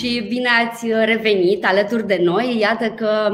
[0.00, 2.58] și bine ați revenit alături de noi.
[2.60, 3.30] Iată că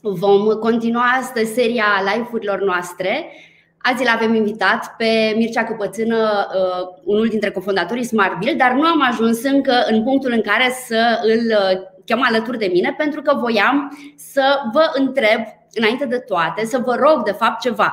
[0.00, 3.32] vom continua astăzi seria live-urilor noastre.
[3.78, 9.02] Azi l avem invitat pe Mircea Căpățână, uh, unul dintre cofondatorii SmartBill, dar nu am
[9.10, 13.36] ajuns încă în punctul în care să îl uh, chem alături de mine, pentru că
[13.40, 14.42] voiam să
[14.72, 15.40] vă întreb,
[15.74, 17.92] înainte de toate, să vă rog de fapt ceva.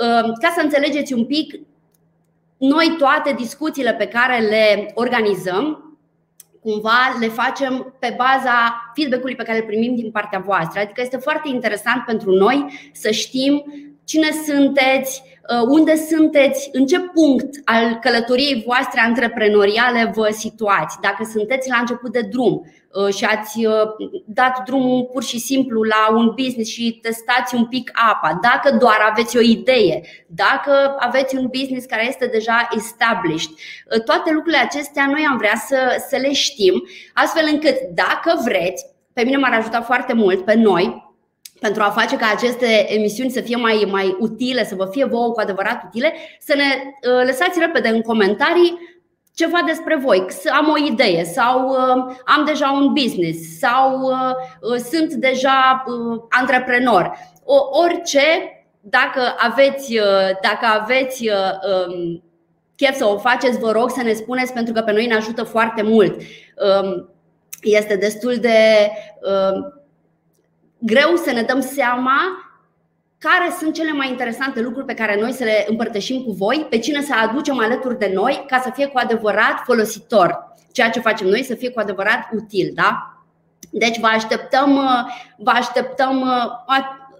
[0.00, 1.60] Uh, ca să înțelegeți un pic,
[2.56, 5.83] noi toate discuțiile pe care le organizăm,
[6.64, 10.80] cumva le facem pe baza feedback-ului pe care îl primim din partea voastră.
[10.80, 13.64] Adică este foarte interesant pentru noi să știm
[14.04, 15.33] cine sunteți, uh,
[15.68, 20.98] unde sunteți, în ce punct al călătoriei voastre antreprenoriale vă situați.
[21.00, 23.72] Dacă sunteți la început de drum uh, și ați uh,
[24.26, 28.98] dat drumul pur și simplu la un business și testați un pic apa, dacă doar
[29.10, 33.50] aveți o idee, dacă aveți un business care este deja established,
[34.04, 39.22] toate lucrurile acestea noi am vrea să, să le știm, astfel încât dacă vreți, pe
[39.22, 41.03] mine m-ar ajuta foarte mult pe noi
[41.64, 45.32] pentru a face ca aceste emisiuni să fie mai, mai utile, să vă fie vouă
[45.32, 48.78] cu adevărat utile, să ne uh, lăsați repede în comentarii
[49.34, 54.76] ceva despre voi, să am o idee sau uh, am deja un business sau uh,
[54.90, 55.84] sunt deja
[56.28, 57.12] antreprenor.
[57.44, 58.22] O, orice,
[58.80, 59.98] dacă aveți,
[60.42, 62.22] dacă aveți um,
[62.76, 65.42] chef să o faceți, vă rog să ne spuneți pentru că pe noi ne ajută
[65.42, 66.20] foarte mult.
[66.80, 67.08] Um,
[67.62, 68.90] este destul de
[70.86, 72.18] greu să ne dăm seama
[73.18, 76.78] care sunt cele mai interesante lucruri pe care noi să le împărtășim cu voi, pe
[76.78, 80.52] cine să aducem alături de noi ca să fie cu adevărat folositor.
[80.72, 83.18] Ceea ce facem noi să fie cu adevărat util, da?
[83.70, 84.74] Deci vă așteptăm,
[85.36, 86.24] vă așteptăm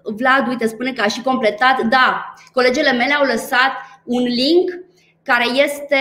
[0.03, 1.81] Vlad, uite, spune că a și completat.
[1.81, 3.71] Da, colegele mele au lăsat
[4.03, 4.69] un link
[5.23, 5.97] care este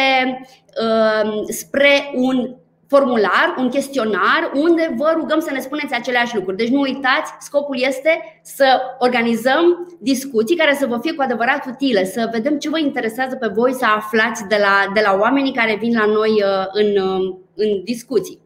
[0.83, 2.57] uh, spre un
[2.95, 6.57] formular, un chestionar unde vă rugăm să ne spuneți aceleași lucruri.
[6.57, 12.05] Deci nu uitați, scopul este să organizăm discuții care să vă fie cu adevărat utile,
[12.05, 15.77] să vedem ce vă interesează pe voi să aflați de la, de la oamenii care
[15.77, 18.39] vin la noi uh, în, uh, în discuții.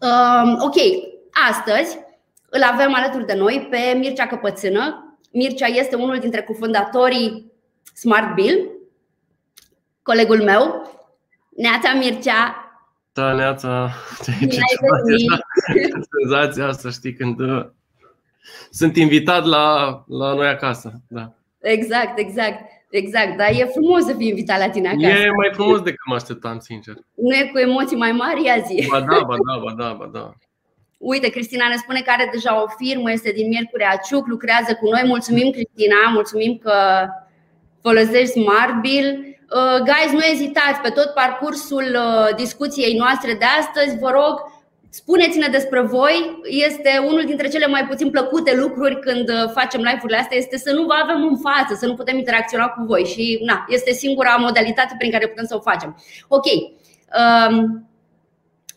[0.00, 0.76] Um, ok,
[1.50, 1.98] astăzi
[2.48, 5.16] îl avem alături de noi pe Mircea Căpățână.
[5.32, 7.52] Mircea este unul dintre cofondatorii
[7.94, 8.70] Smart Bill,
[10.02, 10.92] colegul meu.
[11.56, 12.63] Neața Mircea,
[13.14, 13.90] da, Neața,
[14.24, 14.58] ce, ce
[16.20, 17.66] senzația asta, știi, când uh,
[18.70, 20.92] sunt invitat la, la noi acasă.
[21.08, 21.32] Da.
[21.60, 22.72] Exact, exact.
[22.90, 25.06] Exact, dar e frumos să fii invitat la tine acasă.
[25.06, 26.94] E mai frumos decât mă așteptam, sincer.
[27.14, 28.86] Nu e cu emoții mai mari, ia zi.
[28.90, 30.32] Ba da, ba da, ba da, ba da.
[30.98, 34.88] Uite, Cristina ne spune că are deja o firmă, este din Miercuri Aciuc, lucrează cu
[34.88, 35.02] noi.
[35.06, 36.72] Mulțumim, Cristina, mulțumim că
[37.82, 39.33] folosești Smartbill.
[39.50, 44.34] Uh, guys, nu ezitați pe tot parcursul uh, discuției noastre de astăzi, vă rog,
[44.90, 46.40] spuneți-ne despre voi.
[46.44, 50.72] Este unul dintre cele mai puțin plăcute lucruri când uh, facem live-urile astea, este să
[50.72, 54.36] nu vă avem în față, să nu putem interacționa cu voi și na, este singura
[54.36, 56.02] modalitate prin care putem să o facem.
[56.28, 56.44] Ok.
[56.44, 57.88] Um,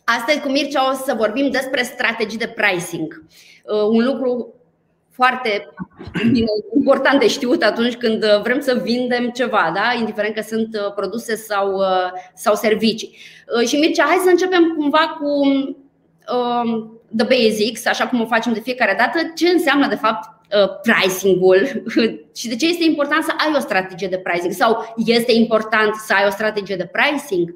[0.03, 3.23] astăzi cu Mircea o să vorbim despre strategii de pricing.
[3.89, 4.56] Un lucru
[5.17, 5.67] foarte
[6.75, 9.99] important de știut atunci când uh, vrem să vindem ceva, da?
[9.99, 13.17] indiferent că sunt uh, produse sau, uh, sau servicii.
[13.65, 15.27] Și Mircea, hai să începem cumva cu
[16.35, 19.31] um, the basics, așa cum o facem de fiecare dată.
[19.35, 20.29] Ce înseamnă, de fapt,
[20.81, 21.83] pricing-ul
[22.37, 26.13] și de ce este important să ai o strategie de pricing sau este important să
[26.13, 27.55] ai o strategie de pricing?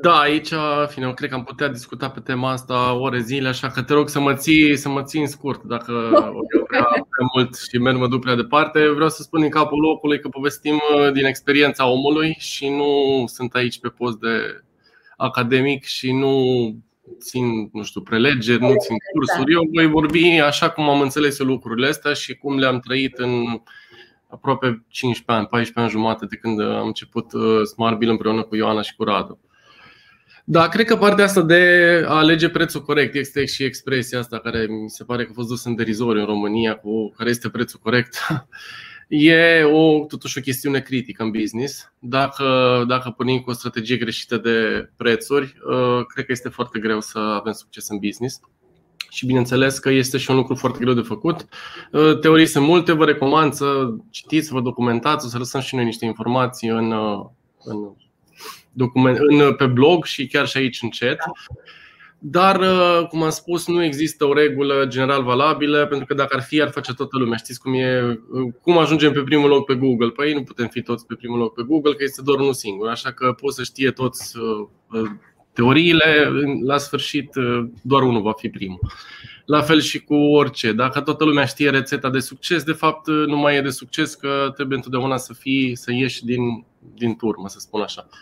[0.00, 0.52] Da, aici,
[0.86, 4.08] fine, cred că am putea discuta pe tema asta ore zile, așa că te rog
[4.08, 5.92] să mă ții, să mă ții în scurt dacă
[6.58, 8.88] o prea, prea mult și merg mă duc prea departe.
[8.88, 13.54] Vreau să spun în capul locului că povestim uh, din experiența omului și nu sunt
[13.54, 14.62] aici pe post de
[15.16, 16.44] academic și nu
[17.20, 19.52] țin, nu știu, prelegeri, nu țin cursuri.
[19.52, 23.60] Eu voi vorbi așa cum am înțeles eu lucrurile astea și cum le-am trăit în
[24.28, 28.56] aproape 15 ani, 14 ani jumate de când am început uh, Smart Bill împreună cu
[28.56, 29.38] Ioana și cu Radu.
[30.44, 34.66] Da, cred că partea asta de a alege prețul corect este și expresia asta care
[34.66, 37.80] mi se pare că a fost dus în derizoriu în România cu care este prețul
[37.82, 38.16] corect.
[39.12, 41.92] E o, totuși o chestiune critică în business.
[41.98, 42.44] Dacă,
[42.88, 47.18] dacă pornim cu o strategie greșită de prețuri, uh, cred că este foarte greu să
[47.18, 48.40] avem succes în business.
[49.08, 51.46] Și bineînțeles că este și un lucru foarte greu de făcut.
[51.92, 55.74] Uh, teorii sunt multe, vă recomand să citiți, să vă documentați, o să lăsăm și
[55.74, 57.26] noi niște informații în, uh,
[57.64, 57.76] în
[58.72, 61.18] document, în, pe blog și chiar și aici în chat.
[62.22, 66.42] Dar, uh, cum am spus, nu există o regulă general valabilă, pentru că dacă ar
[66.42, 67.36] fi, ar face toată lumea.
[67.36, 68.18] Știți cum e?
[68.30, 70.08] Uh, cum ajungem pe primul loc pe Google?
[70.08, 72.88] Păi nu putem fi toți pe primul loc pe Google, că este doar unul singur.
[72.88, 75.10] Așa că pot să știe toți uh,
[75.52, 76.30] teoriile,
[76.64, 77.30] la sfârșit
[77.82, 78.80] doar unul va fi primul.
[79.44, 80.72] La fel și cu orice.
[80.72, 84.52] Dacă toată lumea știe rețeta de succes, de fapt nu mai e de succes că
[84.54, 86.64] trebuie întotdeauna să fii, să ieși din,
[86.94, 88.08] din turmă, să spun așa.
[88.08, 88.18] Uh,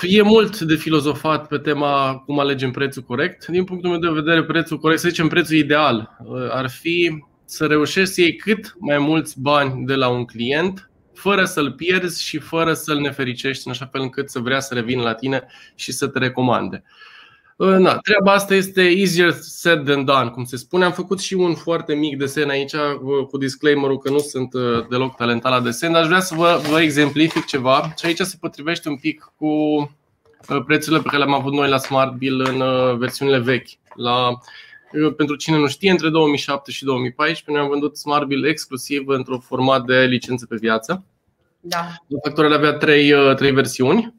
[0.00, 3.46] e mult de filozofat pe tema cum alegem prețul corect.
[3.46, 7.66] Din punctul meu de vedere, prețul corect, să zicem prețul ideal, uh, ar fi să
[7.66, 12.38] reușești să iei cât mai mulți bani de la un client fără să-l pierzi și
[12.38, 16.06] fără să-l nefericești în așa fel încât să vrea să revină la tine și să
[16.06, 16.84] te recomande.
[17.56, 20.84] Na, treaba asta este easier said than done, cum se spune.
[20.84, 22.74] Am făcut și un foarte mic desen aici
[23.30, 26.60] cu disclaimerul că nu sunt uh, deloc talentat la desen, dar aș vrea să vă,
[26.70, 31.34] vă exemplific ceva și aici se potrivește un pic cu uh, prețurile pe care le-am
[31.34, 33.68] avut noi la Smart Bill în uh, versiunile vechi.
[33.94, 34.38] La,
[35.16, 39.38] pentru cine nu știe, între 2007 și 2014 noi am vândut Smart Bill exclusiv într-un
[39.38, 41.04] format de licență pe viață.
[41.60, 41.86] Da.
[42.22, 44.14] Factorul avea trei, trei versiuni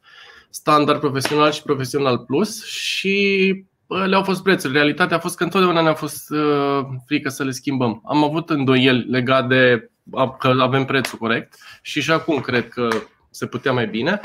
[0.55, 4.73] standard profesional și profesional plus și le-au fost prețuri.
[4.73, 8.01] Realitatea a fost că întotdeauna ne-a fost uh, frică să le schimbăm.
[8.05, 9.89] Am avut îndoieli legat de
[10.39, 12.87] că avem prețul corect și și acum cred că
[13.29, 14.19] se putea mai bine.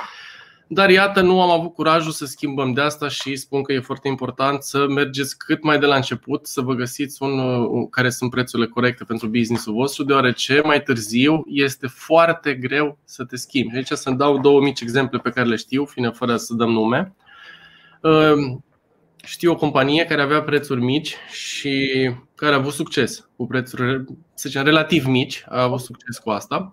[0.72, 4.08] Dar iată, nu am avut curajul să schimbăm de asta și spun că e foarte
[4.08, 8.30] important să mergeți cât mai de la început, să vă găsiți un, un care sunt
[8.30, 13.76] prețurile corecte pentru businessul vostru, deoarece mai târziu este foarte greu să te schimbi.
[13.76, 17.14] Aici să-mi dau două mici exemple pe care le știu, fine fără să dăm nume.
[19.24, 24.48] Știu o companie care avea prețuri mici și care a avut succes cu prețuri, să
[24.48, 26.70] zicem, relativ mici, a avut succes cu asta.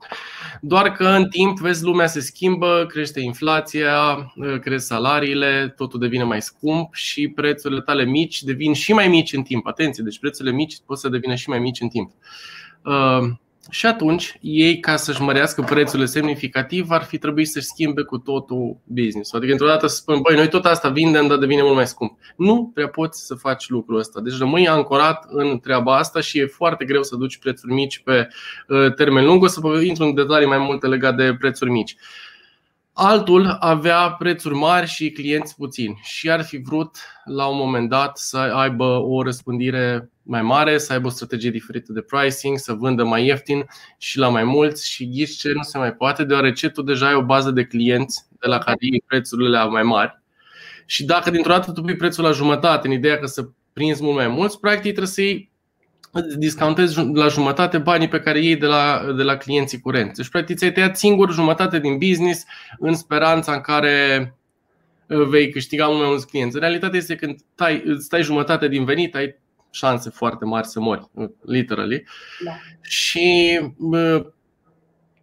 [0.61, 6.41] Doar că în timp, vezi, lumea se schimbă, crește inflația, cresc salariile, totul devine mai
[6.41, 9.67] scump și prețurile tale mici devin și mai mici în timp.
[9.67, 12.11] Atenție, deci prețurile mici pot să devină și mai mici în timp.
[13.69, 18.77] Și atunci, ei, ca să-și mărească prețurile semnificativ, ar fi trebuit să-și schimbe cu totul
[18.83, 19.33] business.
[19.33, 22.17] Adică, într-o dată să spun, băi, noi tot asta vindem, dar devine mult mai scump.
[22.35, 24.21] Nu prea poți să faci lucrul ăsta.
[24.21, 28.27] Deci rămâi ancorat în treaba asta și e foarte greu să duci prețuri mici pe
[28.67, 29.43] uh, termen lung.
[29.43, 31.95] O să vă intru în detalii mai multe legate de prețuri mici.
[32.99, 38.17] Altul avea prețuri mari și clienți puțini și ar fi vrut la un moment dat
[38.17, 43.03] să aibă o răspândire mai mare, să aibă o strategie diferită de pricing, să vândă
[43.03, 43.65] mai ieftin
[43.97, 47.13] și la mai mulți și ghiși ce nu se mai poate, deoarece tu deja ai
[47.13, 50.21] o bază de clienți de la care iei prețurile la mai mari.
[50.85, 54.15] Și dacă dintr-o dată tu pui prețul la jumătate, în ideea că să prinzi mult
[54.15, 55.51] mai mulți, practic trebuie să iei
[56.37, 60.15] discountezi la jumătate banii pe care iei de la, de la clienții curenți.
[60.15, 62.45] Deci, practic, ți-ai tăiat singur jumătate din business
[62.79, 64.35] în speranța în care
[65.07, 66.59] uh, vei câștiga mult mai mulți clienți.
[66.59, 69.35] Realitatea este că când tai, îți tai jumătate din venit, ai
[69.71, 71.09] șanse foarte mari să mori,
[71.45, 72.03] literally.
[72.43, 72.51] Da.
[72.81, 74.25] Și uh,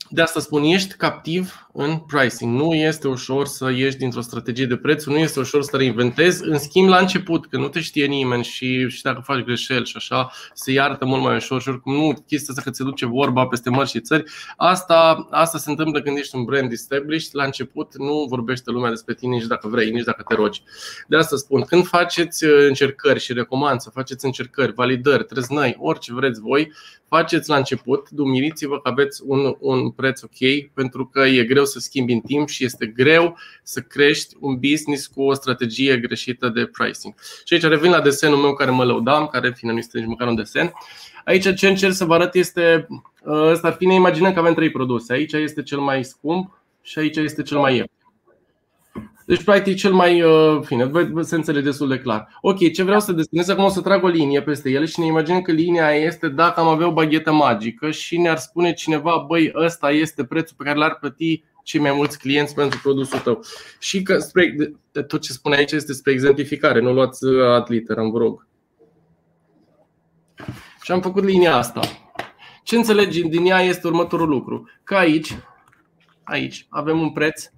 [0.09, 2.61] de asta spun, ești captiv în pricing.
[2.61, 6.45] Nu este ușor să ieși dintr-o strategie de preț, nu este ușor să te reinventezi.
[6.45, 9.97] În schimb, la început, când nu te știe nimeni și, și dacă faci greșeli și
[9.97, 13.47] așa, se iartă mult mai ușor și oricum nu chestia asta că ți duce vorba
[13.47, 14.25] peste mări și țări.
[14.57, 17.31] Asta, asta se întâmplă când ești un brand established.
[17.33, 20.63] La început nu vorbește lumea despre tine nici dacă vrei, nici dacă te rogi.
[21.09, 26.13] De asta spun, când faceți uh, încercări și recomand să faceți încercări, validări, trăznăi, orice
[26.13, 26.73] vreți voi,
[27.09, 31.79] faceți la început, dumiriți-vă că aveți un, un preț ok, pentru că e greu să
[31.79, 36.67] schimbi în timp și este greu să crești un business cu o strategie greșită de
[36.67, 37.15] pricing.
[37.45, 40.29] Și aici revin la desenul meu care mă lăudam, care fine nu este nici măcar
[40.29, 40.73] un desen.
[41.25, 42.87] Aici ce încerc să vă arăt este,
[43.27, 45.13] ăsta ar fi, ne imaginăm că avem trei produse.
[45.13, 47.94] Aici este cel mai scump și aici este cel mai ieftin.
[49.27, 50.23] Deci, practic, cel mai.
[50.23, 50.91] Uh, fine,
[51.21, 52.29] se înțelege destul de clar.
[52.41, 55.07] Ok, ce vreau să desenez acum o să trag o linie peste ele și ne
[55.07, 59.53] imaginăm că linia este dacă am avea o baghetă magică și ne-ar spune cineva, băi,
[59.55, 63.45] ăsta este prețul pe care l-ar plăti cei mai mulți clienți pentru produsul tău.
[63.79, 64.55] Și că spre,
[64.93, 68.47] de, tot ce spune aici este spre exemplificare, nu luați uh, ad literam, vă rog.
[70.83, 71.81] Și am făcut linia asta.
[72.63, 74.69] Ce înțelegi din ea este următorul lucru.
[74.83, 75.39] Că aici,
[76.23, 77.51] aici avem un preț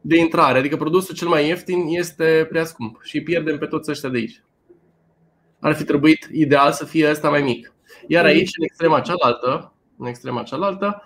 [0.00, 4.08] de intrare, adică produsul cel mai ieftin este prea scump și pierdem pe toți ăștia
[4.08, 4.42] de aici.
[5.60, 7.74] Ar fi trebuit ideal să fie ăsta mai mic.
[8.06, 11.02] Iar aici, în extrema cealaltă, în extrema cealaltă,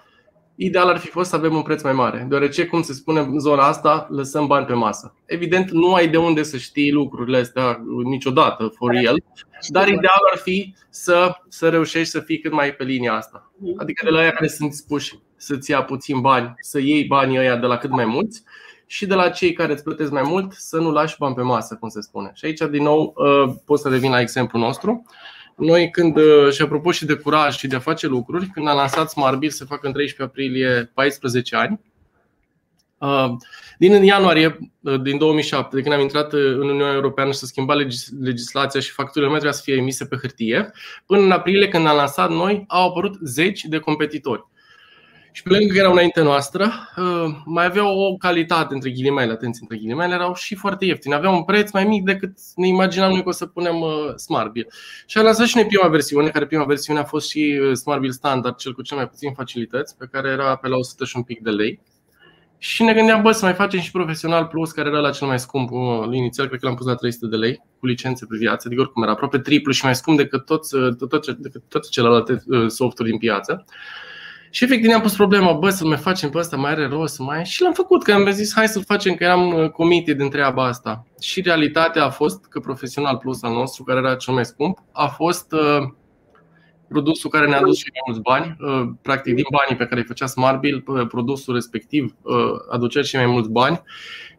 [0.56, 3.38] ideal ar fi fost să avem un preț mai mare, deoarece, cum se spune în
[3.38, 5.14] zona asta, lăsăm bani pe masă.
[5.24, 9.22] Evident, nu ai de unde să știi lucrurile astea niciodată, for real,
[9.68, 13.52] dar ideal ar fi să, să reușești să fii cât mai pe linia asta.
[13.76, 17.56] Adică de la aia care sunt dispuși să-ți ia puțin bani, să iei banii ăia
[17.56, 18.42] de la cât mai mulți
[18.94, 21.76] și de la cei care îți plătesc mai mult să nu lași bani pe masă,
[21.80, 22.30] cum se spune.
[22.34, 25.04] Și aici, din nou, uh, pot să revin la exemplu nostru.
[25.56, 28.76] Noi când, uh, și apropo și de curaj și de a face lucruri, când am
[28.76, 31.80] lansat Smart Bill se fac în 13 aprilie 14 ani,
[33.78, 34.58] Din ianuarie
[35.02, 37.76] din 2007, de când am intrat în Uniunea Europeană și s-a schimbat
[38.20, 40.72] legislația și facturile mai trebuia să fie emise pe hârtie,
[41.06, 44.44] până în aprilie, când am lansat noi, au apărut zeci de competitori.
[45.36, 49.60] Și pe lângă că erau înainte noastră, uh, mai aveau o calitate între ghilimele, atenție
[49.62, 51.14] între ghilimele, erau și foarte ieftini.
[51.14, 54.68] Aveau un preț mai mic decât ne imaginam noi că o să punem uh, SmartBill.
[55.06, 58.12] Și am lansat și noi prima versiune, care prima versiune a fost și uh, SmartBill
[58.12, 61.22] standard, cel cu cel mai puțin facilități, pe care era pe la 100 și un
[61.22, 61.80] pic de lei.
[62.58, 65.38] Și ne gândeam, bă, să mai facem și Profesional Plus, care era la cel mai
[65.38, 65.70] scump
[66.12, 69.02] inițial, cred că l-am pus la 300 de lei, cu licențe pe viață, adică oricum
[69.02, 73.18] era aproape triplu și mai scump decât toți, tot, tot, decât toate celelalte softuri din
[73.18, 73.64] piață.
[74.54, 77.44] Și efectiv ne-am pus problema, bă, să mai facem pe asta, mai are rost, mai...
[77.44, 80.64] Și l-am făcut, că am zis, hai să-l facem, că eram uh, comite din treaba
[80.64, 81.06] asta.
[81.20, 85.06] Și realitatea a fost că Profesional Plus al nostru, care era cel mai scump, a
[85.06, 85.88] fost uh,
[86.88, 88.56] produsul care ne-a adus și mai mulți bani.
[88.60, 92.34] Uh, practic, din banii pe care îi făcea SmartBill, uh, produsul respectiv uh,
[92.70, 93.82] aducea și mai mulți bani,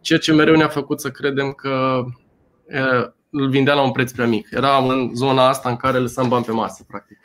[0.02, 2.04] ceea ce mereu ne-a făcut să credem că
[2.66, 4.48] uh, îl vindea la un preț prea mic.
[4.52, 7.18] Era în zona asta în care lăsam bani pe masă, practic.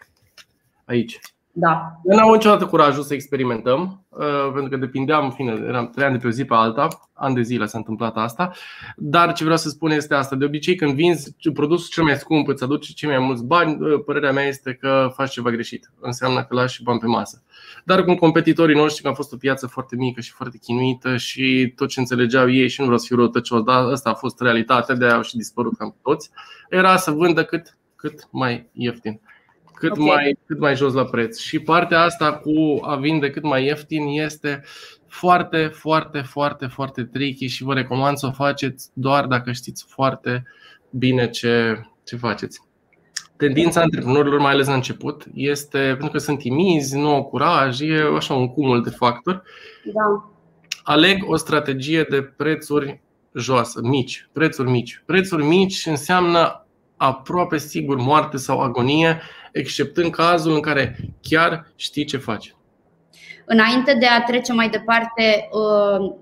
[0.85, 1.19] Aici.
[1.53, 2.01] Da.
[2.11, 6.15] Eu n-am niciodată curajul să experimentăm, uh, pentru că depindeam, în fine, eram trei ani
[6.15, 8.53] de pe o zi pe alta, ani de zile s-a întâmplat asta.
[8.97, 12.49] Dar ce vreau să spun este asta: de obicei, când vinzi produsul cel mai scump,
[12.49, 15.91] îți aduce cei mai mulți bani, uh, părerea mea este că faci ceva greșit.
[16.01, 17.43] Înseamnă că lași bani pe masă.
[17.85, 21.73] Dar cu competitorii noștri, că a fost o piață foarte mică și foarte chinuită și
[21.77, 24.95] tot ce înțelegeau ei, și nu vreau să fiu răutăcios, dar asta a fost realitatea,
[24.95, 26.31] de au și dispărut cam toți,
[26.69, 29.21] era să vândă cât, cât mai ieftin
[29.81, 30.05] cât, okay.
[30.05, 31.39] mai, cât mai jos la preț.
[31.39, 34.63] Și partea asta cu a vinde cât mai ieftin este
[35.07, 40.45] foarte, foarte, foarte, foarte tricky și vă recomand să o faceți doar dacă știți foarte
[40.91, 42.61] bine ce, ce faceți.
[43.37, 48.11] Tendința antreprenorilor, mai ales la început, este pentru că sunt timizi, nu au curaj, e
[48.17, 49.43] așa un cumul de factori.
[49.85, 50.31] Da.
[50.83, 53.01] Aleg o strategie de prețuri
[53.35, 55.03] joasă, mici, prețuri mici.
[55.07, 59.21] Prețuri mici înseamnă aproape sigur moarte sau agonie
[59.53, 62.55] exceptând cazul în care chiar știi ce faci.
[63.45, 66.15] Înainte de a trece mai departe, uh,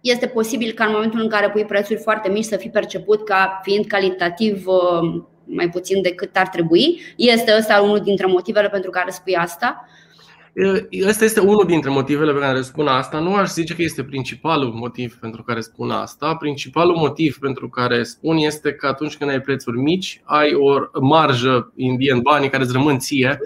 [0.00, 3.60] este posibil ca în momentul în care pui prețuri foarte mici să fii perceput ca
[3.62, 7.00] fiind calitativ uh, mai puțin decât ar trebui.
[7.16, 9.88] Este ăsta unul dintre motivele pentru care spui asta?
[11.06, 13.18] Ăsta este unul dintre motivele pe care spun asta.
[13.18, 16.34] Nu aș zice că este principalul motiv pentru care spun asta.
[16.34, 21.72] Principalul motiv pentru care spun este că atunci când ai prețuri mici, ai o marjă
[21.76, 23.38] indian, banii care îți rămân ție,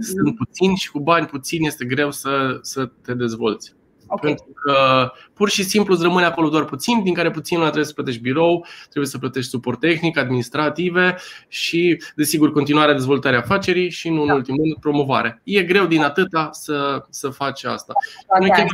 [0.00, 3.75] sunt puțini și cu bani puțini este greu să, să te dezvolți.
[4.06, 4.34] Okay.
[4.34, 7.92] Pentru că pur și simplu îți rămâne acolo doar puțin, din care puțin trebuie să
[7.92, 11.16] plătești birou, trebuie să plătești suport tehnic, administrative
[11.48, 14.34] și, desigur, continuarea dezvoltării afacerii și, nu în da.
[14.34, 15.40] ultimul rând, promovare.
[15.44, 17.92] E greu din atâta să, să faci asta.
[18.40, 18.66] Noi chiar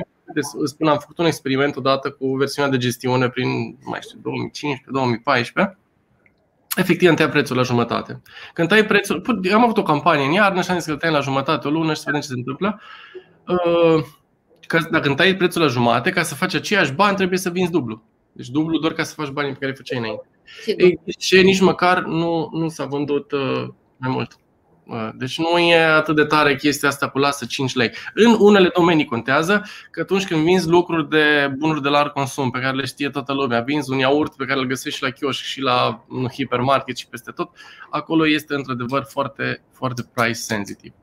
[0.64, 4.18] spun, am făcut un experiment odată cu versiunea de gestiune prin, mai știu,
[5.68, 5.80] 2015-2014
[6.76, 8.22] efectiv îmi prețul la jumătate.
[8.54, 9.22] Când tai prețul,
[9.54, 11.92] am avut o campanie în iarnă și am zis că îl la jumătate o lună
[11.92, 12.80] și să vedem ce se întâmplă.
[13.46, 14.04] Uh,
[14.66, 17.70] că dacă îmi tai prețul la jumate, ca să faci aceiași bani, trebuie să vinzi
[17.70, 18.02] dublu.
[18.32, 20.28] Deci dublu doar ca să faci banii pe care îi făceai înainte.
[20.66, 23.66] Ei, ce nici măcar nu, nu s-a vândut uh,
[23.96, 24.36] mai mult.
[24.86, 27.90] Uh, deci nu e atât de tare chestia asta cu lasă 5 lei.
[28.14, 32.60] În unele domenii contează că atunci când vinzi lucruri de bunuri de larg consum pe
[32.60, 35.42] care le știe toată lumea, vinzi un iaurt pe care îl găsești și la chioșc
[35.42, 37.50] și la hipermarket și peste tot,
[37.90, 40.94] acolo este într-adevăr foarte, foarte price sensitive.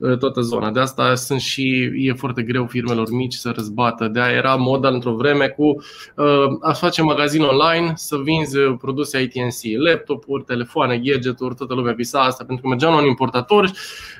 [0.00, 0.70] Uh, toată zona.
[0.70, 4.08] De asta sunt și e foarte greu firmelor mici să răzbată.
[4.08, 9.20] De aia era moda într-o vreme cu uh, aș face magazin online, să vinzi produse
[9.22, 13.70] ITNC, laptopuri, telefoane, gadgeturi, toată lumea visa asta, pentru că mergeau la un importator,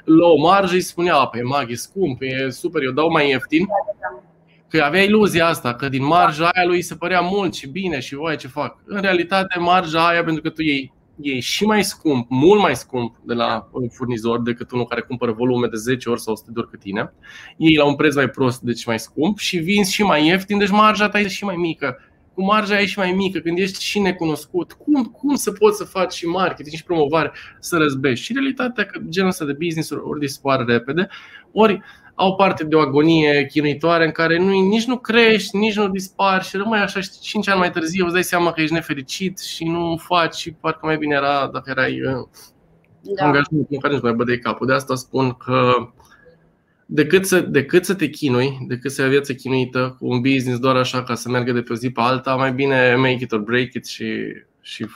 [0.04, 3.66] la o marjă îi spunea, pe mag, e scump, e super, eu dau mai ieftin.
[4.68, 8.14] Că avea iluzia asta, că din marja aia lui se părea mult și bine și
[8.14, 8.76] voi ce fac.
[8.84, 13.16] În realitate, marja aia, pentru că tu iei e și mai scump, mult mai scump
[13.24, 16.58] de la un furnizor decât unul care cumpără volume de 10 ori sau 100 de
[16.58, 17.12] ori cât tine.
[17.56, 20.70] Ei la un preț mai prost, deci mai scump și vinzi și mai ieftin, deci
[20.70, 21.98] marja ta e și mai mică.
[22.34, 25.84] Cu marja e și mai mică, când ești și necunoscut, cum, cum să poți să
[25.84, 28.24] faci și marketing și promovare să răzbești?
[28.24, 31.08] Și realitatea că genul ăsta de business ori dispare repede,
[31.52, 31.80] ori
[32.20, 36.44] au parte de o agonie chinuitoare în care nu, nici nu crești, nici nu dispari
[36.44, 39.96] și rămâi așa 5 ani mai târziu, îți dai seama că ești nefericit și nu
[39.96, 42.26] faci și parcă mai bine era dacă erai uh,
[43.00, 43.24] da.
[43.24, 44.66] angajat în care nu mai bădeai capul.
[44.66, 45.72] De asta spun că
[46.86, 50.76] decât să, decât să te chinui, decât să ai viață chinuită cu un business doar
[50.76, 53.40] așa ca să meargă de pe o zi pe alta, mai bine make it or
[53.40, 54.04] break it și,
[54.60, 54.86] și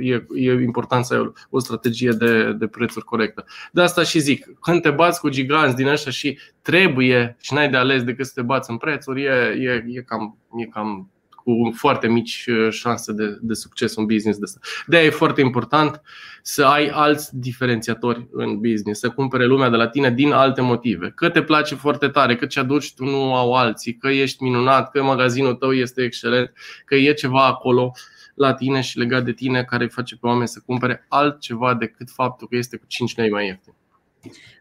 [0.00, 3.44] e, e important să ai o strategie de, de prețuri corectă.
[3.72, 7.70] De asta și zic, când te bați cu giganți din ăștia și trebuie și n-ai
[7.70, 11.12] de ales decât să te bați în prețuri, e, e, e, cam, e cam
[11.44, 14.60] cu foarte mici uh, șanse de, de succes un business de asta.
[14.86, 16.02] De aia e foarte important
[16.42, 21.12] să ai alți diferențiatori în business, să cumpere lumea de la tine din alte motive.
[21.14, 24.90] Că te place foarte tare, că ce aduci tu nu au alții, că ești minunat,
[24.90, 26.52] că magazinul tău este excelent,
[26.84, 27.92] că e ceva acolo
[28.34, 32.10] la tine și legat de tine care îi face pe oameni să cumpere altceva decât
[32.10, 33.74] faptul că este cu 5 lei mai ieftin.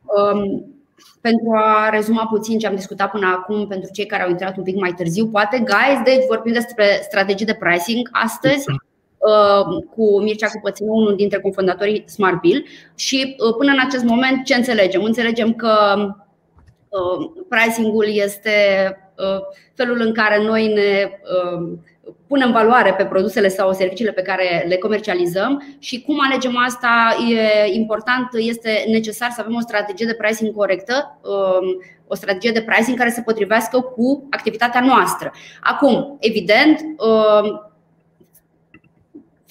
[0.03, 0.65] Um
[1.21, 4.63] pentru a rezuma puțin ce am discutat până acum pentru cei care au intrat un
[4.63, 10.47] pic mai târziu, poate, guys, deci vorbim despre strategii de pricing astăzi uh, cu Mircea
[10.47, 15.03] Cupăținu, unul dintre cofondatorii Smart Bill și uh, până în acest moment ce înțelegem?
[15.03, 15.95] Înțelegem că
[16.89, 18.51] uh, pricing-ul este
[19.73, 21.09] felul în care noi ne
[22.31, 27.73] punem valoare pe produsele sau serviciile pe care le comercializăm și cum alegem asta e
[27.73, 32.97] important, este necesar să avem o strategie de pricing corectă, um, o strategie de pricing
[32.97, 35.31] care se potrivească cu activitatea noastră.
[35.61, 37.70] Acum, evident, um,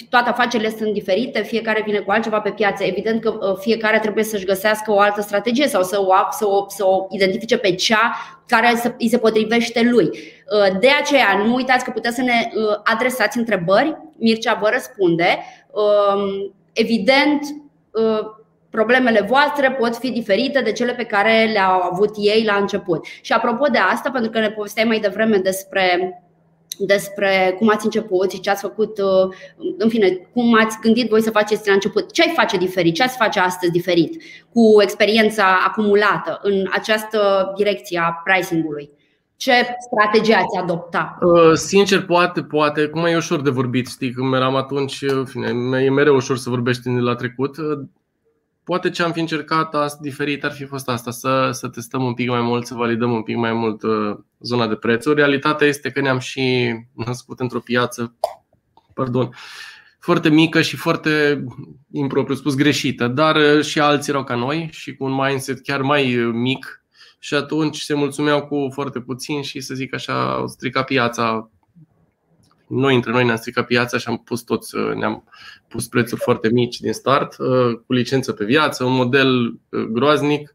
[0.08, 2.84] toate afacerile sunt diferite, fiecare vine cu altceva pe piață.
[2.84, 6.64] Evident că uh, fiecare trebuie să-și găsească o altă strategie sau să o, să o,
[6.68, 8.16] să o identifice pe cea
[8.46, 10.04] care îi se potrivește lui.
[10.06, 13.96] Uh, de aceea, nu uitați că puteți să ne uh, adresați întrebări.
[14.18, 15.38] Mircea vă răspunde.
[15.70, 17.40] Um, evident,
[18.70, 23.06] problemele voastre pot fi diferite de cele pe care le-au avut ei la început.
[23.20, 26.14] Și apropo de asta, pentru că ne povesteai mai devreme despre
[26.86, 29.34] despre cum ați început și ce ați făcut, uh,
[29.78, 32.12] în fine, cum ați gândit voi să faceți la început.
[32.12, 32.94] Ce ai face diferit?
[32.94, 34.22] Ce ați face astăzi diferit
[34.52, 38.90] cu experiența acumulată în această direcție a pricing-ului?
[39.36, 41.18] Ce strategie ați adopta?
[41.20, 42.86] Uh, sincer, poate, poate.
[42.86, 46.50] Cum e ușor de vorbit, știi, când eram atunci, în fine, e mereu ușor să
[46.50, 47.56] vorbești la trecut.
[48.64, 52.28] Poate ce am fi încercat diferit ar fi fost asta, să, să testăm un pic
[52.28, 55.14] mai mult, să validăm un pic mai mult uh, zona de prețuri.
[55.14, 58.14] Realitatea este că ne-am și născut într-o piață
[59.00, 59.34] pardon,
[59.98, 61.44] foarte mică și foarte
[61.92, 65.80] impropriu spus greșită, dar uh, și alții erau ca noi și cu un mindset chiar
[65.80, 66.84] mai uh, mic
[67.18, 71.50] și atunci se mulțumeau cu foarte puțin și să zic așa au stricat piața
[72.70, 75.24] noi între noi ne-am stricat piața și am pus toți, uh, ne-am
[75.68, 80.54] pus prețuri foarte mici din start, uh, cu licență pe viață, un model uh, groaznic.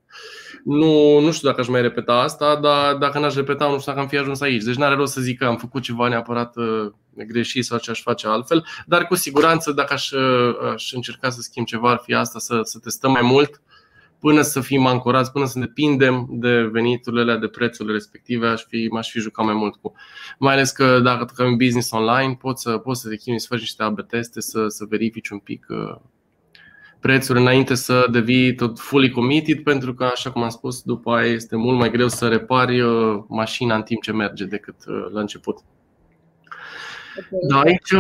[0.63, 3.99] Nu, nu știu dacă aș mai repeta asta, dar dacă n-aș repeta, nu știu dacă
[3.99, 4.63] am fi ajuns aici.
[4.63, 6.53] Deci n-are rost să zic că am făcut ceva neapărat
[7.15, 10.11] greșit sau ce aș face altfel, dar cu siguranță dacă aș,
[10.73, 13.61] aș încerca să schimb ceva ar fi asta, să, să testăm mai mult,
[14.25, 19.09] până să fim ancorați, până să depindem de veniturile de prețurile respective, aș fi, m-aș
[19.09, 19.93] fi jucat mai mult cu.
[20.39, 23.47] Mai ales că dacă tu un business online, poți să, poți să te chinui să
[23.49, 25.95] faci niște AB teste, să, să verifici un pic uh,
[26.99, 31.31] prețuri înainte să devii tot fully committed, pentru că, așa cum am spus, după aia
[31.31, 35.19] este mult mai greu să repari uh, mașina în timp ce merge decât uh, la
[35.19, 35.57] început.
[37.17, 37.39] Okay.
[37.49, 37.93] Da, aici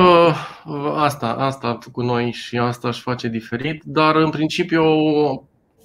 [0.95, 4.83] asta, asta cu noi și asta aș face diferit, dar în principiu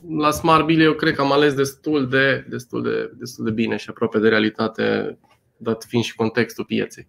[0.08, 3.76] la Smart Bill eu cred că am ales destul de, destul, de, destul de bine
[3.76, 5.18] și aproape de realitate,
[5.56, 7.08] dat fiind și contextul pieței.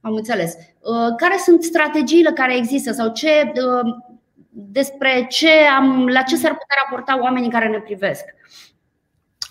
[0.00, 0.54] Am înțeles.
[0.54, 3.94] Uh, care sunt strategiile care există sau ce, uh,
[4.50, 8.24] despre ce am, la ce s-ar putea raporta oamenii care ne privesc?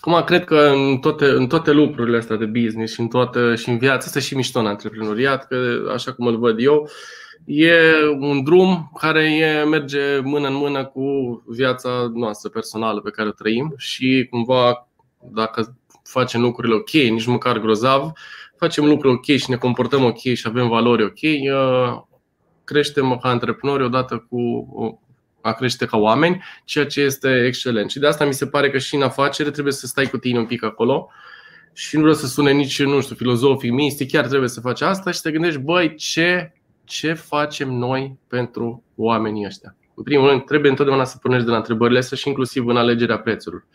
[0.01, 3.69] Acum, cred că în toate, în toate lucrurile astea de business și în, toate, și
[3.69, 6.89] în viață, este și mișto în antreprenoriat, că așa cum îl văd eu, uh,
[7.45, 7.71] E
[8.19, 11.03] un drum care e, merge mână în mână cu
[11.47, 14.87] viața noastră personală pe care o trăim și cumva
[15.31, 18.11] dacă facem lucrurile ok, nici măcar grozav,
[18.57, 21.19] facem lucruri ok și ne comportăm ok și avem valori ok,
[22.63, 24.67] creștem ca antreprenori odată cu
[25.41, 27.89] a crește ca oameni, ceea ce este excelent.
[27.89, 30.39] Și de asta mi se pare că și în afacere trebuie să stai cu tine
[30.39, 31.09] un pic acolo
[31.73, 35.11] și nu vreau să sune nici, nu știu, filozofic, mistic, chiar trebuie să faci asta
[35.11, 36.53] și să te gândești, băi, ce
[36.87, 39.75] ce facem noi pentru oamenii ăștia.
[39.93, 43.19] În primul rând, trebuie întotdeauna să pornești de la întrebările astea și inclusiv în alegerea
[43.19, 43.65] prețurilor.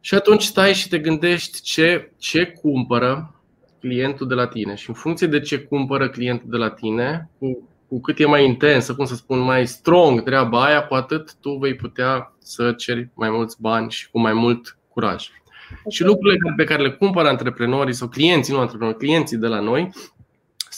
[0.00, 3.34] Și atunci stai și te gândești ce, ce cumpără
[3.80, 7.68] clientul de la tine și în funcție de ce cumpără clientul de la tine, cu,
[7.88, 11.50] cu cât e mai intensă, cum să spun, mai strong treaba aia, cu atât tu
[11.50, 15.28] vei putea să ceri mai mulți bani și cu mai mult curaj.
[15.70, 15.80] Okay.
[15.88, 19.90] Și lucrurile pe care le cumpără antreprenorii sau clienții, nu antreprenori, clienții de la noi,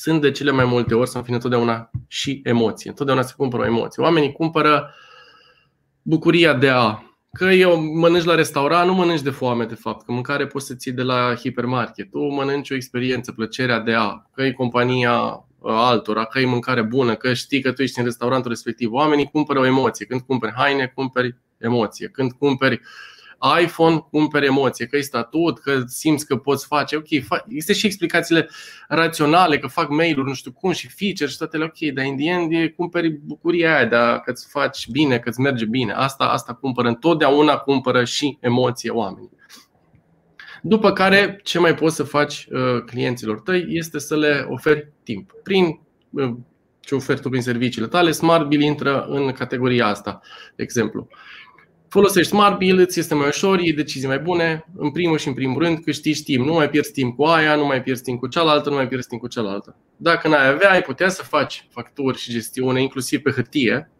[0.00, 2.90] sunt de cele mai multe ori, să fie întotdeauna și emoție.
[2.90, 4.02] Întotdeauna se cumpără o emoție.
[4.02, 4.94] Oamenii cumpără
[6.02, 7.02] bucuria de a.
[7.32, 10.04] Că eu mănânci la restaurant, nu mănânci de foame, de fapt.
[10.04, 12.10] Că mâncare poți să ții de la hipermarket.
[12.10, 14.22] Tu mănânci o experiență, plăcerea de a.
[14.34, 18.50] Că e compania altora că e mâncare bună, că știi că tu ești în restaurantul
[18.50, 18.92] respectiv.
[18.92, 20.06] Oamenii cumpără o emoție.
[20.06, 22.08] Când cumperi haine, cumperi emoție.
[22.08, 23.17] Când cumperi uh,
[23.62, 26.96] iPhone, cumperi emoție, că e statut, că simți că poți face.
[26.96, 27.10] Ok,
[27.46, 28.48] există și explicațiile
[28.88, 32.30] raționale, că fac mail-uri, nu știu cum, și feature și toate ok, dar în the
[32.30, 35.92] end e cumperi bucuria aia, dar că îți faci bine, că îți merge bine.
[35.92, 39.36] Asta, asta cumpără, întotdeauna cumpără și emoție oamenii.
[40.62, 45.32] După care, ce mai poți să faci uh, clienților tăi este să le oferi timp.
[45.42, 46.34] Prin uh,
[46.80, 50.20] ce oferi tu prin serviciile tale, Smart Bill intră în categoria asta,
[50.56, 51.08] de exemplu.
[51.88, 55.34] Folosești Smart Bill, îți este mai ușor, iei decizii mai bune, în primul și în
[55.34, 56.46] primul rând câștigi timp.
[56.46, 59.08] Nu mai pierzi timp cu aia, nu mai pierzi timp cu cealaltă, nu mai pierzi
[59.08, 59.76] timp cu cealaltă.
[59.96, 63.90] Dacă n-ai avea, ai putea să faci facturi și gestiune, inclusiv pe hârtie,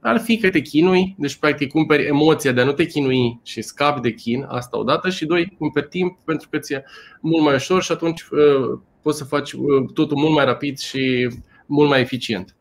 [0.00, 3.62] ar fi că te chinui, deci practic cumperi emoția de a nu te chinui și
[3.62, 6.84] scapi de chin, asta odată, și doi, cumperi timp pentru că ți-e
[7.20, 9.60] mult mai ușor și atunci uh, poți să faci uh,
[9.94, 11.28] totul mult mai rapid și
[11.66, 12.56] mult mai eficient.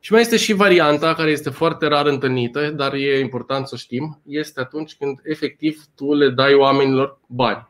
[0.00, 4.20] Și mai este și varianta care este foarte rar întâlnită, dar e important să știm,
[4.26, 7.68] este atunci când efectiv tu le dai oamenilor bani.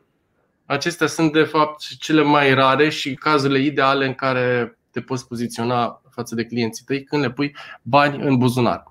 [0.66, 6.02] Acestea sunt de fapt cele mai rare și cazurile ideale în care te poți poziționa
[6.10, 8.84] față de clienții tăi când le pui bani în buzunar.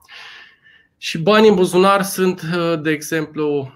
[0.97, 2.41] Și banii în buzunar sunt,
[2.82, 3.71] de exemplu,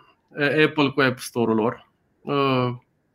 [0.66, 1.92] Apple cu App Store-ul lor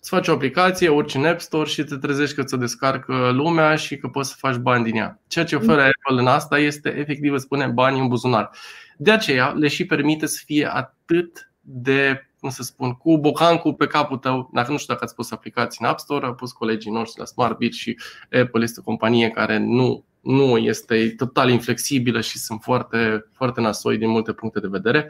[0.01, 3.77] îți faci o aplicație, urci în App Store și te trezești că ți-o descarcă lumea
[3.77, 5.21] și că poți să faci bani din ea.
[5.27, 8.51] Ceea ce oferă Apple în asta este efectiv îți pune bani în buzunar.
[8.97, 13.87] De aceea le și permite să fie atât de cum să spun, cu bocancul pe
[13.87, 14.51] capul tău.
[14.53, 17.25] Dacă nu știu dacă ați pus aplicații în App Store, au pus colegii noștri la
[17.25, 23.27] SmartBit și Apple este o companie care nu, nu este total inflexibilă și sunt foarte,
[23.33, 25.09] foarte nasoi din multe puncte de vedere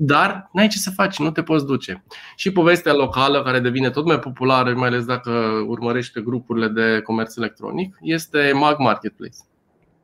[0.00, 2.04] dar n-ai ce să faci, nu te poți duce.
[2.36, 5.30] Și povestea locală, care devine tot mai populară, mai ales dacă
[5.66, 9.36] urmărești pe grupurile de comerț electronic, este Mag Marketplace.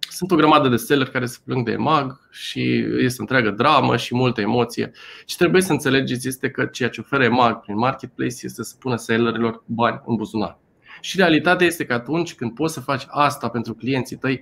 [0.08, 4.14] Sunt o grămadă de seller care se plâng de mag și este întreagă dramă și
[4.14, 4.92] multă emoție.
[5.24, 8.96] Ce trebuie să înțelegeți este că ceea ce oferă mag prin marketplace este să pună
[8.96, 10.58] sellerilor bani în buzunar.
[11.04, 14.40] Și realitatea este că atunci când poți să faci asta pentru clienții tăi,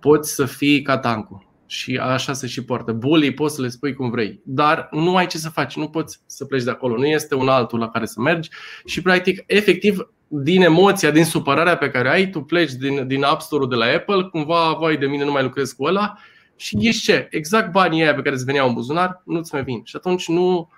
[0.00, 2.92] poți să fii ca tancul și așa se și poartă.
[2.92, 6.20] Bully poți să le spui cum vrei, dar nu ai ce să faci, nu poți
[6.26, 8.50] să pleci de acolo, nu este un altul la care să mergi
[8.84, 13.40] și practic, efectiv, din emoția, din supărarea pe care ai, tu pleci din, din App
[13.40, 16.18] Store-ul de la Apple, cumva, vai de mine, nu mai lucrez cu ăla
[16.56, 17.26] și ești ce?
[17.30, 19.80] Exact banii aia pe care îți veneau în buzunar, nu-ți mai vin.
[19.84, 20.68] Și atunci nu,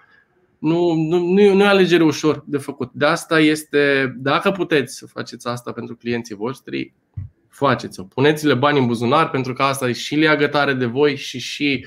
[0.59, 2.91] nu, nu, nu, nu e alegere ușor de făcut.
[2.93, 6.95] De asta este, dacă puteți să faceți asta pentru clienții voștri,
[7.49, 8.03] faceți-o.
[8.03, 11.87] Puneți-le bani în buzunar pentru că asta e și leagă tare de voi și și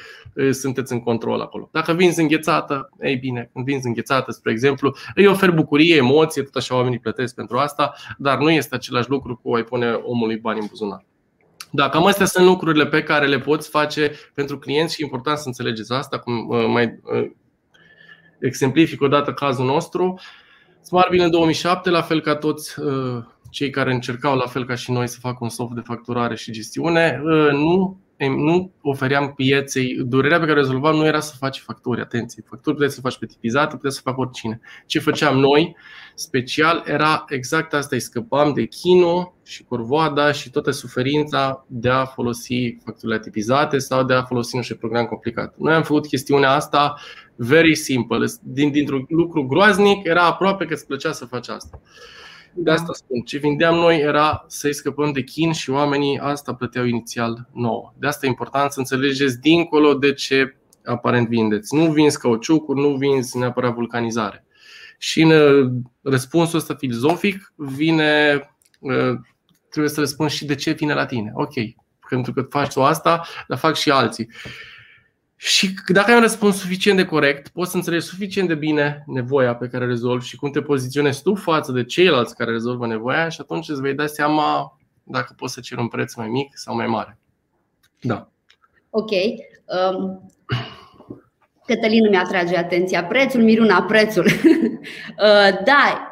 [0.51, 1.69] sunteți în control acolo.
[1.71, 6.55] Dacă vinzi înghețată, ei bine, când vinzi înghețată, spre exemplu, îi ofer bucurie, emoție, tot
[6.55, 10.59] așa oamenii plătesc pentru asta, dar nu este același lucru cu a-i pune omului bani
[10.59, 11.05] în buzunar.
[11.71, 15.37] Da, cam astea sunt lucrurile pe care le poți face pentru clienți și e important
[15.37, 16.33] să înțelegeți asta, cum
[16.71, 16.99] mai
[18.41, 20.19] exemplific odată cazul nostru.
[20.81, 22.75] SmartBill în 2007, la fel ca toți
[23.51, 26.51] cei care încercau, la fel ca și noi, să facă un soft de facturare și
[26.51, 30.03] gestiune, ă, nu, nu ofeream pieței.
[30.03, 32.43] Durerea pe care o rezolvam nu era să faci facturi, atenție.
[32.49, 34.59] Facturi puteți să faci pe tipizată, puteți să fac oricine.
[34.85, 35.75] Ce făceam noi,
[36.15, 37.95] special, era exact asta.
[37.95, 44.03] Îi scăpam de chino și corvoada și toată suferința de a folosi facturile tipizate sau
[44.03, 45.53] de a folosi un program complicat.
[45.57, 46.95] Noi am făcut chestiunea asta
[47.43, 48.25] very simple.
[48.41, 51.81] Din, dintr-un lucru groaznic, era aproape că îți plăcea să faci asta.
[52.53, 53.21] De asta spun.
[53.21, 57.93] Ce vindeam noi era să-i scăpăm de chin și oamenii asta plăteau inițial nouă.
[57.97, 61.75] De asta e important să înțelegeți dincolo de ce aparent vindeți.
[61.75, 64.45] Nu vinzi cauciucuri, nu vinzi neapărat vulcanizare.
[64.97, 68.41] Și în uh, răspunsul ăsta filozofic vine,
[68.79, 69.13] uh,
[69.69, 71.31] trebuie să răspunzi și de ce vine la tine.
[71.35, 71.53] Ok,
[72.09, 74.29] pentru că faci tu asta, dar fac și alții.
[75.43, 79.55] Și dacă ai un răspuns suficient de corect, poți să înțelegi suficient de bine nevoia
[79.55, 83.29] pe care o rezolvi și cum te poziționezi tu față de ceilalți care rezolvă nevoia
[83.29, 86.75] și atunci îți vei da seama dacă poți să ceri un preț mai mic sau
[86.75, 87.17] mai mare.
[88.01, 88.29] Da.
[88.89, 89.11] Ok.
[89.91, 90.31] Um,
[91.65, 93.05] Cătălin mi atrage atenția.
[93.05, 94.25] Prețul, Miruna, prețul.
[94.25, 96.11] uh, da,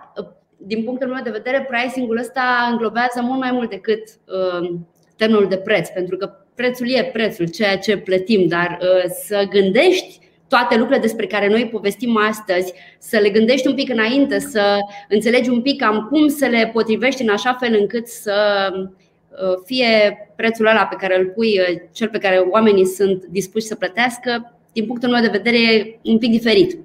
[0.57, 4.79] din punctul meu de vedere, pricing-ul ăsta înglobează mult mai mult decât uh,
[5.15, 10.19] termenul de preț, pentru că prețul e prețul, ceea ce plătim, dar uh, să gândești
[10.47, 14.77] toate lucrurile despre care noi povestim astăzi, să le gândești un pic înainte, să
[15.09, 20.17] înțelegi un pic cam cum să le potrivești în așa fel încât să uh, fie
[20.35, 24.59] prețul ăla pe care îl pui, uh, cel pe care oamenii sunt dispuși să plătească,
[24.73, 26.77] din punctul meu de vedere, e un pic diferit.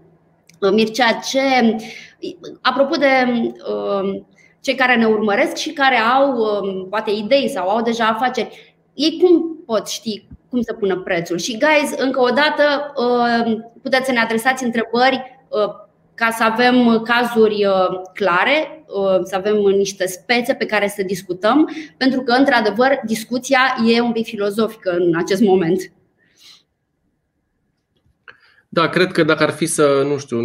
[0.72, 1.40] Mircea, ce,
[2.60, 3.06] apropo de
[4.60, 9.18] cei care ne urmăresc și care au um, poate idei sau au deja afaceri, ei
[9.22, 11.38] cum pot ști cum să pună prețul?
[11.38, 15.74] Și guys, încă o dată um, puteți să ne adresați întrebări uh,
[16.14, 21.70] ca să avem cazuri uh, clare, uh, să avem niște spețe pe care să discutăm,
[21.96, 23.61] pentru că, într-adevăr, discuția
[23.94, 25.92] e un pic filozofică în acest moment.
[28.74, 30.40] Da, cred că dacă ar fi să, nu știu,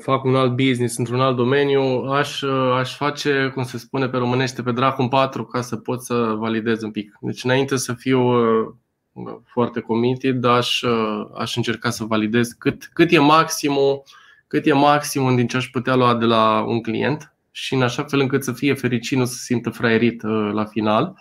[0.00, 2.42] fac un alt business într-un alt domeniu, aș,
[2.78, 6.82] aș face, cum se spune pe românește, pe dracul 4 ca să pot să validez
[6.82, 7.16] un pic.
[7.20, 13.12] Deci înainte să fiu uh, foarte committed, aș, uh, aș încerca să validez cât, cât
[13.12, 14.02] e maximul,
[14.46, 18.04] cât e maximul din ce aș putea lua de la un client și în așa
[18.04, 21.18] fel încât să fie fericit, nu să se simtă fraierit uh, la final,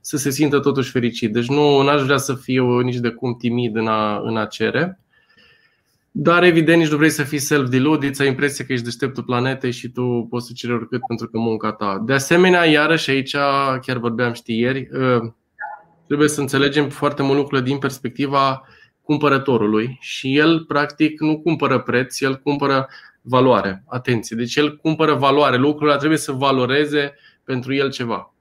[0.00, 1.32] să se simtă totuși fericit.
[1.32, 5.00] Deci nu aș vrea să fiu nici de cum timid în a, în a cere
[6.20, 9.72] dar evident nici nu vrei să fii self-deluded, să ai impresia că ești deșteptul planetei
[9.72, 12.02] și tu poți să ceri oricât pentru că munca ta.
[12.06, 13.36] De asemenea, iarăși aici,
[13.80, 15.34] chiar vorbeam știi ieri, ă,
[16.06, 18.62] trebuie să înțelegem foarte mult lucrurile din perspectiva
[19.02, 22.88] cumpărătorului și el practic nu cumpără preț, el cumpără
[23.20, 23.84] valoare.
[23.86, 28.34] Atenție, deci el cumpără valoare, lucrurile trebuie să valoreze pentru el ceva.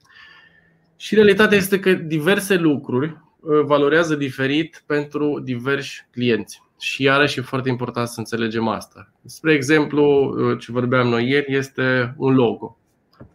[0.96, 3.18] Și realitatea este că diverse lucruri
[3.50, 6.66] ă, valorează diferit pentru diversi clienți.
[6.80, 9.12] Și iarăși e foarte important să înțelegem asta.
[9.26, 12.78] Spre exemplu, ce vorbeam noi ieri este un logo.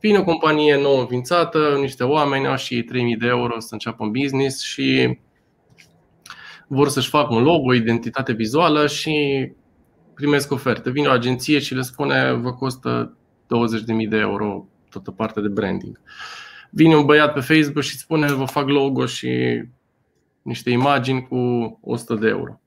[0.01, 4.11] Vine o companie nouă înființată, niște oameni au și 3000 de euro să înceapă un
[4.11, 5.19] business și
[6.67, 9.49] vor să-și facă un logo, o identitate vizuală și
[10.15, 10.91] primesc oferte.
[10.91, 16.01] Vine o agenție și le spune vă costă 20.000 de euro toată partea de branding.
[16.71, 19.63] Vine un băiat pe Facebook și spune vă fac logo și
[20.43, 21.37] niște imagini cu
[21.83, 22.62] 100 de euro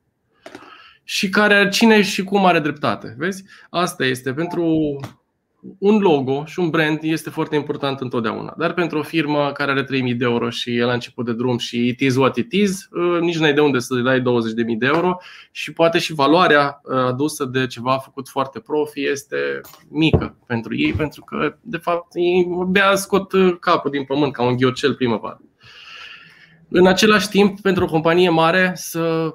[1.07, 3.15] și care cine și cum are dreptate.
[3.17, 3.43] Vezi?
[3.69, 4.97] Asta este pentru
[5.77, 8.53] un logo și un brand este foarte important întotdeauna.
[8.57, 11.57] Dar pentru o firmă care are 3000 de euro și e la început de drum
[11.57, 14.23] și it is what it is, uh, nici n-ai de unde să dai 20.000
[14.77, 15.17] de euro
[15.51, 20.93] și poate și valoarea uh, adusă de ceva făcut foarte profi este mică pentru ei,
[20.93, 25.41] pentru că, de fapt, ei abia scot uh, capul din pământ ca un ghiocel primăvară.
[26.69, 29.33] În același timp, pentru o companie mare să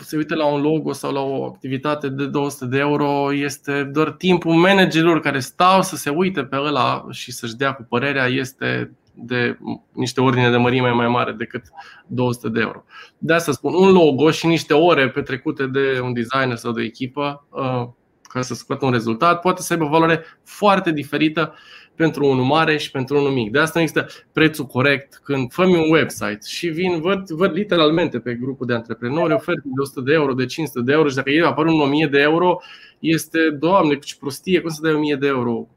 [0.00, 4.10] se uite la un logo sau la o activitate de 200 de euro, este doar
[4.10, 8.92] timpul managerilor care stau să se uite pe ăla și să-și dea cu părerea este
[9.14, 9.58] de
[9.92, 11.62] niște ordine de mărime mai mare decât
[12.06, 12.84] 200 de euro.
[13.18, 17.46] De asta spun, un logo și niște ore petrecute de un designer sau de echipă
[17.50, 17.88] uh,
[18.22, 21.54] ca să scoată un rezultat poate să aibă o valoare foarte diferită
[21.98, 23.50] pentru unul mare și pentru unul mic.
[23.52, 25.20] De asta nu există prețul corect.
[25.24, 29.80] Când fă un website și vin, văd, văd literalmente pe grupul de antreprenori oferte de
[29.80, 32.58] 100 de euro, de 500 de euro și dacă ei apar un 1000 de euro,
[32.98, 35.68] este, doamne, ce prostie, cum să dai 1000 de euro?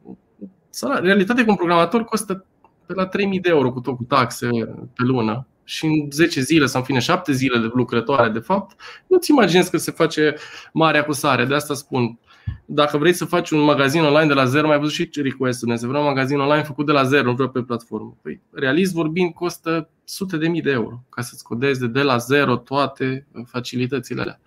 [1.02, 2.46] Realitatea cu un programator costă
[2.86, 4.50] pe la 3000 de euro cu tot cu taxe
[4.94, 8.76] pe lună și în 10 zile sau în fine 7 zile de lucrătoare, de fapt,
[9.08, 10.36] nu-ți imaginezi că se face
[10.74, 11.46] mare acusare.
[11.46, 12.20] De asta spun,
[12.66, 15.88] dacă vrei să faci un magazin online de la zero, mai văzut și request-ul, să
[15.88, 18.18] vreau un magazin online făcut de la zero, nu vreau pe platformă.
[18.22, 22.56] Păi, realist vorbind, costă sute de mii de euro ca să-ți codezi de la zero
[22.56, 24.40] toate facilitățile alea.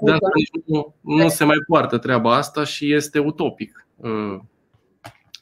[0.00, 0.28] De asta
[0.64, 3.86] nu, nu se mai poartă treaba asta și este utopic.
[3.96, 4.38] Uh,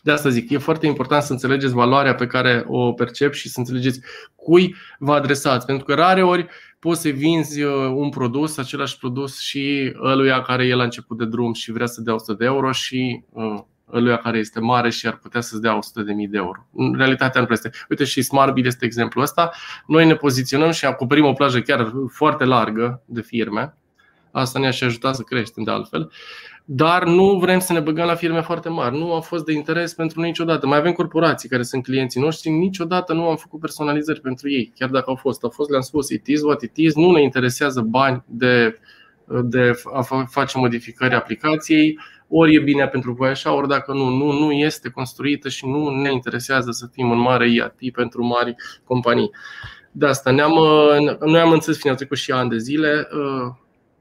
[0.03, 3.59] de asta zic, e foarte important să înțelegeți valoarea pe care o percep și să
[3.59, 4.01] înțelegeți
[4.35, 5.67] cui vă adresați.
[5.67, 10.67] Pentru că rare ori poți să vinzi uh, un produs, același produs și ăluia care
[10.67, 13.59] e la început de drum și vrea să dea 100 de euro și uh,
[13.93, 16.67] ăluia care este mare și ar putea să-ți dea 100 de mii de euro.
[16.73, 17.71] În realitatea nu este.
[17.89, 19.51] Uite și Smartbill este exemplul ăsta.
[19.87, 23.75] Noi ne poziționăm și acoperim o plajă chiar foarte largă de firme.
[24.31, 26.11] Asta ne-a și ajutat să creștem de altfel
[26.71, 28.99] dar nu vrem să ne băgăm la firme foarte mari.
[28.99, 30.67] Nu a fost de interes pentru noi niciodată.
[30.67, 34.89] Mai avem corporații care sunt clienții noștri, niciodată nu am făcut personalizări pentru ei, chiar
[34.89, 35.43] dacă au fost.
[35.43, 38.79] Au fost, le-am spus, it is what it is, nu ne interesează bani de,
[39.43, 44.33] de a face modificări aplicației, ori e bine pentru voi așa, ori dacă nu, nu,
[44.33, 48.55] nu este construită și nu ne interesează să fim în mare IAT pentru mari
[48.85, 49.31] companii.
[49.91, 50.55] De asta ne-am,
[51.21, 53.09] noi am înțeles, fiind trecut și ani de zile,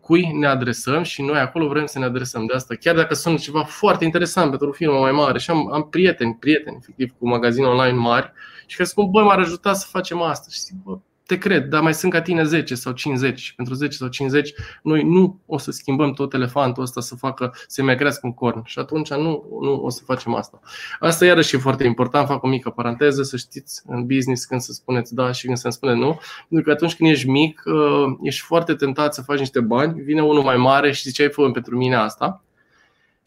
[0.07, 2.75] cui ne adresăm și noi acolo vrem să ne adresăm de asta.
[2.75, 6.35] Chiar dacă sunt ceva foarte interesant pentru o firmă mai mare și am, am prieteni,
[6.39, 8.31] prieteni, efectiv, cu magazine online mari
[8.65, 10.47] și care spun, băi, m-ar ajuta să facem asta.
[10.51, 13.73] Și zic, bă, te cred, dar mai sunt ca tine 10 sau 50 și pentru
[13.73, 17.95] 10 sau 50 noi nu o să schimbăm tot elefantul ăsta să facă să mai
[17.95, 18.61] crească un corn.
[18.65, 20.59] Și atunci nu, nu o să facem asta.
[20.99, 24.71] Asta iarăși e foarte important, fac o mică paranteză, să știți în business când să
[24.71, 28.41] spuneți da și când să spune nu, pentru că atunci când ești mic, uh, ești
[28.41, 31.77] foarte tentat să faci niște bani, vine unul mai mare și zice ai fă pentru
[31.77, 32.41] mine asta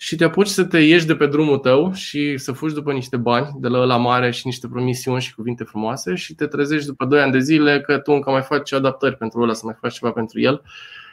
[0.02, 3.16] și te apuci să te ieși de pe drumul tău și să fugi după niște
[3.16, 7.04] bani de la la mare și niște promisiuni și cuvinte frumoase și te trezești după
[7.04, 9.94] 2 ani de zile că tu încă mai faci adaptări pentru ăla, să mai faci
[9.94, 10.62] ceva pentru el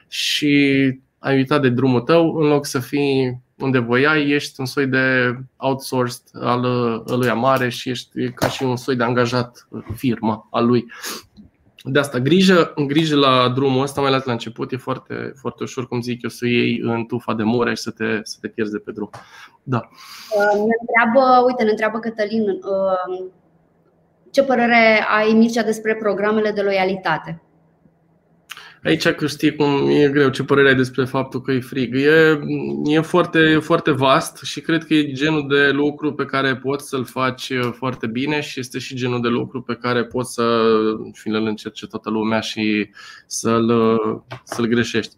[0.07, 0.55] și
[1.19, 5.37] ai uitat de drumul tău, în loc să fii unde voiai, ești un soi de
[5.55, 6.61] outsourced al
[7.05, 10.85] lui mare și ești ca și un soi de angajat firma al lui.
[11.89, 15.87] De asta, grijă, grijă la drumul ăsta, mai ales la început, e foarte, foarte ușor,
[15.87, 18.71] cum zic eu, să iei în tufa de mure și să te, să te pierzi
[18.71, 19.09] de pe drum.
[19.63, 19.89] Da.
[20.35, 23.27] Uh, ne întreabă, uite, ne întreabă Cătălin, uh,
[24.31, 27.41] ce părere ai, Mircea, despre programele de loialitate?
[28.87, 31.95] Aici că știi cum e greu, ce părere ai despre faptul că e frig.
[31.95, 32.39] E,
[32.85, 37.05] e foarte, foarte vast și cred că e genul de lucru pe care poți să-l
[37.05, 40.71] faci foarte bine și este și genul de lucru pe care poți să
[41.13, 42.89] și îl încerce toată lumea și
[43.25, 43.71] să-l,
[44.43, 45.15] să-l greșești.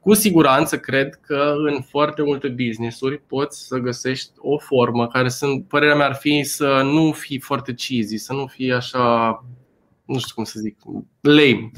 [0.00, 5.68] Cu siguranță cred că în foarte multe business-uri poți să găsești o formă care sunt,
[5.68, 9.44] părerea mea ar fi să nu fii foarte cheesy, să nu fii așa,
[10.04, 10.76] nu știu cum să zic,
[11.20, 11.70] lame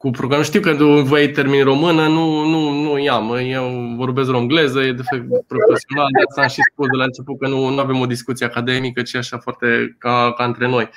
[0.00, 0.42] cu program.
[0.42, 3.34] Știu că voi termini română, nu, nu, nu i-am.
[3.34, 7.38] Eu vorbesc romgleză, e de fapt profesional, de asta am și spus de la început
[7.38, 10.88] că nu, nu avem o discuție academică, ci așa foarte ca, ca între noi.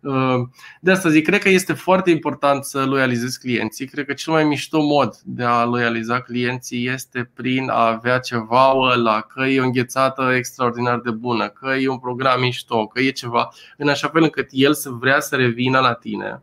[0.00, 0.40] Uh,
[0.80, 3.86] de asta zic, cred că este foarte important să loializezi clienții.
[3.86, 8.94] Cred că cel mai mișto mod de a loializa clienții este prin a avea ceva
[8.94, 13.10] la că e o înghețată extraordinar de bună, că e un program mișto, că e
[13.10, 16.42] ceva, în așa fel încât el să vrea să revină la tine,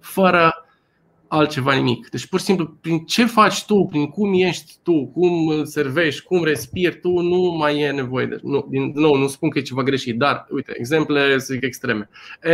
[0.00, 0.62] fără
[1.28, 2.08] altceva nimic.
[2.08, 6.44] Deci pur și simplu prin ce faci tu, prin cum ești tu, cum servești, cum
[6.44, 8.38] respiri tu, nu mai e nevoie de.
[8.42, 12.08] Nu, din nou, nu spun că e ceva greșit, dar uite, exemple să zic extreme.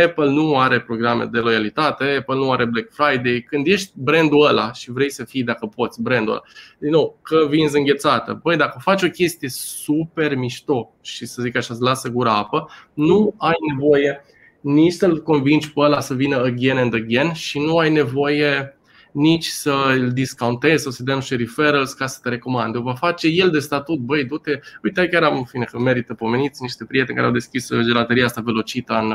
[0.05, 3.45] Apple nu are programe de loialitate, Apple nu are Black Friday.
[3.47, 6.43] Când ești brandul ăla și vrei să fii, dacă poți, brandul ăla,
[6.77, 8.39] din nou, că vinzi înghețată.
[8.43, 12.69] Băi, dacă faci o chestie super mișto și să zic așa, îți lasă gura apă,
[12.93, 14.21] nu ai nevoie
[14.65, 18.77] nici să-l convingi pe ăla să vină again and again și nu ai nevoie
[19.11, 22.77] nici să îl discountezi sau să dea niște referrals ca să te recomande.
[22.77, 24.59] O va face el de statut, băi, du-te.
[24.83, 28.41] Uite, chiar am, în fine, că merită pomeniți niște prieteni care au deschis gelateria asta
[28.41, 29.13] Velocita în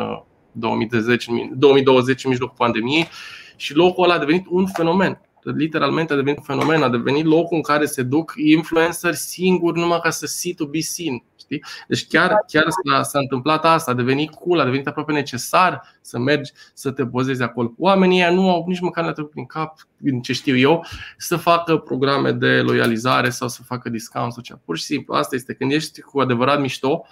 [0.53, 3.09] 2020, uh, 2020 în mijlocul pandemiei
[3.57, 7.57] și locul ăla a devenit un fenomen literalmente a devenit un fenomen, a devenit locul
[7.57, 11.23] în care se duc influenceri singuri numai ca să see to be seen.
[11.39, 11.65] Știi?
[11.89, 16.19] Deci chiar, chiar s-a, s-a întâmplat asta, a devenit cool, a devenit aproape necesar să
[16.19, 17.73] mergi să te pozezi acolo.
[17.79, 21.77] Oamenii ăia nu au nici măcar le prin cap, din ce știu eu, să facă
[21.77, 24.61] programe de loializare sau să facă discount sau ceva.
[24.65, 25.55] Pur și simplu, asta este.
[25.55, 27.05] Când ești cu adevărat mișto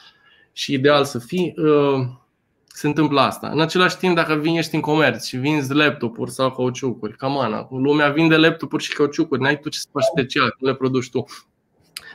[0.52, 2.06] și ideal să fii, uh,
[2.74, 3.48] se întâmplă asta.
[3.48, 8.08] În același timp, dacă vin ești în comerț și vinzi laptopuri sau cauciucuri, camana, lumea
[8.08, 11.24] vinde laptopuri și cauciucuri, n-ai tu ce să faci special, nu le produci tu.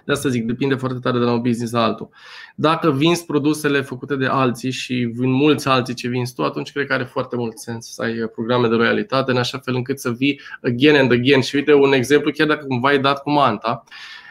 [0.06, 2.10] De asta zic, depinde foarte tare de la un business la altul.
[2.56, 6.88] Dacă vinzi produsele făcute de alții și vin mulți alții ce vinzi tu, atunci cred
[6.88, 10.12] că are foarte mult sens să ai programe de loialitate în așa fel încât să
[10.12, 11.42] vii again and again.
[11.42, 14.23] Și uite un exemplu, chiar dacă cumva ai dat cu manta, Uh,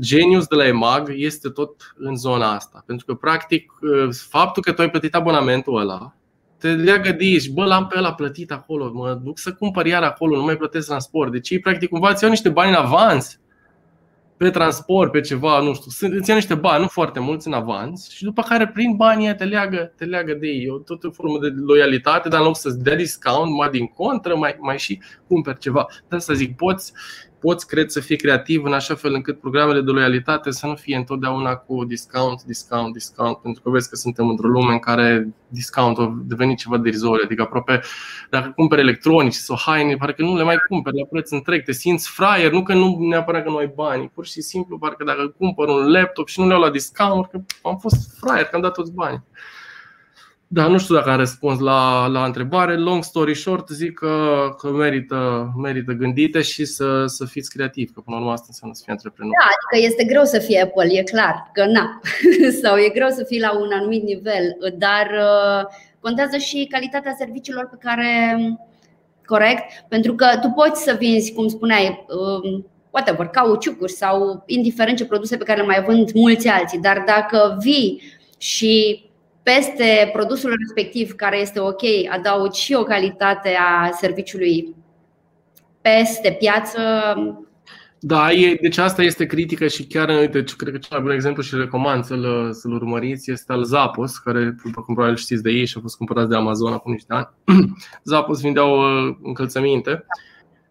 [0.00, 2.82] genius de la EMAG este tot în zona asta.
[2.86, 6.16] Pentru că, practic, uh, faptul că tu ai plătit abonamentul ăla
[6.58, 10.02] te leagă de ești, bă, l-am pe ăla plătit acolo, mă duc să cumpăr iar
[10.02, 11.32] acolo, nu mai plătesc transport.
[11.32, 13.40] Deci ei, practic, cumva îți iau niște bani în avans
[14.36, 18.10] pe transport, pe ceva, nu știu, îți iau niște bani, nu foarte mulți în avans
[18.10, 20.68] și după care prin banii te leagă, te leagă de ei.
[20.68, 24.36] O tot o formă de loialitate, dar în loc să-ți dea discount, mai din contră,
[24.36, 25.86] mai, mai și cumperi ceva.
[26.08, 26.92] De asta zic, poți,
[27.46, 30.96] poți, cred, să fii creativ în așa fel încât programele de loialitate să nu fie
[30.96, 35.98] întotdeauna cu discount, discount, discount, pentru că vezi că suntem într-o lume în care discount
[35.98, 37.80] a devenit ceva derizoriu, adică aproape
[38.30, 42.08] dacă cumperi electronici sau haine, parcă nu le mai cumperi la preț întreg, te simți
[42.10, 45.68] fraier, nu că nu neapărat că nu ai bani, pur și simplu parcă dacă cumpăr
[45.68, 48.72] un laptop și nu le iau la discount, că am fost fraier, că am dat
[48.72, 49.22] toți banii.
[50.48, 52.76] Da, nu știu dacă am răspuns la, la întrebare.
[52.76, 58.00] Long story short, zic că, că merită, merită gândite și să, să fiți creativi, că
[58.00, 59.32] până la urmă asta înseamnă să fii antreprenor.
[59.32, 62.00] Da, adică este greu să fie Apple, e clar că na.
[62.62, 67.68] Sau e greu să fii la un anumit nivel, dar uh, contează și calitatea serviciilor
[67.68, 68.38] pe care
[69.24, 75.06] corect, pentru că tu poți să vinzi, cum spuneai, um, whatever, cauciucuri sau indiferent ce
[75.06, 78.02] produse pe care le mai vând mulți alții, dar dacă vii
[78.38, 79.04] și
[79.54, 84.74] peste produsul respectiv care este ok, adaugi și o calitate a serviciului
[85.80, 86.80] peste piață.
[87.98, 91.42] Da, e, deci asta este critică și chiar, uite, cred că cel mai bun exemplu
[91.42, 95.66] și recomand să-l, să-l urmăriți este al Zappos, care, după cum probabil știți de ei
[95.66, 97.28] și a fost cumpărat de Amazon acum niște ani.
[98.04, 100.06] Zappos vindeau uh, încălțăminte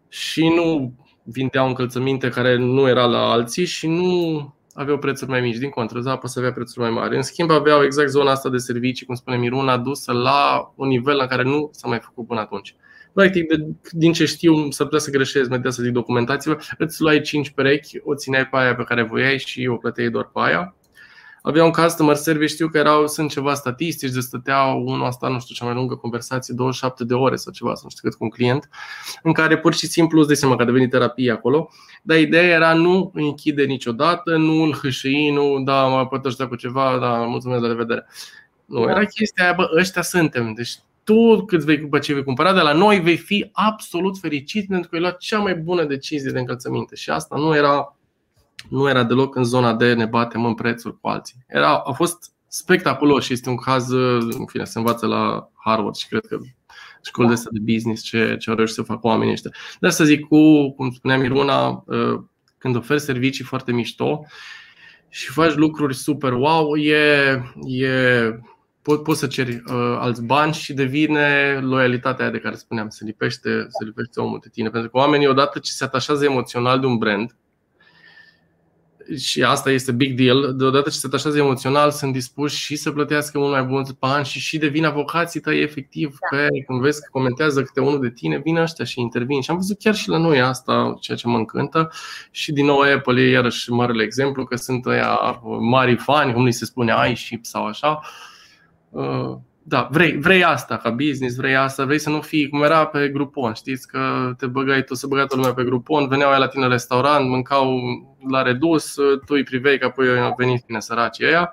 [0.07, 5.57] și nu vindeau încălțăminte care nu era la alții și nu aveau prețuri mai mici.
[5.57, 7.15] Din contră, Zappos avea prețuri mai mari.
[7.15, 11.15] În schimb, aveau exact zona asta de servicii, cum spune Miruna, dusă la un nivel
[11.15, 12.75] la care nu s-a mai făcut până atunci.
[13.13, 17.21] Practic, de, din ce știu, să putea să greșesc, mai să zic documentație îți luai
[17.21, 20.75] 5 perechi, o țineai pe aia pe care voiai și o plăteai doar pe aia
[21.45, 25.39] avea un customer service, știu că erau, sunt ceva statistici, de stăteau unul asta, nu
[25.39, 28.23] știu, cea mai lungă conversație, 27 de ore sau ceva, să nu știu cât cu
[28.23, 28.69] un client,
[29.23, 31.69] în care pur și simplu îți dai seama că a devenit terapie acolo,
[32.03, 36.55] dar ideea era nu îi închide niciodată, nu îl hâșâi, nu, da, mă pot cu
[36.55, 38.05] ceva, da, mulțumesc, la revedere.
[38.65, 42.53] Nu, era chestia aia, bă, ăștia suntem, deci tu cât vei cumpăra ce vei cumpăra
[42.53, 46.31] de la noi vei fi absolut fericit pentru că ai luat cea mai bună decizie
[46.31, 46.95] de încălțăminte.
[46.95, 47.95] Și asta nu era
[48.69, 51.35] nu era deloc în zona de ne batem în prețuri cu alții.
[51.47, 56.07] Era, a fost spectaculos și este un caz, în fine, se învață la Harvard și
[56.07, 56.37] cred că
[57.03, 59.51] școli de de business ce, ce au reușit să facă oamenii ăștia.
[59.79, 62.21] Dar să zic, cu, cum spuneam Iruna, uh,
[62.57, 64.25] când oferi servicii foarte mișto
[65.09, 67.89] și faci lucruri super wow, e, e
[68.81, 73.49] po- poți să ceri uh, alți bani și devine loialitatea de care spuneam, se lipește,
[73.49, 74.69] se lipește omul de tine.
[74.69, 77.35] Pentru că oamenii, odată ce se atașează emoțional de un brand,
[79.17, 83.39] și asta este big deal, deodată ce se atașează emoțional, sunt dispuși și să plătească
[83.39, 86.37] mult mai mulți bani și și devin avocații tăi efectiv da.
[86.37, 89.41] pe, când vezi că comentează câte unul de tine, vin ăștia și intervin.
[89.41, 91.91] Și am văzut chiar și la noi asta, ceea ce mă încântă.
[92.31, 96.51] Și din nou Apple e iarăși marele exemplu că sunt ăia mari fani, cum li
[96.51, 97.99] se spune iShip sau așa.
[99.65, 102.85] Uh, da, vrei, vrei asta ca business, vrei asta, vrei să nu fii cum era
[102.85, 106.63] pe Groupon, știți că te băgai, tu să băgai lumea pe Groupon, veneau la tine
[106.65, 107.79] la restaurant, mâncau
[108.29, 111.51] la redus, tu îi privei că apoi au venit tine săraci ăia.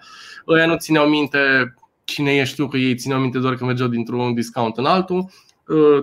[0.48, 4.34] Ăia nu țineau minte cine ești tu, că ei țineau minte doar că mergeau dintr-un
[4.34, 5.30] discount în altul.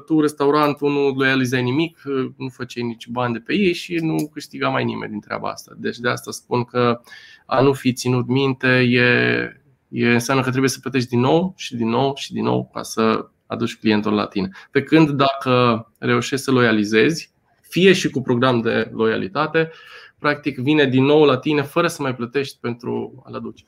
[0.06, 2.02] Tu, restaurantul, nu loializai nimic,
[2.38, 5.72] nu făceai nici bani de pe ei și nu câștiga mai nimeni din treaba asta.
[5.78, 7.02] Deci de asta spun că
[7.46, 9.59] a nu fi ținut minte e,
[9.90, 12.82] e, înseamnă că trebuie să plătești din nou și din nou și din nou ca
[12.82, 14.50] să aduci clientul la tine.
[14.72, 17.32] Pe când dacă reușești să loializezi,
[17.62, 19.72] fie și cu program de loialitate,
[20.20, 23.66] practic vine din nou la tine fără să mai plătești pentru a-l aduce.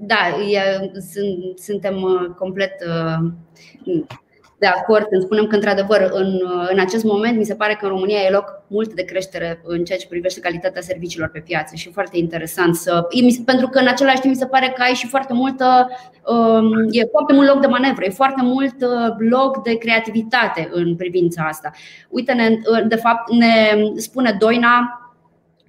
[0.00, 0.16] Da,
[1.56, 3.32] suntem uh, complet uh,
[4.62, 6.40] de acord când spunem că, într-adevăr, în,
[6.72, 9.84] în acest moment mi se pare că în România e loc mult de creștere în
[9.84, 13.08] ceea ce privește calitatea serviciilor pe piață și foarte interesant să.
[13.44, 15.90] Pentru că, în același timp, mi se pare că ai și foarte multă.
[16.26, 20.96] Um, e foarte mult loc de manevră, e foarte mult uh, loc de creativitate în
[20.96, 21.70] privința asta.
[22.08, 23.54] Uite, de fapt, ne
[23.96, 25.01] spune Doina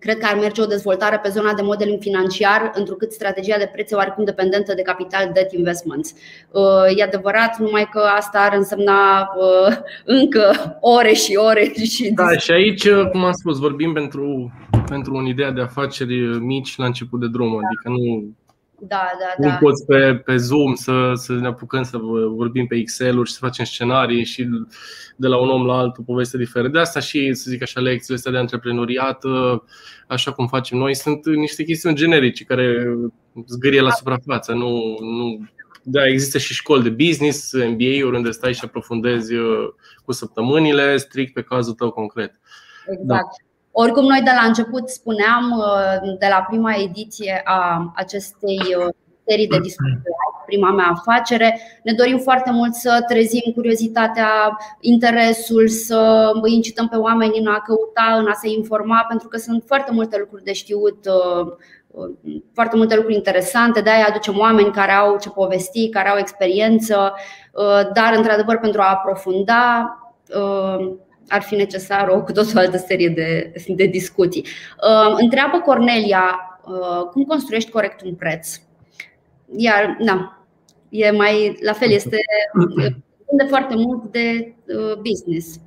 [0.03, 3.91] Cred că ar merge o dezvoltare pe zona de modeling financiar, întrucât strategia de preț
[3.91, 6.13] e oarecum dependentă de capital debt investments.
[6.51, 9.75] Uh, e adevărat, numai că asta ar însemna uh,
[10.05, 11.71] încă ore și ore.
[11.93, 14.51] Și da, și aici, uh, cum am spus, vorbim pentru,
[14.89, 18.35] pentru un idee de afaceri mici la început de drum, adică nu
[18.87, 19.51] da, da, da.
[19.51, 21.97] Nu poți pe, pe Zoom să, să ne apucăm să
[22.35, 24.49] vorbim pe Excel-uri și să facem scenarii și
[25.15, 26.67] de la un om la altul poveste diferă.
[26.67, 29.23] De asta și, să zic așa, lecțiile astea de antreprenoriat,
[30.07, 32.97] așa cum facem noi, sunt niște chestiuni generice care
[33.47, 34.53] zgârie la suprafață.
[34.53, 35.47] Nu, nu,
[35.83, 39.67] da, există și școli de business, MBA-uri unde stai și aprofundezi uh,
[40.05, 42.39] cu săptămânile, strict pe cazul tău concret.
[42.87, 43.07] Exact.
[43.07, 43.19] Da.
[43.75, 48.93] Oricum, noi de la început spuneam, uh, de la prima ediție a acestei uh,
[49.25, 50.01] serii de discuții,
[50.45, 56.95] prima mea afacere, ne dorim foarte mult să trezim curiozitatea, interesul, să îi incităm pe
[56.95, 60.53] oameni în a căuta, în a se informa, pentru că sunt foarte multe lucruri de
[60.53, 61.53] știut uh,
[62.53, 67.13] foarte multe lucruri interesante, de aia aducem oameni care au ce povesti, care au experiență,
[67.93, 69.87] dar într-adevăr pentru a aprofunda
[71.27, 74.45] ar fi necesar o cu totul altă serie de, de discuții.
[74.87, 78.59] Uh, întreabă Cornelia uh, cum construiești corect un preț.
[79.55, 80.45] Iar, na,
[80.89, 82.17] e mai, la fel, este
[83.37, 85.59] de foarte mult de uh, business.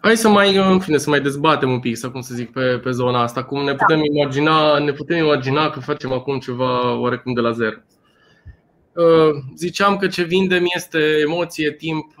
[0.00, 2.80] Hai să mai, în fine, să mai dezbatem un pic, să cum să zic, pe,
[2.82, 3.44] pe zona asta.
[3.44, 4.20] Cum ne putem, da.
[4.20, 7.76] imagina, ne putem imagina că facem acum ceva oarecum de la zero.
[9.56, 12.14] Ziceam că ce vindem este emoție, timp,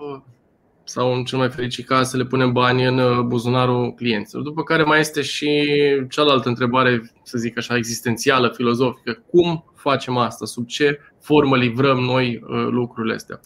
[0.84, 4.42] sau în cel mai fericit caz să le punem bani în uh, buzunarul clienților.
[4.42, 5.68] După care mai este și
[6.10, 9.22] cealaltă întrebare, să zic așa, existențială, filozofică.
[9.30, 10.44] Cum facem asta?
[10.44, 13.40] Sub ce formă livrăm noi uh, lucrurile astea?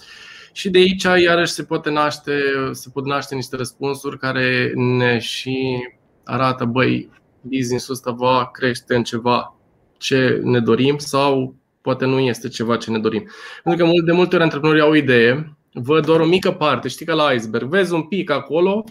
[0.52, 2.32] Și de aici iarăși se poate naște,
[2.70, 5.78] se pot naște niște răspunsuri care ne și
[6.24, 7.10] arată, băi,
[7.40, 9.56] business-ul ăsta va crește în ceva
[9.98, 13.28] ce ne dorim sau poate nu este ceva ce ne dorim.
[13.62, 17.06] Pentru că de multe ori antreprenorii au o idee văd doar o mică parte, știi
[17.06, 18.84] că la iceberg, vezi un pic acolo,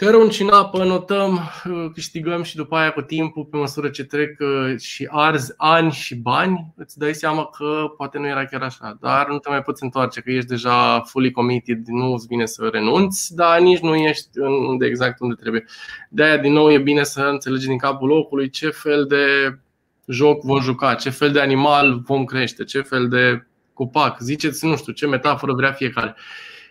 [0.00, 4.40] Cărunci în apă, notăm, uh, câștigăm și după aia cu timpul, pe măsură ce trec
[4.40, 8.96] uh, și arzi ani și bani, îți dai seama că poate nu era chiar așa,
[9.00, 12.68] dar nu te mai poți întoarce, că ești deja fully committed, nu îți bine să
[12.72, 14.28] renunți, dar nici nu ești
[14.68, 15.64] unde exact unde trebuie.
[16.08, 19.58] De aia, din nou, e bine să înțelegi din capul locului ce fel de
[20.06, 23.46] joc vom juca, ce fel de animal vom crește, ce fel de
[23.80, 24.20] copac.
[24.20, 26.16] Ziceți, nu știu, ce metaforă vrea fiecare.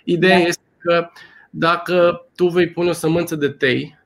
[0.03, 0.47] Ideea da.
[0.47, 1.09] este că
[1.49, 3.97] dacă tu vei pune o sămânță de tei,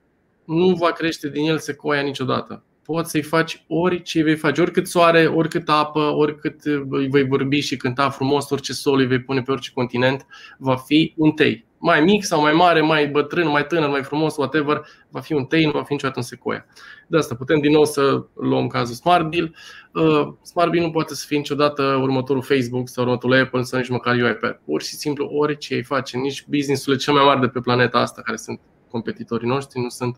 [0.45, 2.63] nu va crește din el secoia niciodată.
[2.83, 7.77] Poți să-i faci orice vei face, oricât soare, oricât apă, oricât îi vei vorbi și
[7.77, 10.25] cânta frumos, orice sol îi vei pune pe orice continent,
[10.57, 11.65] va fi un tei.
[11.85, 15.45] Mai mic sau mai mare, mai bătrân, mai tânăr, mai frumos, whatever, va fi un
[15.45, 16.65] tei, nu va fi niciodată un secoia.
[17.07, 19.55] De asta putem din nou să luăm cazul SmartBill.
[19.93, 24.15] Uh, SmartBill nu poate să fie niciodată următorul Facebook sau următorul Apple sau nici măcar
[24.15, 24.59] UiPath.
[24.65, 28.21] Pur și simplu orice îi face, nici businessurile cel mai mari de pe planeta asta,
[28.21, 28.59] care sunt
[28.89, 30.17] competitorii noștri, nu sunt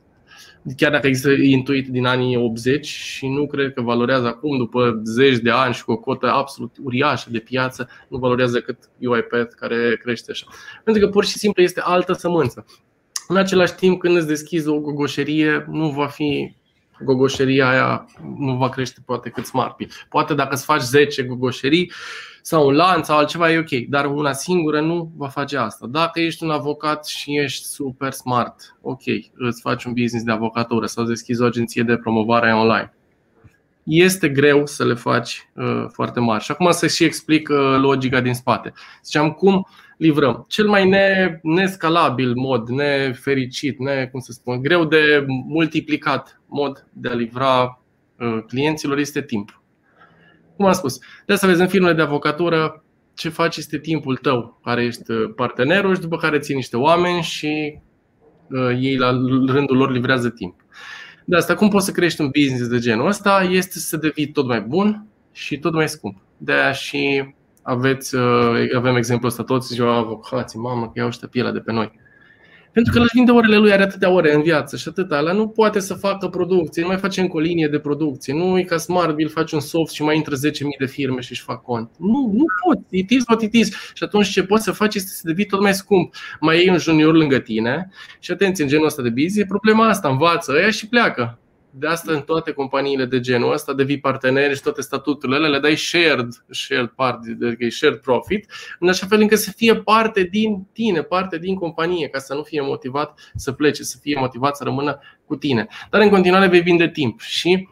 [0.78, 5.38] chiar dacă există Intuit din anii 80 și nu cred că valorează acum, după zeci
[5.38, 10.00] de ani și cu o cotă absolut uriașă de piață, nu valorează cât UiPath care
[10.02, 10.46] crește așa.
[10.84, 12.66] Pentru că pur și simplu este altă sămânță.
[13.28, 16.56] În același timp, când îți deschizi o gogoșerie, nu va fi
[17.04, 18.06] gogoșeria aia
[18.38, 19.92] nu va crește poate cât Smartpil.
[20.10, 21.92] Poate dacă îți faci 10 gogoșerii
[22.46, 25.88] sau un lanț sau altceva e ok, dar una singură nu va face asta.
[25.88, 29.02] Dacă ești un avocat și ești super smart, ok,
[29.34, 32.94] îți faci un business de avocatură sau deschizi o agenție de promovare online.
[33.84, 36.44] Este greu să le faci uh, foarte mari.
[36.44, 38.74] Și acum să și explic uh, logica din spate.
[39.04, 39.66] Ziceam cum uh,
[39.98, 40.46] livrăm.
[40.48, 47.10] Cel mai ne, nescalabil mod, nefericit, ne, cum să spun, greu de multiplicat mod de
[47.10, 47.82] a livra
[48.20, 49.62] uh, clienților este timp.
[50.56, 52.84] Cum am spus, de asta vezi în filmele de avocatură
[53.14, 57.22] ce faci este timpul tău, care ești uh, partenerul și după care ții niște oameni
[57.22, 57.80] și
[58.50, 59.10] uh, ei la
[59.48, 60.56] rândul lor livrează timp.
[61.26, 63.48] De asta, cum poți să crești un business de genul ăsta?
[63.52, 66.18] Este să devii tot mai bun și tot mai scump.
[66.38, 71.28] De aia și aveți, uh, avem exemplul ăsta toți ziua avocații, mamă, că iau ăștia
[71.28, 71.92] pielea de pe noi.
[72.76, 75.18] Pentru că își vinde orele lui, are atâtea ore în viață și atâta.
[75.18, 78.34] Ăla nu poate să facă producție, nu mai face încă o linie de producție.
[78.34, 80.40] Nu e ca Smartbill, faci un soft și mai intră 10.000
[80.80, 81.90] de firme și își fac cont.
[81.98, 82.82] Nu, nu poți.
[82.90, 83.68] It is what it is.
[83.94, 86.16] Și atunci ce poți să faci este să devii tot mai scump.
[86.40, 89.88] Mai iei un junior lângă tine și atenție, în genul ăsta de business, e problema
[89.88, 91.40] asta, învață ăia și pleacă.
[91.78, 95.76] De asta în toate companiile de genul ăsta devii parteneri și toate statuturile le dai
[95.76, 101.02] shared, shared part, adică shared profit, în așa fel încât să fie parte din tine,
[101.02, 105.00] parte din companie, ca să nu fie motivat să plece, să fie motivat să rămână
[105.26, 105.68] cu tine.
[105.90, 107.68] Dar în continuare vei vinde timp și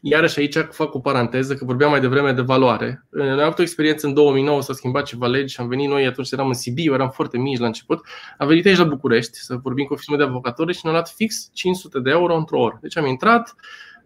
[0.00, 3.06] Iarăși aici fac o paranteză, că vorbeam mai devreme de valoare.
[3.10, 6.06] Noi am avut o experiență în 2009, s-a schimbat ceva legi și am venit noi,
[6.06, 8.06] atunci eram în Sibiu, eram foarte mici la început.
[8.38, 11.08] Am venit aici la București să vorbim cu o firmă de avocatori și ne-au luat
[11.08, 12.78] fix 500 de euro într-o oră.
[12.82, 13.54] Deci am intrat,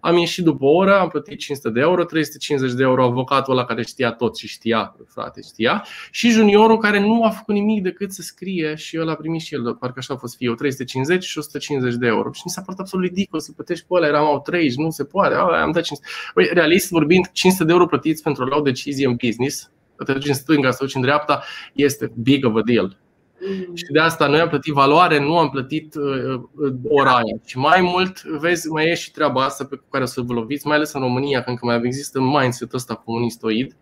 [0.05, 3.65] am ieșit după o oră, am plătit 500 de euro, 350 de euro avocatul ăla
[3.65, 8.13] care știa tot și știa, frate, știa, și juniorul care nu a făcut nimic decât
[8.13, 11.39] să scrie și el a primit și el, parcă așa a fost fie, 350 și
[11.39, 12.33] 150 de euro.
[12.33, 15.05] Și mi s-a părut absolut ridicol să plătești pe ăla, eram au 30, nu se
[15.05, 16.09] poate, am dat 500.
[16.35, 19.71] Băi, realist vorbind, 500 de euro plătiți pentru a lua o decizie în business,
[20.05, 21.43] te duci în stânga, să duci în dreapta,
[21.73, 22.99] este big of a deal.
[23.41, 23.75] Mm.
[23.75, 27.37] Și de asta noi am plătit valoare, nu am plătit uh, uh, ora aia.
[27.45, 30.67] Și mai mult, vezi, mai e și treaba asta pe care o să vă loviți,
[30.67, 33.77] mai ales în România, când mai există mindset-ul ăsta comunistoid,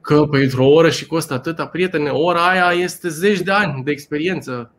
[0.00, 3.90] că pentru o oră și costă atâta, prietene, ora aia este zeci de ani de
[3.90, 4.74] experiență.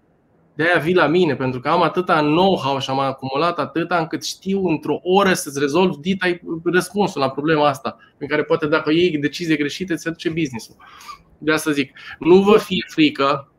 [0.54, 4.26] De aia vii la mine, pentru că am atâta know-how și am acumulat atâta încât
[4.26, 9.18] știu într-o oră să-ți rezolv dita răspunsul la problema asta, în care poate dacă iei
[9.18, 10.76] decizie greșite, ți aduce business-ul.
[11.38, 13.51] De asta zic, nu vă fie frică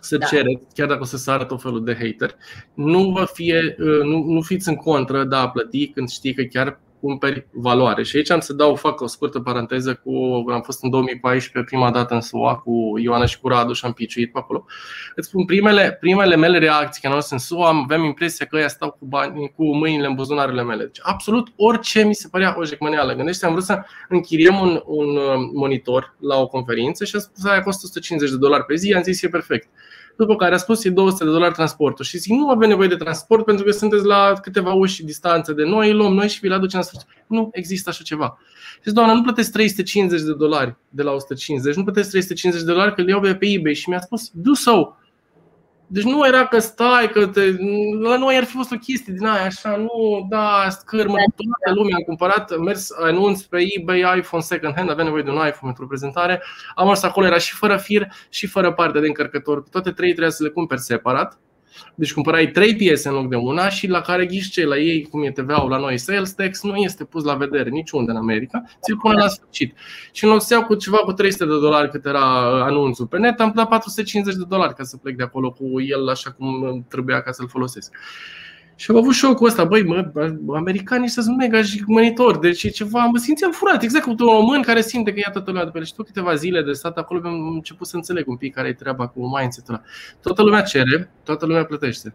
[0.00, 0.26] să da.
[0.26, 2.36] cereți, chiar dacă o să sară tot felul de hater,
[2.74, 6.42] nu vă fie, uh, nu, nu fiți în contră de a plăti când știi că
[6.42, 8.02] chiar cumperi valoare.
[8.02, 11.90] Și aici am să dau, fac o scurtă paranteză cu, am fost în 2014 prima
[11.90, 14.64] dată în SUA cu Ioana și cu Radu și am piciuit pe acolo.
[15.14, 18.68] Îți spun, primele, primele mele reacții când am fost în SUA, aveam impresia că ăia
[18.68, 20.84] stau cu, bani, cu mâinile în buzunarele mele.
[20.84, 23.14] Deci absolut orice mi se părea o jecmăneală.
[23.14, 27.44] Gândește, am vrut să închiriem un, un uh, monitor la o conferință și a spus
[27.44, 29.68] aia costă 150 de dolari pe zi, am zis e perfect
[30.18, 32.96] după care a spus e 200 de dolari transportul și zic nu avem nevoie de
[32.96, 36.82] transport pentru că sunteți la câteva uși distanță de noi, luăm noi și vi-l aducem
[36.92, 38.38] în Nu există așa ceva.
[38.86, 42.94] Și doamna, nu plătesc 350 de dolari de la 150, nu plătesc 350 de dolari
[42.94, 44.96] că le iau pe eBay și mi-a spus do so.
[45.90, 47.40] Deci nu era că stai, că te,
[48.00, 51.78] la noi ar fi fost o chestie din aia așa, nu, da, scârmă, da, toată
[51.78, 55.36] lumea am cumpărat, am mers, anunț pe eBay iPhone second hand, aveam nevoie de un
[55.36, 56.42] iPhone pentru prezentare,
[56.74, 60.30] am mers acolo, era și fără fir și fără partea de încărcător, toate trei trebuia
[60.30, 61.38] să le cumperi separat
[61.94, 65.24] Deci cumpărai trei piese în loc de una și la care ghișce la ei, cum
[65.24, 68.96] e TVA-ul la noi, sales tax, nu este pus la vedere niciunde în America, ți-l
[68.96, 69.76] pune la sfârșit.
[70.12, 72.20] Și în loc să iau cu ceva cu 300 de dolari cât era
[72.64, 76.08] anunțul pe net, am dat 450 de dolari ca să plec de acolo cu el
[76.08, 77.94] așa cum trebuia ca să-l folosesc.
[78.80, 80.10] Și am avut șocul ăsta, băi, mă,
[80.56, 84.80] americanii sunt mega jigmănitori, deci e ceva, mă simțeam furat, exact cum un român care
[84.80, 85.84] simte că ia toată lumea de pe el.
[85.84, 88.72] Și tot câteva zile de stat acolo am început să înțeleg un pic care e
[88.72, 89.82] treaba cu mindset-ul ăla.
[90.22, 92.14] Toată lumea cere, toată lumea plătește.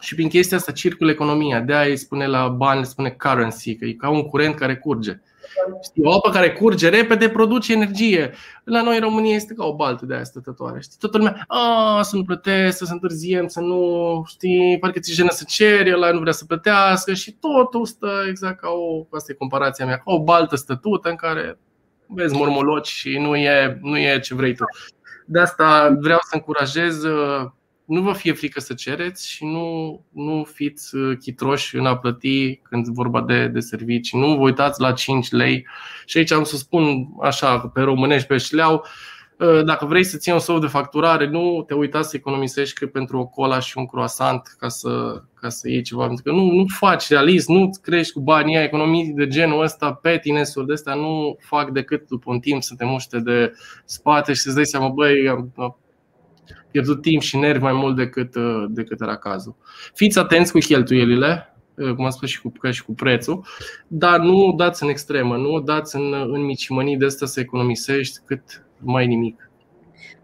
[0.00, 3.84] Și prin chestia asta circulă economia, de aia îi spune la bani, spune currency, că
[3.84, 5.20] e ca un curent care curge.
[5.82, 8.32] Știi, o apă care curge repede produce energie.
[8.64, 10.80] La noi în România este ca o baltă de aia stătătoare.
[10.80, 15.30] Știi, toată lumea, a, să nu plătesc, să întârziem, să nu, știi, parcă ți jenă
[15.30, 19.34] să ceri, ăla nu vrea să plătească și totul stă exact ca o, asta e
[19.34, 21.58] comparația mea, ca o baltă stătută în care
[22.06, 24.64] vezi mormoloci și nu e, nu e ce vrei tu.
[25.26, 27.04] De asta vreau să încurajez
[27.90, 32.56] nu vă fie frică să cereți și nu, nu fiți uh, chitroși în a plăti
[32.56, 34.18] când vorba de, de servicii.
[34.18, 35.66] Nu vă uitați la 5 lei.
[36.04, 38.84] Și aici am să spun așa, pe românești, pe șleau,
[39.38, 42.86] uh, dacă vrei să ții un sou de facturare, nu te uita să economisești că
[42.86, 46.06] pentru o cola și un croissant ca să, ca să iei ceva.
[46.06, 49.92] Pentru că nu, nu faci realist, nu crești cu banii aia, economii de genul ăsta,
[49.92, 53.52] petinesuri de astea nu fac decât după un timp să te muște de
[53.84, 55.48] spate și să-ți dai seama, băi,
[56.70, 59.56] pierdut timp și nervi mai mult decât, uh, decât era cazul.
[59.94, 63.44] Fiți atenți cu cheltuielile, uh, cum am spus și cu, ca și cu prețul,
[63.86, 68.64] dar nu dați în extremă, nu dați în, în micimănii de asta să economisești cât
[68.78, 69.50] mai nimic.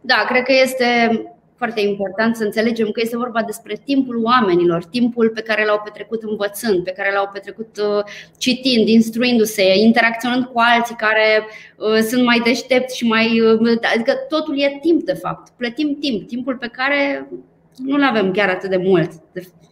[0.00, 1.20] Da, cred că este
[1.56, 6.22] foarte important să înțelegem că este vorba despre timpul oamenilor, timpul pe care l-au petrecut
[6.22, 8.04] învățând, pe care l-au petrecut uh,
[8.38, 11.46] citind, instruindu-se, interacționând cu alții care
[11.76, 13.40] uh, sunt mai deștepți și mai.
[13.40, 15.52] Uh, adică totul e timp, de fapt.
[15.56, 17.28] Plătim timp, timpul pe care
[17.76, 19.10] nu-l avem chiar atât de mult,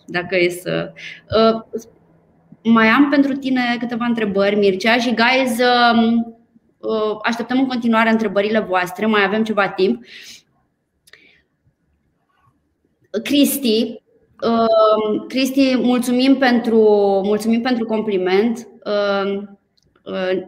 [0.07, 0.93] dacă e să.
[2.67, 6.37] Mai am pentru tine câteva întrebări, Mircea, și guys, um,
[7.23, 10.05] așteptăm în continuare întrebările voastre, mai avem ceva timp.
[13.23, 14.03] Cristi,
[14.43, 16.79] uh, Cristi, mulțumim pentru,
[17.25, 18.69] mulțumim pentru compliment.
[18.85, 19.43] Uh,
[20.03, 20.43] uh,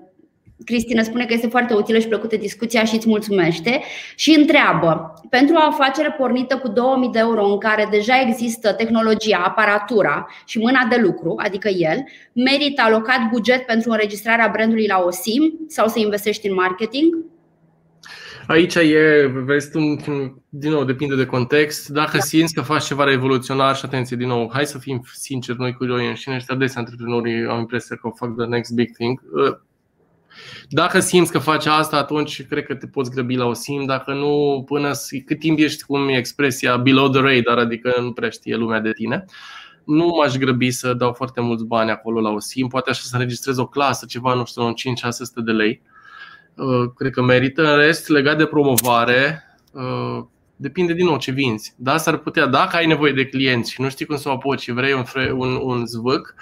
[0.65, 3.83] Cristi ne spune că este foarte utilă și plăcută discuția și îți mulțumește
[4.15, 9.43] și întreabă pentru o afacere pornită cu 2000 de euro în care deja există tehnologia,
[9.47, 15.59] aparatura și mâna de lucru, adică el, merită alocat buget pentru înregistrarea brandului la OSIM
[15.69, 17.15] sau să investești în marketing?
[18.47, 19.79] Aici e, vezi tu,
[20.49, 21.89] din nou, depinde de context.
[21.89, 22.23] Dacă da.
[22.23, 25.85] simți că faci ceva revoluționar și atenție, din nou, hai să fim sinceri noi cu
[25.85, 29.23] noi înșine și adesea antreprenorii au impresia că o fac the next big thing.
[29.33, 29.57] Uh,
[30.69, 33.85] dacă simți că faci asta, atunci cred că te poți grăbi la o sim.
[33.85, 34.91] Dacă nu, până
[35.25, 38.93] cât timp ești, cum e expresia, below the radar, adică nu prea știe lumea de
[38.93, 39.25] tine,
[39.85, 42.67] nu m-aș grăbi să dau foarte mulți bani acolo la o sim.
[42.67, 44.75] Poate așa să înregistrez o clasă, ceva, nu știu, 5-600
[45.45, 45.96] de lei Uh,
[46.97, 47.73] cred că merită.
[47.73, 49.43] În rest, legat de promovare,
[49.73, 50.25] uh,
[50.57, 51.75] depinde din nou ce vinzi.
[51.77, 54.61] Da, s-ar putea, dacă ai nevoie de clienți și nu știi cum să o apuci
[54.61, 55.05] și vrei un,
[55.37, 56.35] un, un zvâc,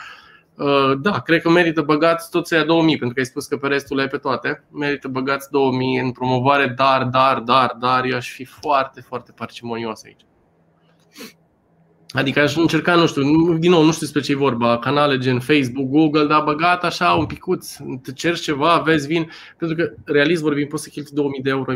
[0.54, 3.56] uh, da, cred că merită băgați tot să ia 2000, pentru că ai spus că
[3.56, 4.64] pe restul le pe toate.
[4.70, 10.04] Merită băgați 2000 în promovare, dar, dar, dar, dar, eu aș fi foarte, foarte parcimonios
[10.04, 10.20] aici.
[12.14, 13.22] Adică aș încerca, nu știu,
[13.58, 17.12] din nou, nu știu despre ce e vorba, canale gen Facebook, Google, dar băgat așa
[17.12, 21.42] un picuț, te ceri ceva, vezi, vin, pentru că realist vorbim, poți să cheltui 2000
[21.42, 21.72] de euro.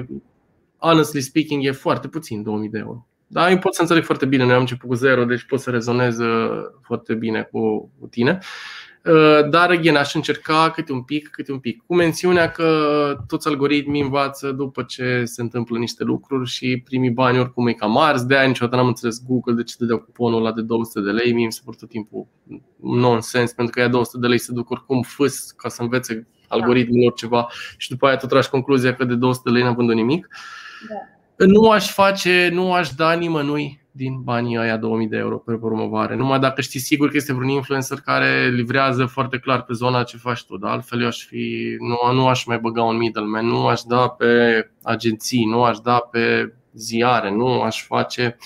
[0.76, 3.06] Honestly speaking, e foarte puțin 2000 de euro.
[3.26, 5.70] Dar eu pot să înțeleg foarte bine, noi am început cu zero, deci pot să
[5.70, 8.38] rezonez uh, foarte bine cu, cu tine.
[8.40, 8.46] Uh,
[9.50, 11.82] dar, again, aș încerca câte un pic, câte un pic.
[11.86, 17.38] Cu mențiunea că toți algoritmii învață după ce se întâmplă niște lucruri și primii bani
[17.38, 18.26] oricum e cam mari.
[18.26, 21.32] De aia niciodată n-am înțeles Google de ce dădea cuponul ăla de 200 de lei.
[21.32, 22.26] Mie mi se pare tot timpul
[22.82, 27.12] nonsens, pentru că ea 200 de lei se duc oricum fâs ca să învețe algoritmilor
[27.12, 30.28] ceva și după aia tu tragi concluzia că de 200 de lei n-am vândut nimic.
[31.36, 31.44] Da.
[31.46, 36.16] Nu aș face, nu aș da nimănui din banii aia 2000 de euro pe promovare.
[36.16, 40.16] Numai dacă știi sigur că este vreun influencer care livrează foarte clar pe zona ce
[40.16, 40.56] faci tu.
[40.56, 44.08] Dar altfel eu aș fi, nu, nu aș mai băga un middleman, nu aș da
[44.08, 44.26] pe
[44.82, 48.36] agenții, nu aș da pe ziare, nu aș face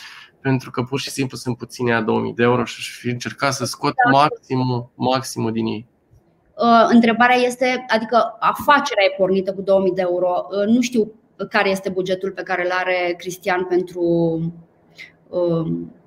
[0.40, 3.52] pentru că pur și simplu sunt puține a 2000 de euro și aș fi încercat
[3.52, 5.86] să scot maximul, maximul din ei.
[6.56, 10.46] Uh, întrebarea este, adică afacerea e pornită cu 2000 de euro.
[10.50, 11.12] Uh, nu știu
[11.48, 14.52] care este bugetul pe care îl are Cristian pentru Um,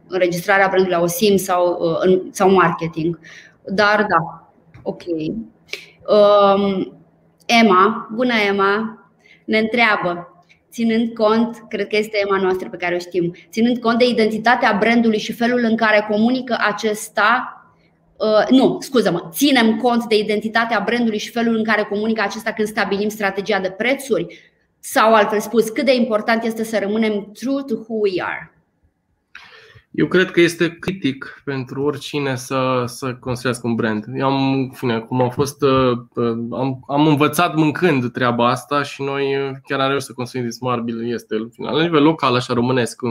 [0.08, 3.20] înregistrarea brandului la OSIM sau, uh, sau marketing.
[3.64, 4.52] Dar da,
[4.84, 5.02] ok.
[5.08, 6.94] Um,
[7.46, 9.00] Emma, bună Emma,
[9.46, 10.30] ne întreabă
[10.72, 14.78] ținând cont, cred că este tema noastră pe care o știm, ținând cont de identitatea
[14.80, 17.56] brandului și felul în care comunică acesta
[18.18, 22.68] Uh, nu, scuză-mă, ținem cont de identitatea brandului și felul în care comunică acesta când
[22.68, 24.54] stabilim strategia de prețuri?
[24.80, 28.55] Sau altfel spus, cât de important este să rămânem true to who we are?
[29.96, 34.06] Eu cred că este critic pentru oricine să, să construiască un brand.
[34.16, 39.02] Eu am, fine, cum am fost, uh, uh, am, am învățat mâncând treaba asta și
[39.02, 39.26] noi
[39.64, 41.12] chiar am reușit să construim Smart Bill.
[41.14, 43.02] Este la nivel local, așa românesc,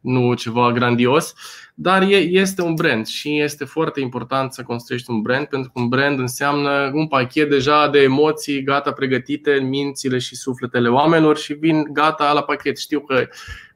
[0.00, 1.34] nu ceva grandios,
[1.74, 5.88] dar este un brand și este foarte important să construiești un brand pentru că un
[5.88, 11.52] brand înseamnă un pachet deja de emoții gata pregătite în mințile și sufletele oamenilor și
[11.52, 12.78] vin gata la pachet.
[12.78, 13.26] Știu că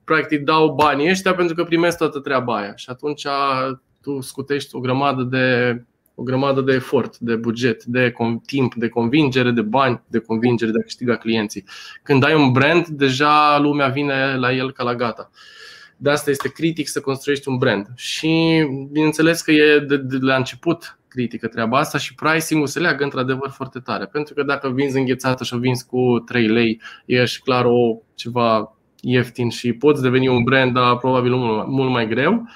[0.08, 3.26] practic dau banii ăștia pentru că primesc toată treaba aia și atunci
[4.02, 5.82] tu scutești o grămadă de
[6.14, 8.12] o grămadă de efort, de buget, de
[8.46, 11.64] timp, de convingere, de bani, de convingere de a câștiga clienții.
[12.02, 15.30] Când ai un brand, deja lumea vine la el ca la gata.
[15.96, 17.86] De asta este critic să construiești un brand.
[17.94, 23.04] Și bineînțeles că e de, de la început critică treaba asta și pricing-ul se leagă
[23.04, 24.06] într-adevăr foarte tare.
[24.06, 28.77] Pentru că dacă vinzi înghețată și o vinzi cu 3 lei, ești clar o ceva
[29.00, 31.34] ieftin și poți deveni un brand, dar probabil
[31.66, 32.48] mult mai greu.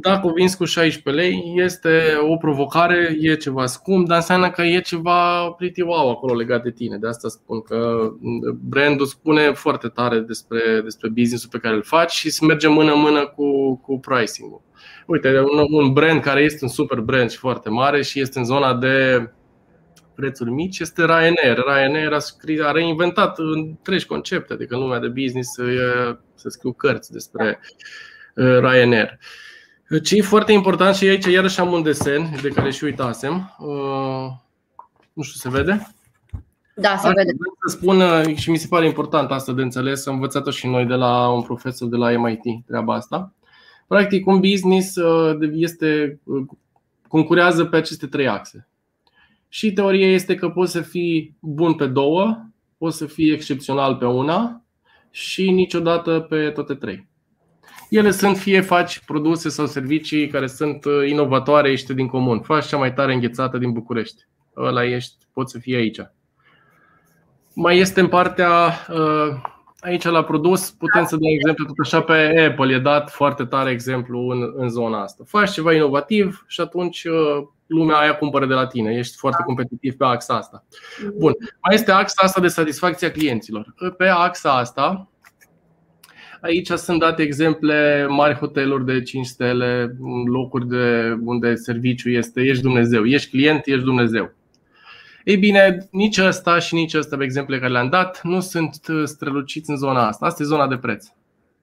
[0.00, 4.62] Dacă o vinzi cu 16 lei, este o provocare, e ceva scump, dar înseamnă că
[4.62, 6.96] e ceva pretty wow acolo legat de tine.
[6.96, 8.10] De asta spun că
[8.68, 13.26] brandul spune foarte tare despre, despre business-ul pe care îl faci și se merge mână-mână
[13.26, 14.62] cu, cu pricing-ul.
[15.06, 18.44] Uite, un, un brand care este un super brand și foarte mare și este în
[18.44, 19.28] zona de
[20.18, 21.64] prețuri mici este Ryanair.
[21.66, 25.54] Ryanair a, scris, a reinventat întregi concepte, adică în lumea de business
[26.34, 27.60] se scriu cărți despre
[28.34, 29.18] uh, Ryanair.
[30.02, 33.56] Ce e foarte important și aici iarăși am un desen de care și uitasem.
[33.58, 34.30] Uh,
[35.12, 35.92] nu știu, se vede?
[36.74, 37.30] Da, se vede.
[37.66, 40.84] Să spun uh, și mi se pare important asta de înțeles, am învățat-o și noi
[40.84, 43.32] de la un profesor de la MIT, treaba asta.
[43.86, 44.94] Practic, un business
[45.52, 46.20] este,
[47.08, 48.67] concurează pe aceste trei axe.
[49.48, 52.46] Și teoria este că poți să fii bun pe două,
[52.78, 54.62] poți să fii excepțional pe una
[55.10, 57.08] și niciodată pe toate trei.
[57.90, 62.40] Ele sunt fie faci produse sau servicii care sunt uh, inovatoare, ești din comun.
[62.40, 64.22] Faci cea mai tare înghețată din București.
[64.56, 66.00] Ăla ești, poți să fii aici.
[67.54, 69.40] Mai este în partea uh,
[69.80, 73.70] aici la produs, putem să dăm exemplu tot așa pe Apple, e dat foarte tare
[73.70, 75.24] exemplu în, în zona asta.
[75.26, 79.94] Faci ceva inovativ și atunci uh, lumea aia cumpără de la tine, ești foarte competitiv
[79.94, 80.64] pe axa asta.
[81.16, 83.74] Bun, mai este axa asta de satisfacția clienților.
[83.96, 85.08] Pe axa asta,
[86.40, 89.96] aici sunt date exemple mari hoteluri de 5 stele,
[90.26, 94.32] locuri de unde serviciu este, ești Dumnezeu, ești client, ești Dumnezeu.
[95.24, 99.70] Ei bine, nici ăsta și nici ăsta, pe exemple care le-am dat, nu sunt străluciți
[99.70, 100.26] în zona asta.
[100.26, 101.06] Asta e zona de preț.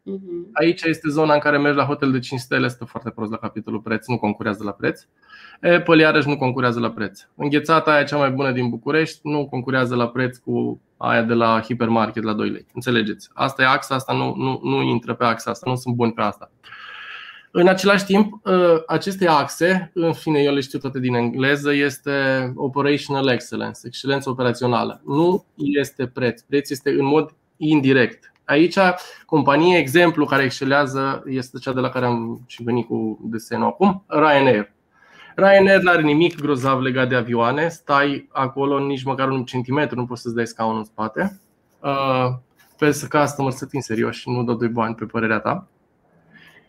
[0.03, 0.49] Mhm.
[0.53, 3.37] Aici este zona în care mergi la hotel de 5 stele, stă foarte prost la
[3.37, 5.01] capitolul preț, nu concurează la preț.
[5.61, 7.21] Apple iarăși nu concurează la preț.
[7.35, 11.61] Înghețata aia cea mai bună din București nu concurează la preț cu aia de la
[11.61, 12.65] hipermarket la 2 lei.
[12.73, 13.29] Înțelegeți?
[13.33, 16.21] Asta e axa asta, nu, nu, nu intră pe axa asta, nu sunt buni pe
[16.21, 16.51] asta.
[17.51, 22.11] În același timp, ă, aceste axe, în fine, eu le știu toate din engleză, este
[22.55, 25.01] operational excellence, excelență operațională.
[25.05, 26.41] Nu este preț.
[26.41, 28.31] Preț este în mod indirect.
[28.45, 28.77] Aici,
[29.25, 34.03] compania exemplu care excelează este cea de la care am și venit cu desenul acum,
[34.07, 34.74] Ryanair.
[35.35, 40.05] Ryanair nu are nimic grozav legat de avioane, stai acolo nici măcar un centimetru, nu
[40.05, 41.39] poți să-ți dai scaunul în spate.
[41.79, 42.27] Uh,
[42.77, 45.67] pe să customer să fim serioși, nu dă doi bani pe părerea ta.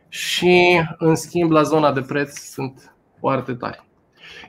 [0.08, 3.84] Și, în schimb, la zona de preț sunt foarte tari.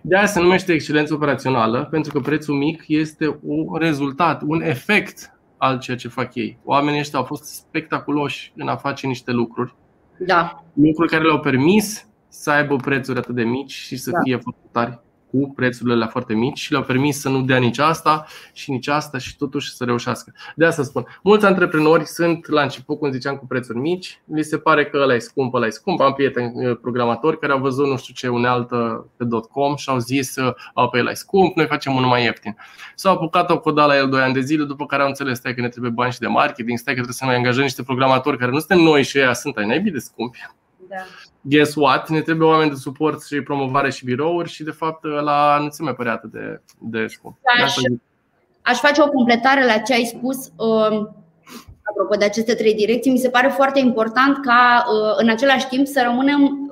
[0.02, 5.38] De aia se numește excelență operațională, pentru că prețul mic este un rezultat, un efect
[5.58, 6.58] al ceea ce fac ei.
[6.64, 9.76] Oamenii ăștia au fost spectaculoși în a face niște lucruri.
[10.18, 10.64] Da.
[10.74, 14.20] Lucruri care le-au permis să aibă prețuri atât de mici și să da.
[14.24, 15.00] fie foarte tari
[15.32, 18.88] cu prețurile la foarte mici și le-au permis să nu dea nici asta și nici
[18.88, 20.34] asta și totuși să reușească.
[20.56, 24.58] De asta spun, mulți antreprenori sunt la început, cum ziceam, cu prețuri mici, li se
[24.58, 26.02] pare că ăla e scump, ăla e scump.
[26.02, 29.98] Am prieteni uh, programatori care au văzut nu știu ce unealtă pe .com și au
[29.98, 30.36] zis,
[30.74, 32.56] au pe ăla e scump, noi facem unul mai ieftin.
[32.96, 35.54] S-au apucat, au codat la el 2 ani de zile, după care au înțeles, stai
[35.54, 38.38] că ne trebuie bani și de marketing, stai că trebuie să mai angajăm niște programatori
[38.38, 40.40] care nu suntem noi și ei sunt ai naibii de scumpi.
[40.90, 40.96] Da
[41.48, 45.58] guess what, ne trebuie oameni de suport și promovare și birouri și de fapt la
[45.62, 47.38] nu se mai părea atât de, de scump.
[47.64, 47.76] Aș,
[48.62, 50.52] aș face o completare la ce ai spus.
[50.56, 51.16] Um,
[51.90, 54.86] apropo de aceste trei direcții, mi se pare foarte important ca
[55.18, 56.70] în același timp să rămânem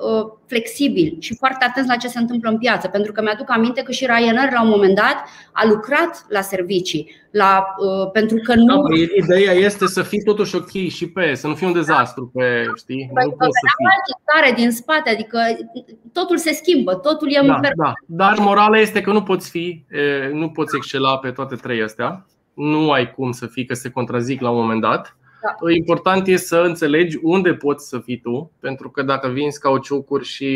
[0.48, 2.88] flexibili și foarte atenți la ce se întâmplă în piață.
[2.88, 5.16] Pentru că mi-aduc aminte că și Ryanair la un moment dat
[5.52, 7.24] a lucrat la servicii.
[7.32, 7.66] La,
[8.14, 8.82] pentru că nu.
[8.82, 12.66] Da, ideea este să fii totuși ok și pe, să nu fie un dezastru pe,
[12.76, 13.10] știi?
[13.14, 14.64] Păi, nu poți să fii.
[14.64, 15.40] din spate, adică
[16.14, 17.94] totul se schimbă, totul e da, da.
[18.06, 19.86] Dar morala este că nu poți fi,
[20.34, 24.42] nu poți excela pe toate trei astea nu ai cum să fii că se contrazic
[24.42, 25.18] la un moment dat.
[25.42, 25.72] Da.
[25.72, 30.48] Important este să înțelegi unde poți să fii tu, pentru că dacă vinzi cauciucuri și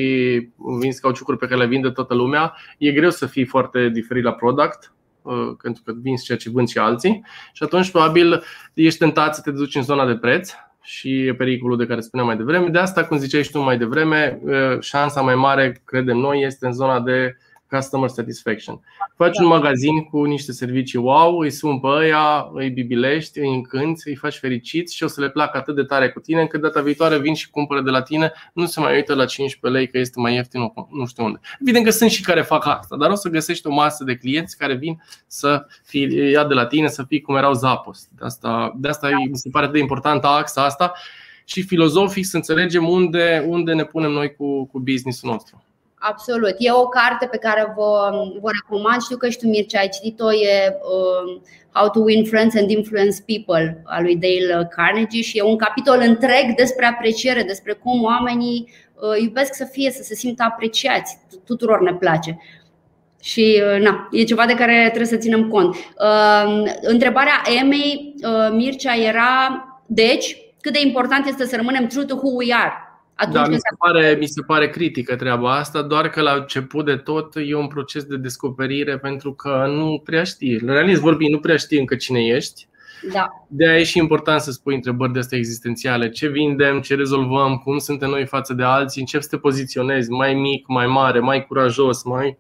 [0.80, 4.34] vinzi cauciucuri pe care le vinde toată lumea, e greu să fii foarte diferit la
[4.34, 7.24] product, uh, pentru că vinzi ceea ce vând și alții
[7.54, 8.44] și atunci probabil
[8.74, 12.28] ești tentat să te duci în zona de preț și e pericolul de care spuneam
[12.28, 12.68] mai devreme.
[12.68, 16.66] De asta, cum ziceai și tu mai devreme, uh, șansa mai mare, credem noi, este
[16.66, 17.38] în zona de
[17.70, 18.80] customer satisfaction.
[19.16, 19.44] Faci da.
[19.44, 24.16] un magazin cu niște servicii wow, îi sun pe ăia, îi bibilești, îi încânți, îi
[24.16, 27.20] faci fericiți și o să le placă atât de tare cu tine încât data viitoare
[27.20, 30.20] vin și cumpără de la tine, nu se mai uită la 15 lei că este
[30.20, 31.40] mai ieftin, nu știu unde.
[31.62, 34.58] Evident că sunt și care fac asta, dar o să găsești o masă de clienți
[34.58, 38.08] care vin să fie, ia de la tine, să fii cum erau Zapos.
[38.18, 40.94] De asta, de asta mi se pare de importantă axa asta
[41.46, 45.64] și filozofic să înțelegem unde, unde ne punem noi cu, cu business-ul nostru.
[46.00, 46.56] Absolut.
[46.58, 48.10] E o carte pe care vă,
[48.42, 49.02] vă recomand.
[49.02, 50.34] Știu că și tu, Mircea, ai citit-o.
[50.34, 51.42] E uh,
[51.72, 56.00] How to Win Friends and Influence People al lui Dale Carnegie și e un capitol
[56.02, 61.18] întreg despre apreciere, despre cum oamenii uh, iubesc să fie, să se simtă apreciați.
[61.46, 62.40] Tuturor ne place.
[63.22, 65.76] Și uh, na, e ceva de care trebuie să ținem cont.
[65.76, 72.16] Uh, întrebarea Emei, uh, Mircea, era, deci, cât de important este să rămânem true to
[72.16, 72.89] who we are
[73.20, 76.86] atunci da, mi se, pare, mi se pare critică treaba asta, doar că la început
[76.86, 80.58] de tot e un proces de descoperire pentru că nu prea știi.
[80.66, 82.68] Realist vorbind, nu prea știi încă cine ești.
[83.14, 83.30] Da.
[83.48, 86.10] De aia e și important să spui întrebări de astea existențiale.
[86.10, 90.34] Ce vindem, ce rezolvăm, cum suntem noi față de alții, încep să te poziționezi mai
[90.34, 92.38] mic, mai mare, mai curajos, mai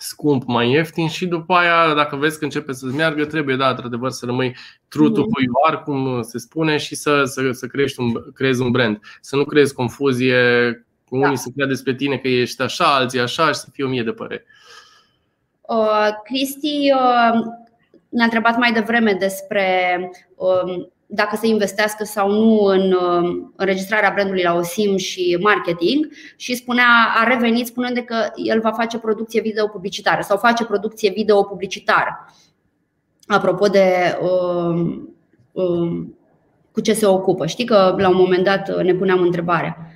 [0.00, 4.10] scump, mai ieftin și după aia, dacă vezi că începe să meargă, trebuie, da, într-adevăr,
[4.10, 4.56] să rămâi
[4.88, 9.00] true to who cum se spune, și să, să, să crești un, creezi un brand.
[9.20, 10.72] Să nu creezi confuzie
[11.08, 11.34] cu unii da.
[11.34, 14.12] să crea despre tine că ești așa, alții așa și să fie o mie de
[14.12, 14.44] păreri.
[15.60, 17.40] Uh, Cristi uh,
[18.08, 19.98] ne-a întrebat mai devreme despre
[20.36, 22.96] uh, dacă să investească sau nu în
[23.56, 26.86] înregistrarea brandului la OSIM și marketing și spunea,
[27.16, 32.26] a revenit spunând că el va face producție video publicitară sau face producție video publicitară.
[33.26, 35.14] Apropo de um,
[35.52, 36.18] um,
[36.72, 37.46] cu ce se ocupă.
[37.46, 39.89] Știi că la un moment dat ne puneam întrebarea.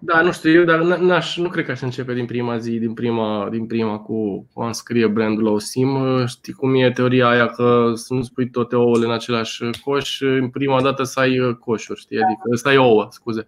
[0.00, 2.94] Da, nu știu eu, dar n-aș, nu cred că aș începe din prima zi, din
[2.94, 5.98] prima, din prima cu, cu a înscrie brandul la o sim.
[6.26, 10.48] Știi cum e teoria aia că să nu spui toate ouăle în același coș, în
[10.48, 12.22] prima dată să ai coșuri, știi?
[12.22, 13.46] Adică să ai ouă, scuze.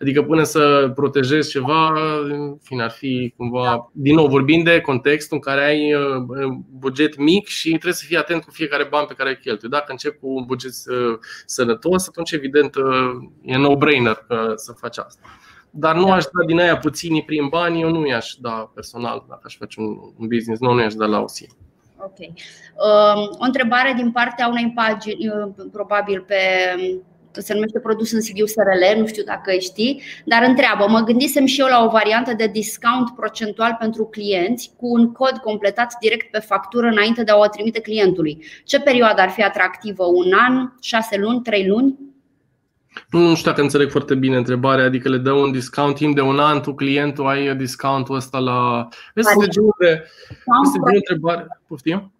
[0.00, 5.36] Adică până să protejezi ceva, în fine, ar fi cumva, din nou vorbind de contextul
[5.36, 9.14] în care ai uh, buget mic și trebuie să fii atent cu fiecare ban pe
[9.14, 9.68] care îl cheltui.
[9.68, 13.10] Dacă începi cu un buget uh, sănătos, atunci evident uh,
[13.42, 15.20] e no-brainer să faci asta
[15.78, 19.42] dar nu aș da din aia puțini prin bani, eu nu i-aș da personal dacă
[19.44, 21.38] aș face un, un business, nu, nu i-aș da la OC.
[21.98, 22.18] Ok.
[22.18, 26.36] Um, o întrebare din partea unei pagini, uh, probabil pe
[27.40, 31.60] se numește produs în Sibiu SRL, nu știu dacă știi, dar întreabă, mă gândisem și
[31.60, 36.38] eu la o variantă de discount procentual pentru clienți cu un cod completat direct pe
[36.38, 38.44] factură înainte de a o trimite clientului.
[38.64, 40.04] Ce perioadă ar fi atractivă?
[40.04, 41.98] Un an, șase luni, trei luni?
[43.10, 46.38] Nu știu dacă înțeleg foarte bine întrebarea, adică le dă un discount timp de un
[46.38, 48.88] an, tu clientul ai discountul ăsta la...
[49.14, 50.04] Vezi, este genul de,
[50.64, 51.46] este genul întrebare.
[51.66, 52.12] Poftim?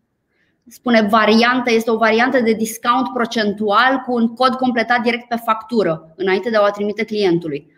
[0.69, 6.13] Spune variantă, este o variantă de discount procentual cu un cod completat direct pe factură,
[6.17, 7.75] înainte de a o trimite clientului.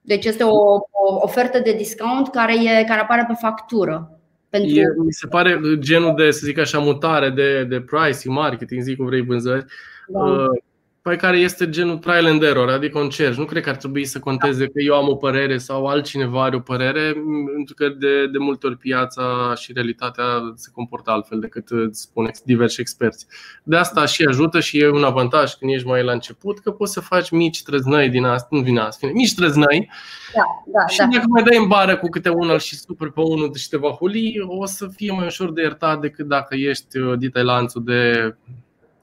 [0.00, 4.20] Deci este o, o ofertă de discount care, e, care apare pe factură.
[4.48, 4.76] Pentru...
[4.76, 8.96] E, mi se pare genul de, să zic așa, mutare de, de pricing, marketing, zic
[8.96, 9.64] cum vrei vânzări.
[10.08, 10.18] Da.
[10.18, 10.62] Uh,
[11.08, 13.36] pe care este genul trial and error, adică un cerci.
[13.36, 16.56] Nu cred că ar trebui să conteze că eu am o părere sau altcineva are
[16.56, 17.12] o părere,
[17.54, 22.30] pentru că de, de multe ori piața și realitatea se comportă altfel decât îți spun
[22.44, 23.26] diversi experți.
[23.62, 26.92] De asta și ajută și e un avantaj când ești mai la început, că poți
[26.92, 29.90] să faci mici trăznăi din asta, nu din asta, mici trăznăi.
[30.34, 30.42] Da,
[30.72, 31.24] da, și dacă da.
[31.28, 34.34] mai dai în bară cu câte unul și super pe unul de te va huli,
[34.46, 38.34] o să fie mai ușor de iertat decât dacă ești uh, dita lanțul de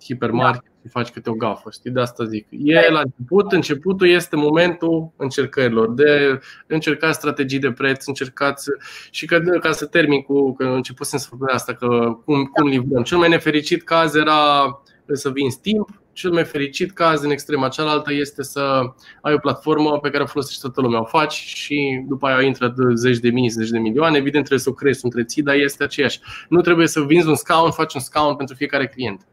[0.03, 1.91] hipermarket și faci câte o gafă, știi?
[1.91, 2.47] De asta zic.
[2.49, 8.69] E la început, începutul este momentul încercărilor, de încercați strategii de preț, încercați
[9.11, 13.03] și că, ca să termin cu, că începusem să vorbim asta, că cum, cum livrăm.
[13.03, 14.65] Cel mai nefericit caz era
[15.11, 18.81] să vinzi timp, cel mai fericit caz în extrema cealaltă este să
[19.21, 22.73] ai o platformă pe care o folosești toată lumea, o faci și după aia intră
[22.93, 24.17] zeci de mii, zeci de milioane.
[24.17, 26.19] Evident trebuie să o crești, să o întreții, dar este aceeași.
[26.49, 29.27] Nu trebuie să vinzi un scaun, faci un scaun pentru fiecare client.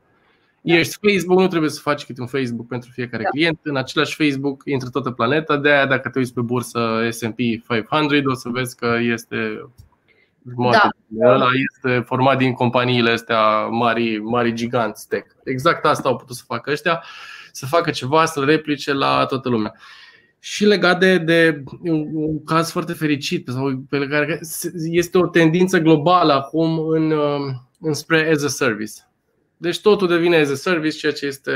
[0.60, 0.74] Da.
[0.74, 3.28] Ești Facebook, nu trebuie să faci câte un Facebook pentru fiecare da.
[3.28, 3.58] client.
[3.62, 8.22] În același Facebook intră toată planeta, de aia dacă te uiți pe bursă S&P 500
[8.24, 9.70] o să vezi că este
[10.42, 10.88] da.
[11.20, 15.26] Ăla este format din companiile astea mari, mari giganți tech.
[15.44, 17.02] Exact asta au putut să facă ăștia,
[17.52, 19.74] să facă ceva, să replice la toată lumea.
[20.38, 24.40] Și legat de, de un, un caz foarte fericit, sau pe care
[24.90, 27.14] este o tendință globală acum în,
[27.80, 28.92] înspre as a service.
[29.60, 31.52] Deci totul devine as a service, ceea ce este,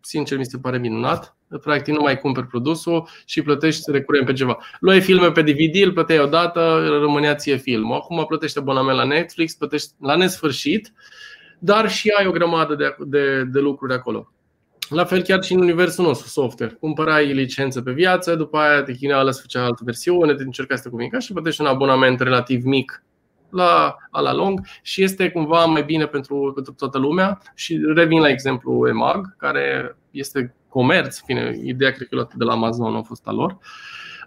[0.00, 4.58] sincer, mi se pare minunat practic nu mai cumperi produsul și plătești recurent pe ceva.
[4.80, 7.96] Luai filme pe DVD, îl plăteai odată, rămânea ție filmul.
[7.96, 10.92] Acum plătești abonament la Netflix, plătești la nesfârșit,
[11.58, 14.32] dar și ai o grămadă de, de, de lucruri acolo.
[14.88, 16.76] La fel chiar și în universul nostru, software.
[16.80, 20.82] Cumpărai licență pe viață, după aia te chinea să făcea altă versiune, te încercai să
[20.82, 23.04] te comunica și plătești un abonament relativ mic
[23.52, 27.40] la, la lung și este cumva mai bine pentru, pentru toată lumea.
[27.54, 32.94] Și revin la exemplu EMAG, care este comerț, fine, ideea cred că de la Amazon
[32.94, 33.58] a fost a lor,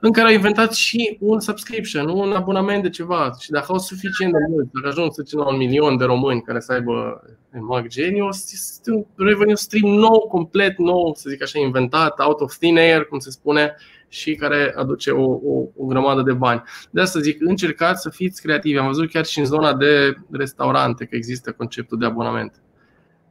[0.06, 3.36] în care au inventat și un subscription, un abonament de ceva.
[3.40, 6.60] Și dacă au suficient de mult, dacă ajung să la un milion de români care
[6.60, 7.24] să aibă
[7.60, 12.58] Mag Genius, este un revenue stream nou, complet nou, să zic așa, inventat, out of
[12.58, 13.76] thin air, cum se spune,
[14.14, 16.64] și care aduce o, o, o grămadă de bani.
[16.92, 18.78] De asta zic, încercați să fiți creativi.
[18.78, 22.64] Am văzut chiar și în zona de restaurante că există conceptul de abonament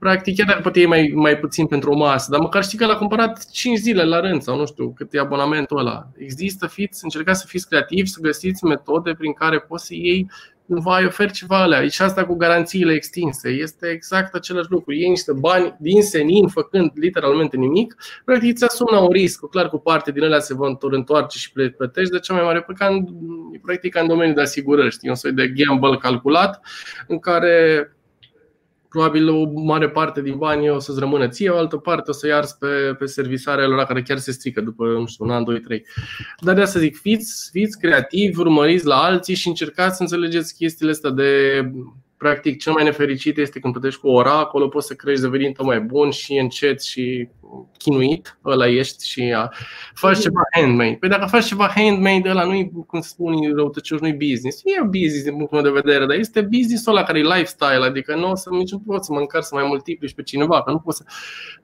[0.03, 2.87] practic, chiar dacă poate e mai, mai puțin pentru o masă, dar măcar știi că
[2.87, 6.09] l-a cumpărat 5 zile la rând sau nu știu cât e abonamentul ăla.
[6.17, 10.31] Există, fiți, încercați să fiți creativi, să găsiți metode prin care poți să iei
[10.67, 11.89] cumva îi oferi ceva alea.
[11.89, 13.49] Și asta cu garanțiile extinse.
[13.49, 14.93] Este exact același lucru.
[14.93, 19.49] Iei niște bani din senin, făcând literalmente nimic, practic îți asumă un risc.
[19.51, 22.87] Clar, cu parte din ele se vor întoarce și plătești de cea mai mare, ca
[22.87, 23.07] în,
[23.63, 24.91] practic în domeniul de asigurări.
[24.91, 26.61] Știi, un soi de gamble calculat
[27.07, 27.87] în care
[28.93, 32.27] probabil o mare parte din bani o să-ți rămână ție, o altă parte o să
[32.27, 35.61] iarzi pe, pe servisarea lor care chiar se strică după, nu știu, un an, doi,
[35.61, 35.85] trei.
[36.41, 40.91] Dar de asta zic, fiți, fiți creativi, urmăriți la alții și încercați să înțelegeți chestiile
[40.91, 41.31] astea de
[42.17, 45.81] practic cel mai nefericit este când plătești cu ora, acolo poți să crești devenind mai
[45.81, 47.29] bun și încet și
[47.79, 49.53] chinuit, ăla ești și a,
[49.95, 50.97] faci ceva handmade.
[51.01, 54.61] Păi dacă faci ceva handmade, ăla nu-i, cum se spune răutăcios, nu-i business.
[54.65, 58.17] E business din punctul meu de vedere, dar este business-ul ăla care e lifestyle, adică
[58.17, 60.71] nu o să nici nu poți să mă încarc să mai multiplici pe cineva, că
[60.71, 61.05] nu poți să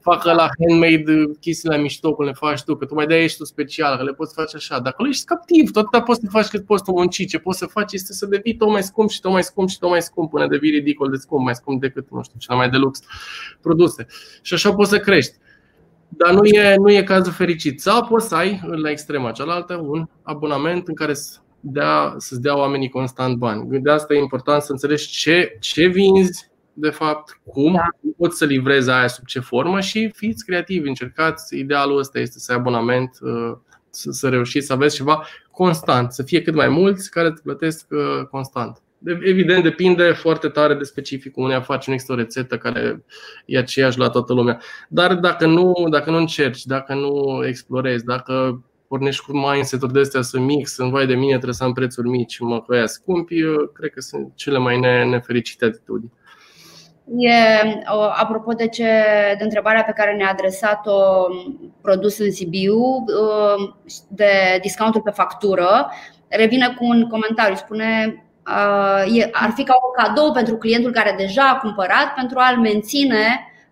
[0.00, 3.44] facă la handmade chestiile mișto cum le faci tu, că tu mai dai ești tu
[3.44, 4.78] special, că le poți face așa.
[4.78, 7.66] Dar acolo ești captiv, tot poți să faci cât poți tu munci, ce poți să
[7.66, 10.30] faci este să devii tot mai scump și tot mai scump și tot mai scump
[10.30, 13.00] până devii ridicol de scump, mai scump decât, nu știu, cele mai de lux
[13.60, 14.06] produse.
[14.42, 15.36] Și așa poți să crești.
[16.08, 17.80] Dar nu e, nu e cazul fericit.
[17.80, 22.56] Sau poți să ai, la extrema cealaltă, un abonament în care să dea, să-ți dea
[22.56, 23.80] oamenii constant bani.
[23.80, 27.88] De asta e important să înțelegi ce, ce vinzi, de fapt, cum da.
[28.16, 31.58] poți să livrezi aia sub ce formă și fiți creativi, încercați.
[31.58, 33.56] Idealul ăsta este să ai abonament, uh,
[33.90, 37.86] să, să reușiți să aveți ceva constant, să fie cât mai mulți care îți plătesc
[37.90, 38.82] uh, constant.
[39.04, 41.88] Evident, depinde foarte tare de specificul unei afaceri.
[41.88, 43.04] Nu există o rețetă care
[43.46, 44.60] e aceeași la toată lumea.
[44.88, 50.22] Dar dacă nu, dacă nu încerci, dacă nu explorezi, dacă pornești cu mindset-uri de astea
[50.22, 53.42] să mix, în vai de mine trebuie să am prețuri mici, mă că scumpi,
[53.72, 54.78] cred că sunt cele mai
[55.08, 56.12] nefericite atitudini.
[57.16, 57.32] E,
[58.14, 58.84] apropo de, ce,
[59.38, 61.26] de întrebarea pe care ne-a adresat-o
[61.80, 63.04] produs în Sibiu,
[64.08, 65.90] de discountul pe factură,
[66.28, 67.54] revine cu un comentariu.
[67.54, 68.27] Spune Uh,
[69.32, 73.24] ar fi ca un cadou pentru clientul care deja a cumpărat pentru a-l menține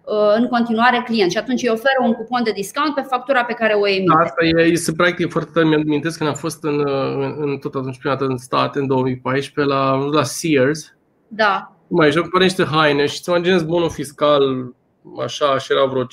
[0.04, 3.52] uh, în continuare client și atunci îi oferă un cupon de discount pe factura pe
[3.52, 4.14] care o emite.
[4.22, 5.66] Asta e, este practic foarte tare.
[5.66, 8.86] Mi-am amintesc când am fost în, în, în tot atunci prima dată în state, în
[8.86, 10.94] 2014, la, la Sears.
[11.28, 11.72] Da.
[11.88, 14.42] Mai joc pe niște haine și ți imaginezi bonul fiscal
[15.24, 16.06] așa și era vreo 5-6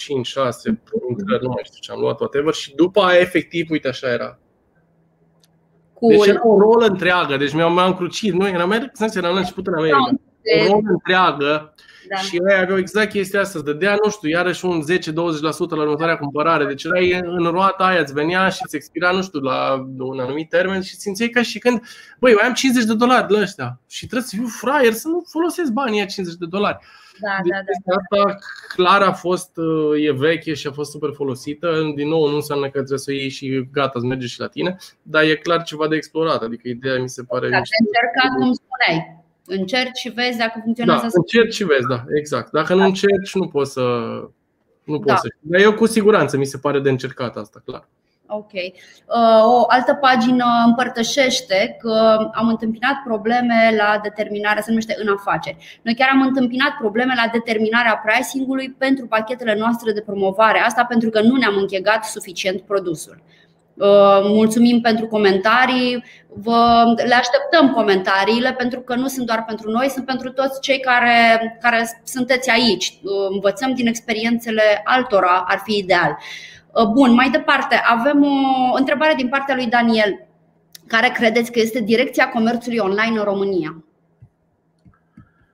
[1.10, 4.40] intrări, nu mai știu ce am luat, whatever, și după aia efectiv, uite așa era
[6.04, 6.18] Cool.
[6.18, 8.34] Deci era o rolă întreagă, deci mi-am, mi-am crucit.
[8.34, 8.72] Noi eram,
[9.14, 10.10] eram la început în America.
[10.62, 11.74] O rolă întreagă
[12.10, 12.16] da.
[12.16, 15.14] Și ei aveau exact chestia asta, îți dădea, nu știu, iarăși un 10-20%
[15.70, 16.66] la următoarea cumpărare.
[16.66, 20.50] Deci erai în roata aia, îți venea și îți expira, nu știu, la un anumit
[20.50, 21.82] termen și simțeai ca și când,
[22.20, 25.24] băi, eu am 50 de dolari de ăștia și trebuie să fiu fraier să nu
[25.30, 26.78] folosesc banii aia 50 de dolari.
[27.20, 27.52] Da, deci
[27.86, 28.40] da, da, Asta
[28.76, 29.52] clar a fost,
[30.02, 31.92] e veche și a fost super folosită.
[31.96, 34.48] Din nou, nu înseamnă că trebuie să o iei și gata, îți merge și la
[34.48, 36.42] tine, dar e clar ceva de explorat.
[36.42, 37.50] Adică ideea mi se pare.
[37.50, 39.23] Da, încercat, cum spuneai.
[39.46, 41.02] Încerci și vezi dacă funcționează.
[41.02, 42.52] Da, încerci și vezi, da, exact.
[42.52, 42.86] Dacă nu da.
[42.86, 43.82] încerci, nu poți să
[44.84, 45.16] Nu pot da.
[45.16, 45.50] să știu.
[45.52, 47.88] Dar eu cu siguranță mi se pare de încercat asta, clar.
[48.28, 48.52] Ok.
[48.54, 55.80] Uh, o altă pagină împărtășește că am întâmpinat probleme la determinarea, se numește în afaceri.
[55.82, 60.60] Noi chiar am întâmpinat probleme la determinarea pricing-ului pentru pachetele noastre de promovare.
[60.60, 63.22] Asta pentru că nu ne-am închegat suficient produsul.
[63.78, 66.04] Uh, mulțumim pentru comentarii.
[66.28, 70.80] Vă, le așteptăm comentariile pentru că nu sunt doar pentru noi, sunt pentru toți cei
[70.80, 73.00] care, care sunteți aici.
[73.04, 76.18] Uh, învățăm din experiențele altora, ar fi ideal.
[76.72, 78.24] Uh, bun, mai departe, avem
[78.72, 80.28] o întrebare din partea lui Daniel.
[80.88, 83.84] Care credeți că este direcția comerțului online în România?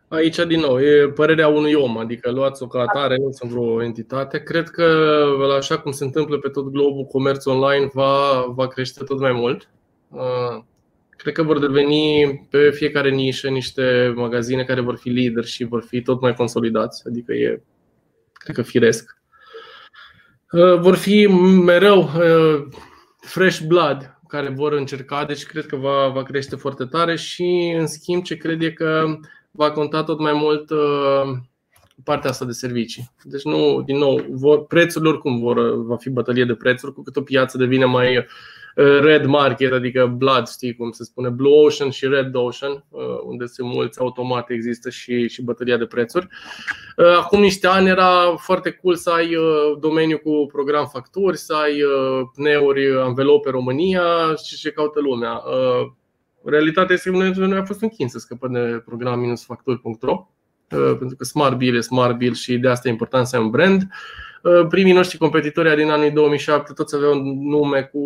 [0.10, 4.44] Aici, din nou, e părerea unui om, adică luați-o ca atare, nu sunt vreo entitate.
[4.44, 9.20] Cred că, așa cum se întâmplă pe tot globul, comerțul online va, va crește tot
[9.20, 9.70] mai mult.
[10.10, 10.64] Uh,
[11.10, 15.82] cred că vor deveni pe fiecare nișă niște magazine care vor fi lideri și vor
[15.82, 17.62] fi tot mai consolidați, adică e,
[18.34, 19.18] cred că, firesc.
[20.52, 21.28] Uh, vor fi
[21.64, 22.68] mereu uh,
[23.20, 27.88] fresh blood care vor încerca, deci cred că va, va crește foarte tare și, în
[27.88, 29.06] schimb, ce cred e că
[29.52, 31.38] va conta tot mai mult uh,
[32.04, 33.12] partea asta de servicii.
[33.24, 37.16] Deci nu, din nou, vor, prețurile oricum vor, va fi bătălie de prețuri, cu cât
[37.16, 38.24] o piață devine mai uh,
[39.02, 43.46] red market, adică blood, știi cum se spune, blue ocean și red ocean, uh, unde
[43.46, 46.28] sunt mulți automat există și, și bătălia de prețuri.
[47.18, 49.36] Acum niște ani era foarte cool să ai
[49.80, 51.82] domeniu cu program facturi, să ai
[52.36, 55.42] pneuri anvelope România și ce caută lumea
[56.44, 60.28] realitatea este că noi a fost închins să scăpăm de program-factori.ro
[60.72, 63.42] uh, pentru că Smart Bill e Smart Bill și de asta e important să ai
[63.42, 63.88] un brand.
[64.44, 68.00] Uh, primii noștri competitori din anii 2007 toți aveau nume cu,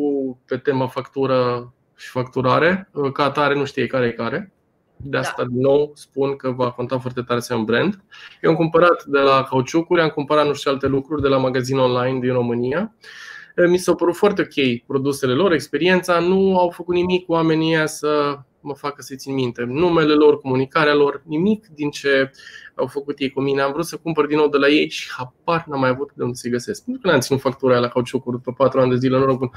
[0.46, 2.90] pe tema factură și facturare.
[2.92, 4.54] Uh, ca atare nu știe care e care.
[4.98, 5.48] De asta, da.
[5.48, 8.04] din nou, spun că va conta foarte tare să ai un brand.
[8.42, 11.78] Eu am cumpărat de la cauciucuri, am cumpărat nu știu alte lucruri de la magazin
[11.78, 16.96] online din România Eh, mi s-au părut foarte ok produsele lor, experiența, nu au făcut
[16.96, 19.64] nimic cu oamenii să mă facă să țin minte.
[19.64, 22.32] Numele lor, comunicarea lor, nimic din ce
[22.76, 23.62] au făcut ei cu mine.
[23.62, 26.24] Am vrut să cumpăr din nou de la ei și habar n-am mai avut de
[26.24, 26.84] unde să-i găsesc.
[26.86, 29.52] Nu că n-am ținut factura la cauciucuri pe 4 ani de zile, noroc bun.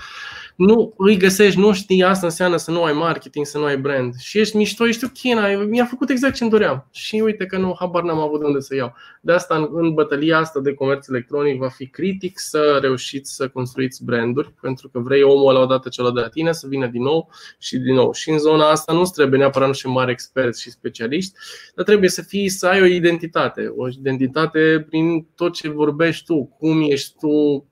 [0.56, 4.14] Nu îi găsești, nu știi, asta înseamnă să nu ai marketing, să nu ai brand.
[4.14, 6.88] Și ești mișto, ești ok, mi-a făcut exact ce-mi doream.
[6.90, 8.94] Și uite că nu, habar n-am avut de unde să iau.
[9.20, 13.48] De asta, în, în bătălia asta de comerț electronic, va fi critic să reușiți să
[13.48, 17.02] construiți branduri, pentru că vrei omul ăla odată ce de la tine să vină din
[17.02, 18.12] nou și din nou.
[18.12, 21.32] Și în zona asta nu trebuie neapărat nu știu mari experți și specialiști,
[21.74, 23.72] dar trebuie să fii, să ai o identitate.
[23.76, 27.66] O identitate prin tot ce vorbești tu, cum ești tu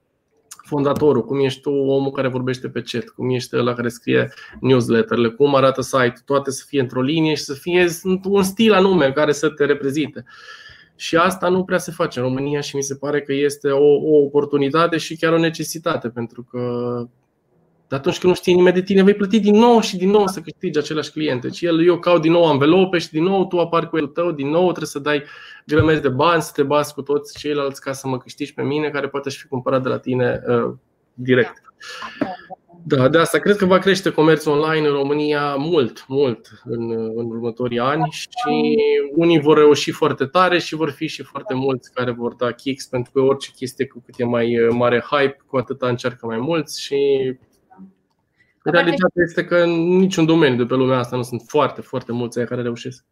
[0.64, 5.28] fondatorul, cum ești tu omul care vorbește pe chat, cum ești la care scrie newsletterle,
[5.28, 7.88] cum arată site, toate să fie într-o linie și să fie
[8.24, 10.24] un stil anume care să te reprezinte.
[10.96, 13.94] Și asta nu prea se face în România și mi se pare că este o,
[13.94, 16.60] o oportunitate și chiar o necesitate, pentru că
[17.88, 20.26] dar atunci când nu știi nimeni de tine, vei plăti din nou și din nou
[20.26, 21.50] să câștigi aceleași cliente.
[21.50, 24.30] Și el, eu caut din nou anvelope și din nou tu apar cu el tău,
[24.30, 25.22] din nou trebuie să dai
[25.66, 28.90] grămezi de bani, să te bați cu toți ceilalți ca să mă câștigi pe mine,
[28.90, 30.72] care poate și fi cumpărat de la tine uh,
[31.14, 31.62] direct.
[32.86, 37.30] Da, de asta cred că va crește comerțul online în România mult, mult în, în
[37.30, 38.76] următorii ani și
[39.14, 42.86] unii vor reuși foarte tare și vor fi și foarte mulți care vor da kicks
[42.86, 46.82] pentru că orice chestie cu cât e mai mare hype, cu atâta încearcă mai mulți
[46.82, 46.96] și
[48.70, 52.44] Realitatea este că în niciun domeniu de pe lumea asta nu sunt foarte, foarte mulți
[52.44, 53.04] care reușesc.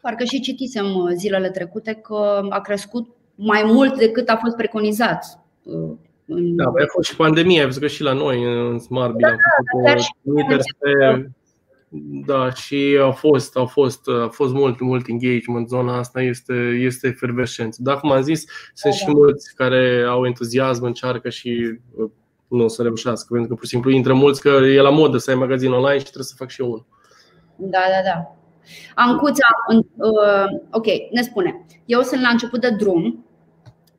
[0.00, 5.38] Parcă și citisem uh, zilele trecute că a crescut mai mult decât a fost preconizat.
[5.62, 5.90] Uh,
[6.26, 9.90] da, a fost și pandemia, ai văzut că și la noi în Smart Bill da,
[9.90, 11.30] am făcut pe,
[12.26, 15.68] da, și a fost, a fost, a fost mult, mult engagement.
[15.68, 17.80] Zona asta este, este efervescență.
[17.82, 18.44] Dar, cum am zis,
[18.74, 19.12] sunt da, și da.
[19.12, 22.10] mulți care au entuziasm, încearcă și uh,
[22.56, 25.18] nu o să reușească, pentru că pur și simplu intră mulți că e la modă
[25.18, 26.86] să ai magazin online și trebuie să fac și eu unul.
[27.56, 28.36] Da, da, da.
[28.94, 29.46] Ancuța,
[29.96, 33.24] uh, ok, ne spune, eu sunt la început de drum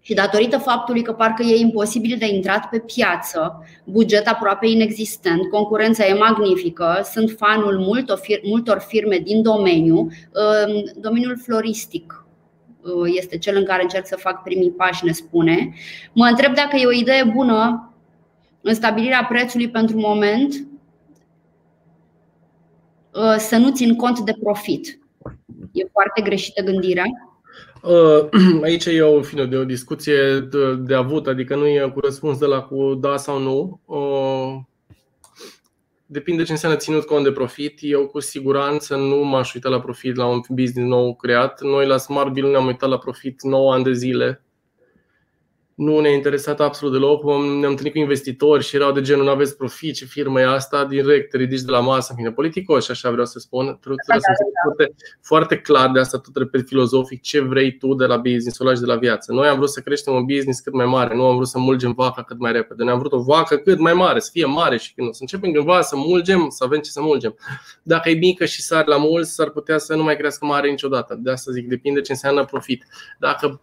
[0.02, 6.06] și datorită faptului că parcă e imposibil de intrat pe piață, buget aproape inexistent, concurența
[6.06, 12.26] e magnifică, sunt fanul multor, multor firme din domeniu, uh, domeniul floristic
[12.82, 15.74] uh, este cel în care încerc să fac primii pași, ne spune.
[16.14, 17.93] Mă întreb dacă e o idee bună
[18.64, 20.68] în stabilirea prețului pentru moment
[23.14, 25.00] uh, să nu țin cont de profit.
[25.72, 27.06] E foarte greșită gândirea.
[27.82, 28.30] Uh,
[28.64, 32.38] aici e o, fine, de o discuție de, de avut, adică nu e cu răspuns
[32.38, 33.80] de la cu da sau nu.
[33.86, 34.62] Uh,
[36.06, 37.78] depinde ce înseamnă ținut cont de profit.
[37.82, 41.62] Eu cu siguranță nu m-aș uita la profit la un business nou creat.
[41.62, 44.43] Noi la Smart Bill ne-am uitat la profit 9 ani de zile
[45.76, 47.24] nu ne-a interesat absolut deloc.
[47.24, 50.86] Ne-am întâlnit cu investitori și erau de genul, nu aveți profit, ce firmă e asta,
[50.86, 53.66] direct te ridici de la masă, fine, politicoși, așa vreau să spun.
[53.66, 54.62] Trebuie da, să da, da.
[54.64, 58.64] Foarte, foarte clar de asta, tot repet filozofic, ce vrei tu de la business, o
[58.64, 59.32] lași de la viață.
[59.32, 61.94] Noi am vrut să creștem un business cât mai mare, nu am vrut să mulgem
[61.94, 62.84] vaca cât mai repede.
[62.84, 65.18] Noi am vrut o vacă cât mai mare, să fie mare și când o să
[65.22, 67.36] începem cândva să mulgem, să avem ce să mulgem.
[67.84, 71.20] Dacă e mică și sar la mulți, s-ar putea să nu mai crească mare niciodată.
[71.20, 72.86] De asta zic, depinde ce înseamnă profit.
[73.20, 73.62] Dacă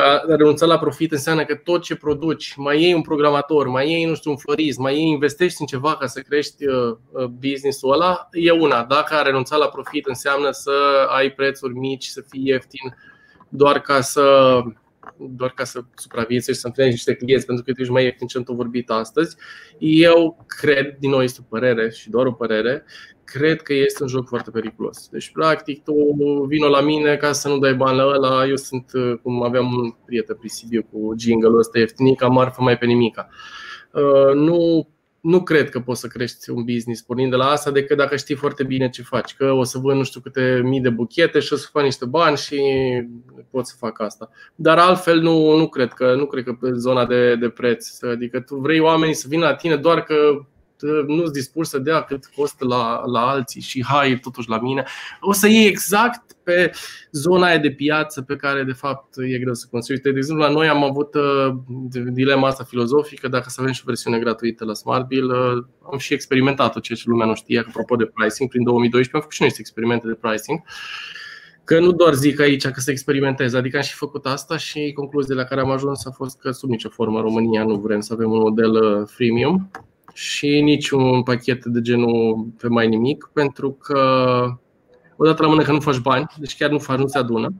[0.00, 4.04] a renunța la profit înseamnă că tot ce produci, mai iei un programator, mai iei,
[4.04, 7.92] nu știu, un florist, mai iei, investești în ceva ca să crești uh, uh, business-ul
[7.92, 8.84] ăla, e una.
[8.84, 10.72] Dacă a renunța la profit înseamnă să
[11.08, 12.96] ai prețuri mici, să fii ieftin,
[13.48, 14.60] doar ca să
[15.16, 18.26] doar ca să supraviețuiești și să întâlnești niște clienți pentru că tu ești mai ieftin
[18.26, 19.36] ce am vorbit astăzi.
[19.78, 22.84] Eu cred, din nou este o părere și doar o părere,
[23.32, 25.08] cred că este un joc foarte periculos.
[25.08, 25.94] Deci, practic, tu
[26.48, 28.46] vino la mine ca să nu dai bani la ăla.
[28.46, 32.78] Eu sunt, uh, cum aveam un prieten pe Sibiu cu jingle-ul ăsta ieftinic, marfă mai
[32.78, 33.28] pe nimica.
[33.92, 34.88] Uh, nu,
[35.20, 38.34] nu cred că poți să crești un business pornind de la asta decât dacă știi
[38.34, 39.34] foarte bine ce faci.
[39.34, 42.04] Că o să vând nu știu câte mii de buchete și o să fac niște
[42.04, 42.60] bani și
[43.50, 44.30] pot să fac asta.
[44.54, 48.02] Dar altfel nu, nu cred că nu cred că pe zona de, de preț.
[48.02, 50.14] Adică tu vrei oamenii să vină la tine doar că
[51.06, 54.84] nu sunt dispus să dea cât costă la, la alții și hai totuși la mine,
[55.20, 56.72] o să iei exact pe
[57.10, 60.10] zona aia de piață pe care de fapt e greu să construiești.
[60.10, 61.54] De exemplu, la noi am avut uh,
[62.12, 66.12] dilema asta filozofică, dacă să avem și o versiune gratuită la SmartBill, uh, am și
[66.12, 69.52] experimentat-o, ceea ce lumea nu știe, apropo de pricing, prin 2012 am făcut și noi
[69.58, 70.60] experimente de pricing.
[71.64, 75.40] Că nu doar zic aici că se experimentez, adică am și făcut asta și concluziile
[75.40, 78.12] la care am ajuns a fost că sub nicio formă în România nu vrem să
[78.12, 79.70] avem un model uh, freemium,
[80.12, 84.00] și nici un pachet de genul pe mai nimic, pentru că
[85.16, 87.54] odată la mână că nu faci bani, deci chiar nu faci, nu se adună.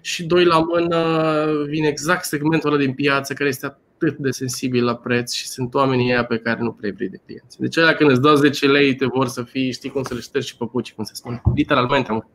[0.00, 4.84] Și doi la mână vine exact segmentul ăla din piață care este atât de sensibil
[4.84, 7.60] la preț și sunt oamenii ăia pe care nu prea vrei de clienți.
[7.60, 10.20] Deci aia când îți dau 10 lei te vor să fii, știi cum să le
[10.20, 11.42] ștergi și păpuci, cum se spune.
[11.54, 12.28] Literalmente am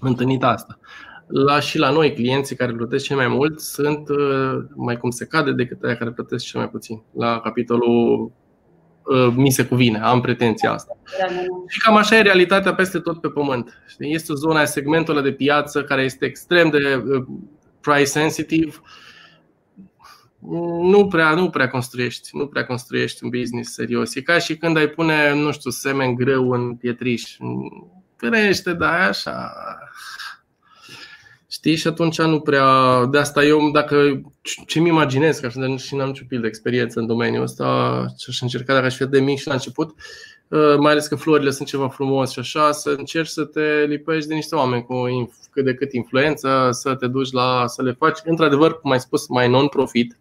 [0.00, 0.78] întâlnit asta.
[1.26, 5.26] La, și la noi, clienții care plătesc cel mai mult sunt uh, mai cum se
[5.26, 7.02] cade decât aia care plătesc cel mai puțin.
[7.12, 8.30] La capitolul Uh,
[9.34, 10.96] mi se cuvine, am pretenția asta.
[11.68, 13.82] Și cam așa e realitatea peste tot pe pământ.
[13.98, 17.24] Este o zonă, segmentul de piață care este extrem de uh,
[17.80, 18.72] price sensitive.
[20.80, 24.14] Nu prea, nu prea construiești, nu prea construiești un business serios.
[24.14, 27.36] E ca și când ai pune, nu știu, semen greu în pietriș.
[28.16, 29.52] Crește, da, așa.
[31.60, 31.76] Știi?
[31.76, 33.04] Și atunci nu prea.
[33.10, 34.20] De asta eu, dacă
[34.66, 38.72] ce-mi imaginez, că așa și n-am ciupit de experiență în domeniul ăsta, și aș încerca
[38.74, 39.94] dacă aș fi de mic și la început,
[40.48, 44.28] uh, mai ales că florile sunt ceva frumos și așa, să încerci să te lipești
[44.28, 44.94] de niște oameni cu
[45.50, 49.28] cât de cât influență, să te duci la să le faci, într-adevăr, cum ai spus,
[49.28, 50.16] mai non-profit,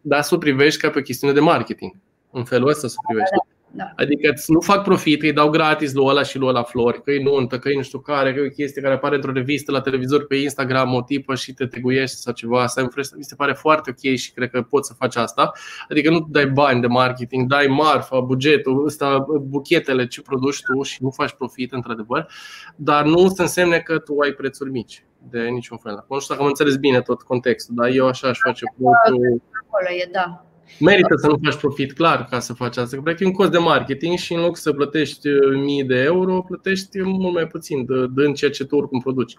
[0.00, 1.92] dar să o privești ca pe o chestiune de marketing.
[2.30, 3.51] În felul ăsta să o privești.
[3.74, 3.92] Da.
[3.96, 7.22] Adică nu fac profit, îi dau gratis lui ăla și lui ăla flori, că e
[7.22, 9.80] nuntă, că e nu știu care, că e o chestie care apare într-o revistă la
[9.80, 13.34] televizor pe Instagram, o tipă și te teguiești sau ceva, să ai un mi se
[13.34, 15.52] pare foarte ok și cred că poți să faci asta.
[15.88, 21.02] Adică nu dai bani de marketing, dai marfa, bugetul, ăsta, buchetele ce produci tu și
[21.02, 22.28] nu faci profit, într-adevăr,
[22.76, 26.04] dar nu se însemne că tu ai prețuri mici de niciun fel.
[26.08, 28.90] Nu știu dacă am înțeles bine tot contextul, dar eu așa aș face cu.
[28.90, 30.44] Acolo e, da.
[30.80, 32.96] Merită să nu faci profit, clar, ca să faci asta.
[32.96, 36.02] Că practic e un cost de marketing și în loc să plătești uh, mii de
[36.02, 39.36] euro, plătești mult mai puțin, dând ceea ce tu oricum produci.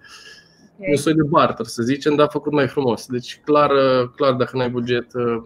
[0.77, 0.87] Okay.
[0.89, 3.05] Un soi de barter, să zicem, dar făcut mai frumos.
[3.05, 5.43] Deci, clar, uh, clar dacă nu ai buget uh,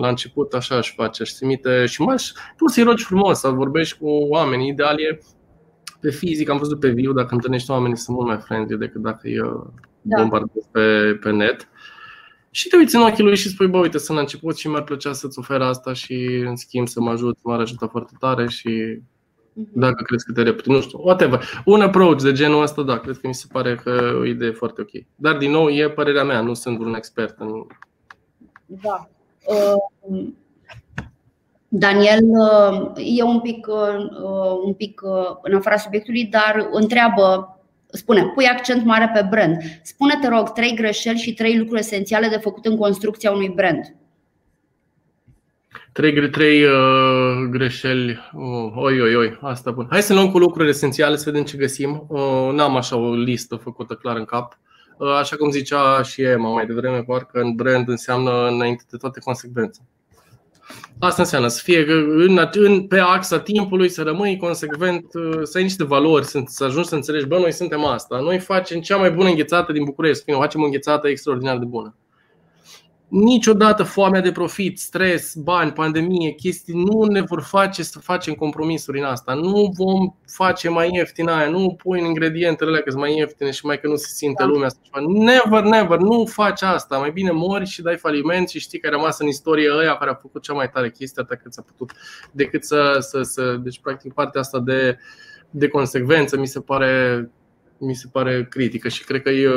[0.00, 1.22] la început, așa aș face.
[1.22, 2.16] Aș trimite și mai
[2.56, 4.68] tu să-i rogi frumos, să vorbești cu oameni.
[4.68, 5.18] Ideal e
[6.00, 9.20] pe fizic, am văzut pe viu, dacă întâlnești oamenii sunt mult mai friendly decât dacă
[9.22, 9.40] îi
[10.02, 10.20] da.
[10.20, 11.68] bombardezi pe, pe net
[12.56, 14.82] și te uiți în ochii lui și spui, bă, uite, sunt la început și mi-ar
[14.82, 16.14] plăcea să-ți ofer asta și
[16.46, 19.00] în schimb să mă ajut, m-ar ajuta foarte tare și
[19.52, 19.68] mhm.
[19.72, 21.42] dacă crezi că te repede, nu știu, whatever.
[21.64, 24.80] Un approach de genul ăsta, da, cred că mi se pare că o idee foarte
[24.80, 24.90] ok.
[25.14, 27.66] Dar, din nou, e părerea mea, nu sunt un expert în...
[28.66, 29.08] Da.
[29.44, 30.26] Uh,
[31.68, 35.00] Daniel uh, e un pic, uh, un pic
[35.42, 37.55] în afara subiectului, dar întreabă
[37.96, 39.56] spune, pui accent mare pe brand.
[39.82, 43.94] Spune, te rog, trei greșeli și trei lucruri esențiale de făcut în construcția unui brand.
[45.92, 48.18] Trei, trei uh, greșeli.
[48.32, 49.86] Uh, oi, oi, oi, asta bun.
[49.90, 52.04] Hai să luăm cu lucruri esențiale, să vedem ce găsim.
[52.08, 54.58] Uh, n-am așa o listă făcută clar în cap.
[54.98, 59.20] Uh, așa cum zicea și Emma mai devreme, parcă în brand înseamnă înainte de toate
[59.20, 59.80] consecvențe.
[60.98, 65.04] Asta înseamnă să fie în, în, pe axa timpului, să rămâi consecvent,
[65.42, 68.20] să ai niște valori, să ajungi să înțelegi, bă, noi suntem asta.
[68.20, 71.94] Noi facem cea mai bună înghețată din București, noi facem o înghețată extraordinar de bună.
[73.08, 78.98] Niciodată foamea de profit, stres, bani, pandemie, chestii nu ne vor face să facem compromisuri
[78.98, 79.34] în asta.
[79.34, 83.66] Nu vom face mai ieftin aia, nu pui ingredientele alea că sunt mai ieftine și
[83.66, 84.48] mai că nu se simte da.
[84.48, 84.68] lumea.
[85.08, 86.98] Never, never, nu faci asta.
[86.98, 90.10] Mai bine mori și dai faliment și știi că ai rămas în istorie ăia care
[90.10, 91.96] a făcut cea mai tare chestie atât cât s-a putut
[92.32, 94.98] decât să, să, să deci practic partea asta de,
[95.50, 97.30] de consecvență mi se pare
[97.78, 99.48] mi se pare critică și cred că e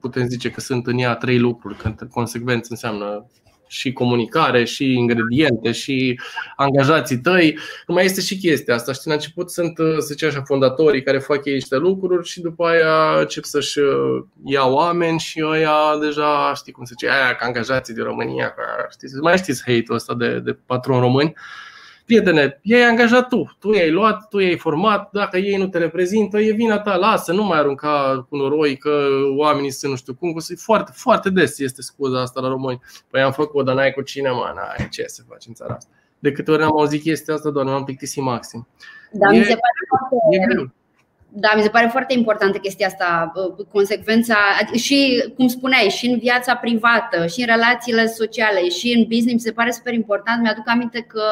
[0.00, 3.26] putem zice că sunt în ea trei lucruri, că consecvență înseamnă
[3.68, 6.20] și comunicare, și ingrediente, și
[6.56, 7.58] angajații tăi.
[7.86, 8.92] Mai este și chestia asta.
[8.92, 12.66] Știi, la început sunt, să zicem așa, fondatorii care fac ei niște lucruri și după
[12.66, 17.46] aia încep să-și uh, ia oameni și ăia deja, știi cum se zice, aia ca
[17.46, 18.54] angajații din România,
[18.90, 21.34] știi, mai știți hate-ul ăsta de, de patron români.
[21.34, 21.67] Uh,
[22.08, 26.38] prietene, ei angajat tu, tu i-ai luat, tu i-ai format, dacă ei nu te reprezintă,
[26.38, 30.36] e vina ta, lasă, nu mai arunca cu noroi că oamenii sunt nu știu cum,
[30.56, 32.80] foarte, foarte des este scuza asta la români.
[33.10, 35.90] Păi am făcut, dar n-ai cu cine, mă, n-ai ce să faci în țara asta.
[36.18, 38.68] De câte ori am auzit chestia asta, doar m-am plictisit maxim.
[39.12, 40.14] Da, e, mi se pare foarte...
[40.30, 40.70] E greu.
[41.28, 43.32] Da, mi se pare foarte importantă chestia asta,
[43.72, 44.36] consecvența
[44.74, 49.40] și, cum spuneai, și în viața privată, și în relațiile sociale, și în business, mi
[49.40, 50.42] se pare super important.
[50.42, 51.22] Mi-aduc aminte că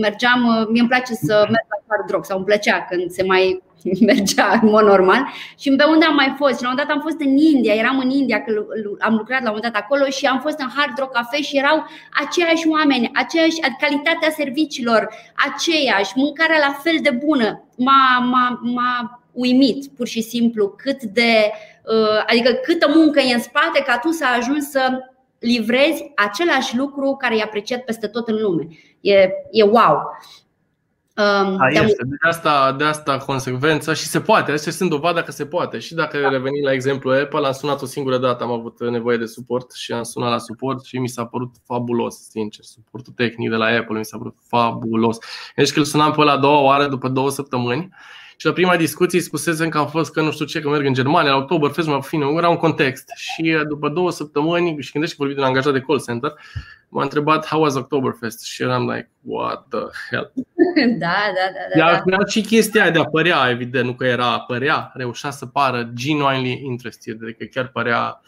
[0.00, 3.22] mergeam, uh, mie îmi place să merg la hard rock sau îmi plăcea când se
[3.22, 3.62] mai
[4.10, 5.26] mergea în mod normal
[5.58, 7.98] și pe unde am mai fost și la un dat am fost în India, eram
[7.98, 8.66] în India că
[8.98, 11.86] am lucrat la un dat acolo și am fost în Hard Rock Cafe și erau
[12.26, 15.08] aceiași oameni, aceeași calitatea serviciilor,
[15.52, 17.64] aceeași, mâncarea la fel de bună.
[17.76, 21.50] M-a, m-a, m-a uimit pur și simplu cât de
[21.84, 24.98] uh, adică câtă muncă e în spate ca tu să ajungi să
[25.38, 28.68] livrezi același lucru care e apreciat peste tot în lume.
[29.04, 30.18] E, e wow.
[31.16, 32.04] Um, A, este.
[32.04, 34.52] De asta, de asta consecvența și se poate.
[34.52, 35.78] Astea sunt dovada că se poate.
[35.78, 36.28] Și dacă da.
[36.28, 39.92] revenim la exemplu Apple, am sunat o singură dată, am avut nevoie de suport și
[39.92, 42.64] am sunat la suport și mi s-a părut fabulos, sincer.
[42.64, 45.18] Suportul tehnic de la Apple mi s-a părut fabulos.
[45.56, 47.94] Deci că îl sunam pe la doua oară după două săptămâni
[48.36, 50.94] și la prima discuție spusesem că am fost că nu știu ce, că merg în
[50.94, 53.10] Germania, la Oktoberfest, mă fine, era un context.
[53.16, 56.32] Și uh, după două săptămâni, și când ești vorbit de un angajat de call center,
[56.88, 59.80] m-a întrebat how was Oktoberfest și eram like, what the
[60.10, 60.32] hell?
[60.98, 61.46] Da, da,
[61.76, 62.02] da.
[62.04, 62.26] da, da.
[62.26, 67.18] și chestia de a părea, evident, nu că era părea, reușea să pară genuinely interested,
[67.22, 68.20] adică chiar părea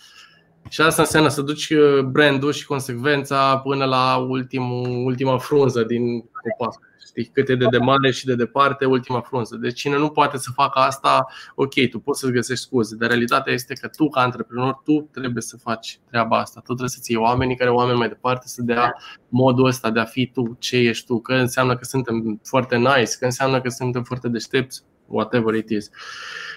[0.69, 6.21] și asta înseamnă să duci uh, brandul și consecvența până la ultimul, ultima frunză din
[6.21, 6.79] copac
[7.23, 9.57] știi cât e de, de mare și de departe ultima frunză.
[9.57, 13.53] Deci cine nu poate să facă asta, ok, tu poți să-ți găsești scuze, dar realitatea
[13.53, 16.59] este că tu, ca antreprenor, tu trebuie să faci treaba asta.
[16.59, 18.97] Tu trebuie să-ți iei oamenii care oameni mai departe să dea
[19.29, 23.17] modul ăsta de a fi tu ce ești tu, că înseamnă că suntem foarte nice,
[23.19, 25.91] că înseamnă că suntem foarte deștepți, whatever it is.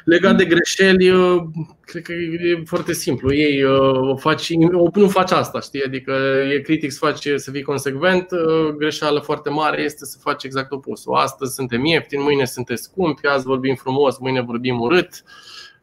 [0.06, 1.44] Legat de greșeli, uh,
[1.86, 3.34] cred că e foarte simplu.
[3.34, 4.54] Ei uh, o faci,
[4.94, 5.84] nu faci asta, știi?
[5.84, 6.12] Adică
[6.54, 10.72] e critic să faci să fii consecvent, uh, greșeală foarte mare este să faci exact
[10.72, 11.14] opusul.
[11.14, 15.24] Astăzi suntem ieftini, mâine suntem scumpi, azi vorbim frumos, mâine vorbim urât.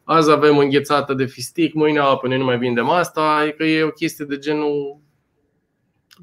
[0.04, 3.90] Azi avem înghețată de fistic, mâine apă, noi nu mai vindem asta, adică e o
[3.90, 5.00] chestie de genul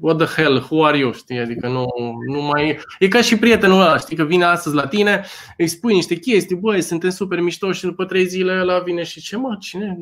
[0.00, 1.38] what the hell, who are you, știi?
[1.38, 1.86] Adică nu,
[2.26, 2.80] nu mai...
[2.98, 5.24] E ca și prietenul ăla, știi, că vine astăzi la tine,
[5.56, 9.20] îi spui niște chestii, băi, suntem super mișto și după trei zile ăla vine și
[9.20, 9.96] ce mă, cine?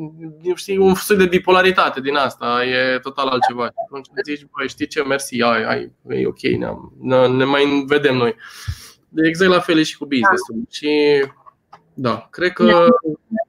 [0.55, 3.64] Știi, un soi de bipolaritate din asta, e total altceva.
[3.64, 6.40] Și atunci zici, băi, știi ce, mersi, ai, ai, e ok,
[7.01, 8.35] ne, ne mai vedem noi.
[9.09, 10.56] De exact la fel și cu business-ul.
[10.56, 10.62] Da.
[10.70, 10.89] Și
[11.94, 12.64] da, cred că.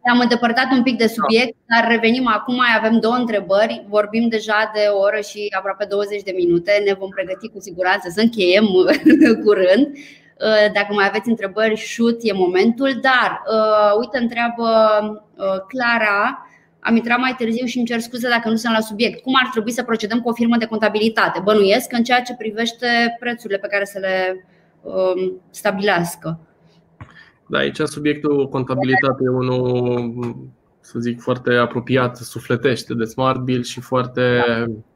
[0.03, 1.75] Ne-am îndepărtat un pic de subiect, da.
[1.75, 2.55] dar revenim acum.
[2.55, 3.85] Mai avem două întrebări.
[3.89, 6.83] Vorbim deja de o oră și aproape 20 de minute.
[6.85, 8.65] Ne vom pregăti cu siguranță să încheiem
[9.45, 9.87] curând.
[9.87, 12.99] Uh, dacă mai aveți întrebări, shoot, e momentul.
[13.01, 14.67] Dar, uh, uite, întreabă
[15.37, 16.47] uh, Clara.
[16.79, 19.21] Am intrat mai târziu și îmi cer scuze dacă nu sunt la subiect.
[19.21, 21.39] Cum ar trebui să procedăm cu o firmă de contabilitate?
[21.43, 24.45] Bănuiesc în ceea ce privește prețurile pe care să le
[24.81, 26.39] um, stabilească.
[27.53, 30.13] Da, aici subiectul contabilitate e unul,
[30.79, 34.43] să zic, foarte apropiat, sufletește de Smart Bill și foarte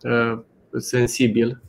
[0.01, 0.39] uh,
[0.77, 1.61] sensibil.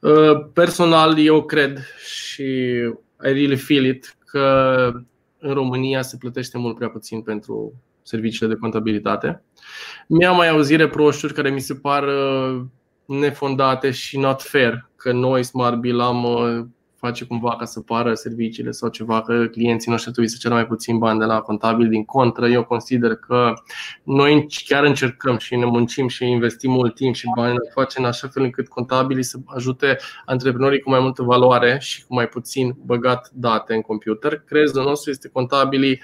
[0.00, 4.92] Uh, personal, eu cred și I really feel it că
[5.38, 9.42] în România se plătește mult prea puțin pentru serviciile de contabilitate.
[10.06, 12.62] Mi-am mai auzit reproșuri care mi se par uh,
[13.04, 16.66] nefondate și not fair că noi Smart Bill am uh,
[17.00, 20.66] face cumva ca să pară serviciile sau ceva, că clienții noștri trebuie să ceră mai
[20.66, 21.88] puțin bani de la contabil.
[21.88, 23.52] Din contră, eu consider că
[24.02, 28.04] noi chiar încercăm și ne muncim și investim mult timp și bani în face în
[28.04, 32.74] așa fel încât contabilii să ajute antreprenorii cu mai multă valoare și cu mai puțin
[32.84, 34.38] băgat date în computer.
[34.38, 36.00] Crezul nostru este contabilii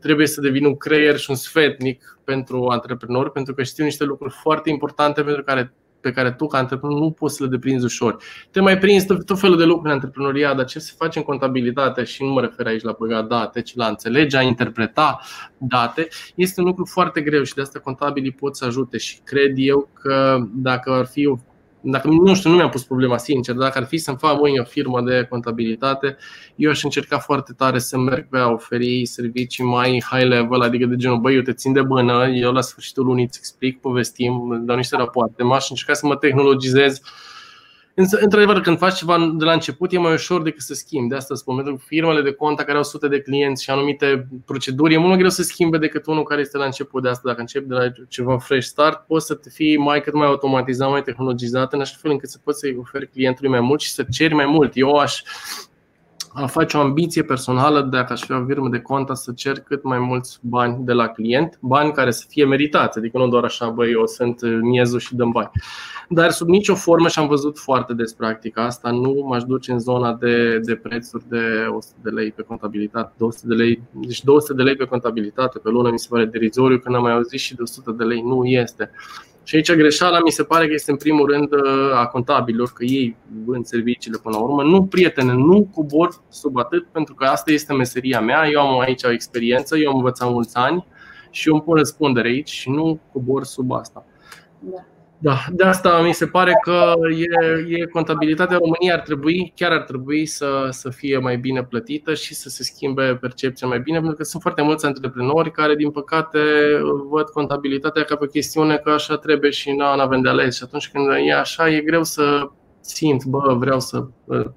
[0.00, 4.32] trebuie să devină un creier și un sfetnic pentru antreprenori, pentru că știu niște lucruri
[4.32, 8.16] foarte importante pentru care pe care tu ca antreprenor nu poți să le deprinzi ușor.
[8.50, 11.24] Te mai prinzi tot, tot felul de lucruri în antreprenoriat, dar ce se face în
[11.24, 15.20] contabilitate și nu mă refer aici la băga date, ci la înțelege, a interpreta
[15.58, 19.52] date, este un lucru foarte greu și de asta contabilii pot să ajute și cred
[19.56, 21.36] eu că dacă ar fi o
[21.80, 24.64] dacă nu știu, nu mi-am pus problema sincer, dacă ar fi să-mi fac voi o
[24.64, 26.16] firmă de contabilitate,
[26.56, 30.86] eu aș încerca foarte tare să merg pe a oferi servicii mai high level, adică
[30.86, 34.62] de genul, băi, eu te țin de bână, eu la sfârșitul lunii îți explic, povestim,
[34.64, 37.00] dau niște rapoarte, m-aș încerca să mă tehnologizez
[38.00, 41.08] Însă, într-adevăr, când faci ceva de la început, e mai ușor decât să schimbi.
[41.08, 44.28] De asta spun, pentru că firmele de conta care au sute de clienți și anumite
[44.44, 47.28] proceduri, e mult mai greu să schimbe decât unul care este la început de asta.
[47.28, 50.90] Dacă începi de la ceva fresh start, poți să te fii mai cât mai automatizat,
[50.90, 54.06] mai tehnologizat, în așa fel încât să poți să-i oferi clientului mai mult și să
[54.10, 54.72] ceri mai mult.
[54.74, 55.22] Eu aș
[56.42, 59.82] a face o ambiție personală dacă aș fi o firmă de conta să cer cât
[59.82, 63.68] mai mulți bani de la client, bani care să fie meritați, adică nu doar așa,
[63.68, 65.50] băi, eu sunt miezul și dăm bani.
[66.08, 69.78] Dar sub nicio formă, și am văzut foarte des practica asta, nu m-aș duce în
[69.78, 74.52] zona de, de prețuri de 100 de lei pe contabilitate, 200 de lei, deci 200
[74.52, 77.54] de lei pe contabilitate pe lună mi se pare derizoriu, când am mai auzit și
[77.54, 78.90] de 100 de lei, nu este.
[79.48, 81.48] Și aici greșeala mi se pare că este în primul rând
[81.94, 84.62] a contabililor, că ei vând serviciile până la urmă.
[84.62, 88.48] Nu, prietene, nu cobor sub atât, pentru că asta este meseria mea.
[88.48, 90.86] Eu am aici o experiență, eu am învățat mulți ani
[91.30, 94.04] și eu îmi pun răspundere aici și nu cobor sub asta.
[94.58, 94.84] Da.
[95.20, 99.82] Da, de asta mi se pare că e, e contabilitatea României ar trebui, chiar ar
[99.82, 104.16] trebui să, să fie mai bine plătită și să se schimbe percepția mai bine, pentru
[104.16, 106.38] că sunt foarte mulți antreprenori care, din păcate,
[107.08, 110.56] văd contabilitatea ca pe o chestiune că așa trebuie și nu avem de ales.
[110.56, 112.50] Și atunci când e așa, e greu să
[112.80, 114.06] simt, bă, vreau să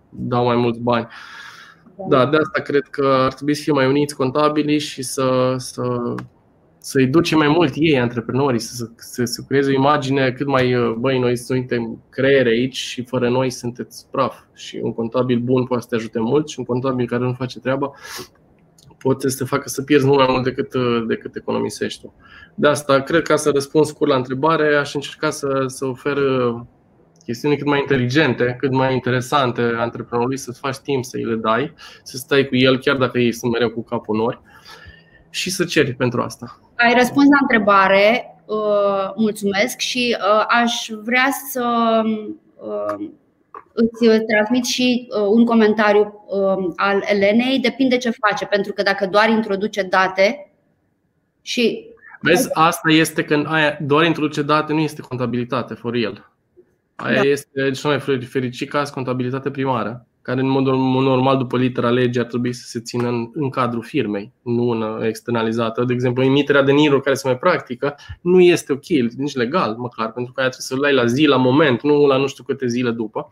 [0.10, 1.08] dau mai mulți bani.
[2.10, 6.14] Da, de asta cred că ar trebui să fie mai uniți contabilii și să, să
[6.84, 10.94] să-i duce mai mult ei, antreprenorii, să, să, să creeze o imagine cât mai, uh,
[10.94, 14.40] băi, noi suntem creiere aici și fără noi sunteți praf.
[14.54, 17.60] Și un contabil bun poate să te ajute mult și un contabil care nu face
[17.60, 17.92] treaba
[18.98, 22.14] poate să te facă să pierzi mult mai mult decât, uh, decât economisești tu.
[22.56, 26.62] De asta, cred că să răspund scurt la întrebare, aș încerca să, să ofer uh,
[27.26, 31.74] chestiuni cât mai inteligente, cât mai interesante antreprenorului, să-ți faci timp să îi le dai,
[32.04, 34.42] să stai cu el chiar dacă ei sunt mereu cu capul nori
[35.32, 36.60] și să ceri pentru asta.
[36.76, 42.02] Ai răspuns la întrebare, uh, mulțumesc și uh, aș vrea să
[42.56, 43.10] uh,
[43.74, 46.26] îți transmit și un comentariu
[46.76, 47.60] al Elenei.
[47.60, 50.52] Depinde ce face, pentru că dacă doar introduce date
[51.42, 51.86] și.
[52.22, 56.32] Vezi, asta este când aia doar introduce date, nu este contabilitate for real.
[56.96, 57.22] Aia da.
[57.22, 62.28] este cel mai fericit caz contabilitate primară care în mod normal după litera legii ar
[62.28, 65.84] trebui să se țină în, în cadrul firmei, nu în externalizată.
[65.84, 68.88] De exemplu, emiterea de NIR care se mai practică nu este ok,
[69.18, 72.18] nici legal măcar, pentru că aia trebuie să-l ai la zi, la moment, nu la
[72.18, 73.32] nu știu câte zile după.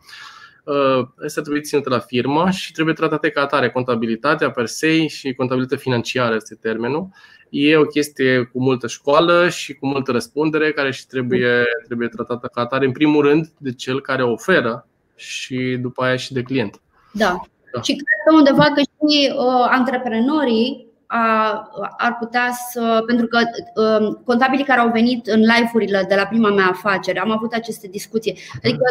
[0.64, 3.70] Uh, asta trebuie ținută la firmă și trebuie tratate ca atare.
[3.70, 7.08] Contabilitatea per se și contabilitatea financiară este termenul.
[7.50, 12.50] E o chestie cu multă școală și cu multă răspundere care și trebuie, trebuie tratată
[12.52, 14.88] ca atare, în primul rând, de cel care oferă
[15.20, 16.80] și după aia și de client.
[17.12, 17.40] Da.
[17.72, 17.80] da.
[17.80, 23.02] Și cred că undeva că și uh, antreprenorii a, ar putea să.
[23.06, 23.38] Pentru că
[23.74, 27.88] uh, contabilii care au venit în live-urile de la prima mea afacere, am avut aceste
[27.88, 28.38] discuții.
[28.56, 28.84] Adică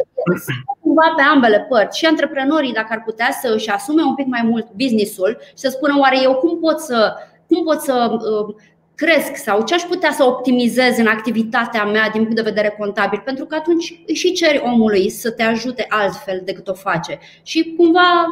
[0.80, 1.98] cumva pe ambele părți.
[1.98, 5.70] Și antreprenorii, dacă ar putea să își asume un pic mai mult businessul și să
[5.70, 7.14] spună oare eu cum pot să,
[7.48, 8.56] cum pot să uh,
[9.00, 13.22] cresc sau ce aș putea să optimizez în activitatea mea din punct de vedere contabil,
[13.26, 17.20] pentru că atunci îi și ceri omului să te ajute altfel decât o face.
[17.44, 18.28] Și cumva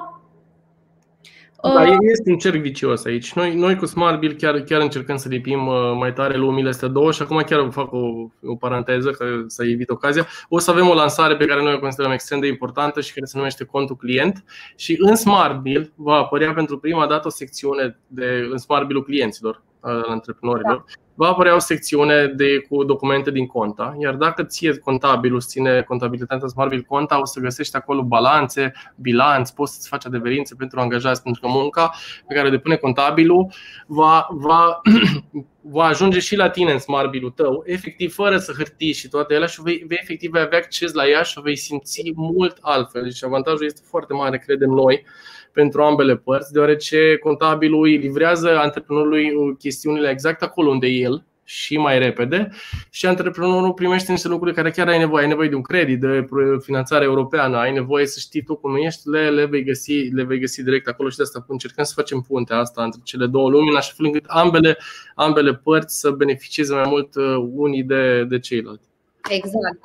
[1.62, 3.34] da, uh, este un cerc vicios aici.
[3.34, 6.88] Noi, noi cu Smart Bill chiar, chiar încercăm să lipim uh, mai tare lumile astea
[6.88, 8.00] două și acum chiar fac o,
[8.44, 10.28] o paranteză ca să evit ocazia.
[10.50, 13.26] O să avem o lansare pe care noi o considerăm extrem de importantă și care
[13.26, 14.44] se numește contul client
[14.76, 19.04] și în Smart Bill va apărea pentru prima dată o secțiune de, în Smart Bill-ul
[19.04, 20.84] clienților al antreprenorilor, da.
[21.16, 26.48] va apărea o secțiune de, cu documente din conta, iar dacă ție contabilul ține contabilitatea
[26.48, 31.24] Smart Bill conta, o să găsești acolo balanțe, bilanț, poți să-ți faci adeverințe pentru angajați,
[31.24, 31.94] pentru că munca
[32.28, 33.52] pe care o depune contabilul
[33.88, 34.82] va, va,
[35.76, 39.34] va ajunge și la tine în Smart Bill-ul tău, efectiv fără să hârtii și toate
[39.34, 42.58] ele și vei, vei efectiv vei avea acces la ea și o vei simți mult
[42.62, 43.04] altfel.
[43.04, 45.06] Deci avantajul este foarte mare, credem noi,
[45.54, 51.78] pentru ambele părți, deoarece contabilul îi livrează antreprenorului chestiunile exact acolo unde e el și
[51.78, 52.50] mai repede
[52.90, 55.24] și antreprenorul primește niște lucruri care chiar ai nevoie.
[55.24, 56.26] Ai nevoie de un credit, de
[56.60, 60.40] finanțare europeană, ai nevoie să știi tu cum ești, le, le, vei, găsi, le vei
[60.40, 63.70] găsi direct acolo și de asta încercăm să facem puntea asta între cele două lumi,
[63.70, 64.78] în așa fel încât ambele,
[65.16, 68.88] ambele părți să beneficieze mai mult uh, unii de, de ceilalți.
[69.30, 69.80] Exact.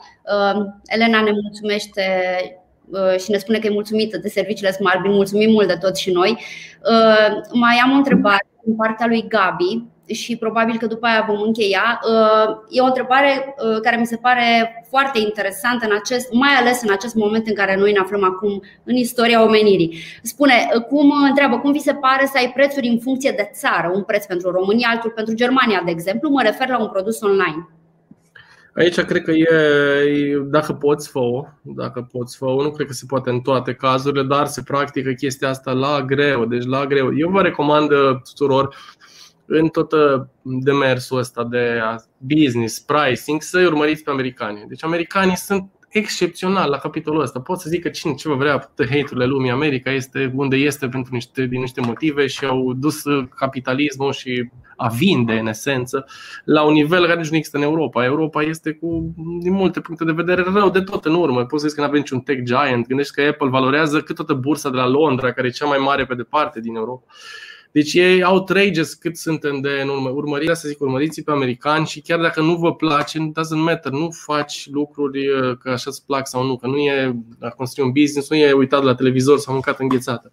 [0.87, 2.03] Elena ne mulțumește
[3.19, 6.39] și ne spune că e mulțumită de serviciile Smart Mulțumim mult de tot și noi.
[7.53, 12.01] Mai am o întrebare din partea lui Gabi și probabil că după aia vom încheia.
[12.09, 14.43] Uh, e o întrebare uh, care mi se pare
[14.89, 18.63] foarte interesantă, în acest, mai ales în acest moment în care noi ne aflăm acum
[18.85, 19.99] în istoria omenirii.
[20.23, 23.93] Spune, uh, cum întreabă, cum vi se pare să ai prețuri în funcție de țară,
[23.95, 26.31] un preț pentru România, altul pentru Germania, de exemplu?
[26.31, 27.69] Mă refer la un produs online.
[28.75, 31.21] Aici cred că e, dacă poți fă
[31.63, 35.49] dacă poți fă nu cred că se poate în toate cazurile, dar se practică chestia
[35.49, 37.19] asta la greu, deci la greu.
[37.19, 37.89] Eu vă recomand
[38.25, 38.75] tuturor
[39.47, 41.81] în tot uh, demersul ăsta de
[42.17, 44.65] business, pricing, să-i urmăriți pe americani.
[44.69, 47.41] Deci americanii sunt excepțional la capitolul ăsta.
[47.41, 51.15] Pot să zic că cine ce vă vrea hate-urile lumii, America este unde este pentru
[51.15, 53.03] niște, din niște motive și au dus
[53.35, 56.07] capitalismul și a vinde, în esență,
[56.45, 58.05] la un nivel care nici nu există în Europa.
[58.05, 61.45] Europa este cu, din multe puncte de vedere, rău de tot în urmă.
[61.45, 62.87] Poți să zici că nu avem niciun tech giant.
[62.87, 66.05] Gândești că Apple valorează cât toată bursa de la Londra, care e cea mai mare
[66.05, 67.05] pe departe din Europa.
[67.73, 70.09] Deci ei outrageous cât suntem de în urmă.
[70.09, 74.11] Urmărirea, să zic, urmăriți pe americani și chiar dacă nu vă place, doesn't matter, nu
[74.11, 77.93] faci lucruri uh, că așa îți plac sau nu, că nu e a construi un
[77.93, 80.33] business, nu e uitat la televizor sau mâncat înghețată.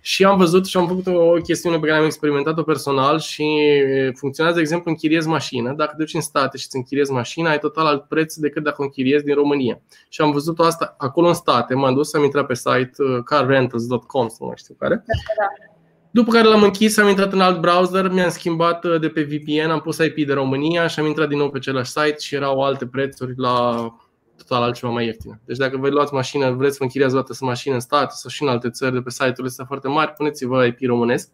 [0.00, 4.12] Și am văzut și am făcut o chestiune pe care am experimentat-o personal și uh,
[4.14, 5.72] funcționează, de exemplu, închiriezi mașină.
[5.72, 8.84] Dacă duci în state și îți închiriezi mașina, ai total alt preț decât dacă o
[8.84, 9.80] închiriezi din România.
[10.08, 14.28] Și am văzut asta acolo în state, m-am dus, am intrat pe site uh, carrentals.com,
[14.28, 14.94] sau nu știu care.
[14.94, 15.02] Da,
[15.38, 15.73] da.
[16.14, 19.70] După care l-am închis, am intrat în alt browser, mi-am schimbat uh, de pe VPN,
[19.70, 22.60] am pus IP de România și am intrat din nou pe același site și erau
[22.60, 23.88] alte prețuri la
[24.36, 25.40] total altceva mai ieftin.
[25.44, 28.12] Deci dacă vă luați mașină, vreți să vă închiriați o dată să mașină în state
[28.14, 31.28] sau și în alte țări de pe site-urile astea foarte mari, puneți-vă IP românesc,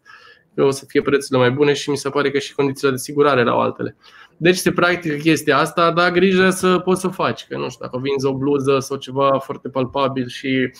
[0.55, 2.97] că o să fie prețurile mai bune și mi se pare că și condițiile de
[2.97, 3.95] sigurare erau altele.
[4.37, 7.99] Deci se practică chestia asta, dar grijă să poți să faci, că nu știu, dacă
[8.03, 10.71] vinzi o bluză sau ceva foarte palpabil și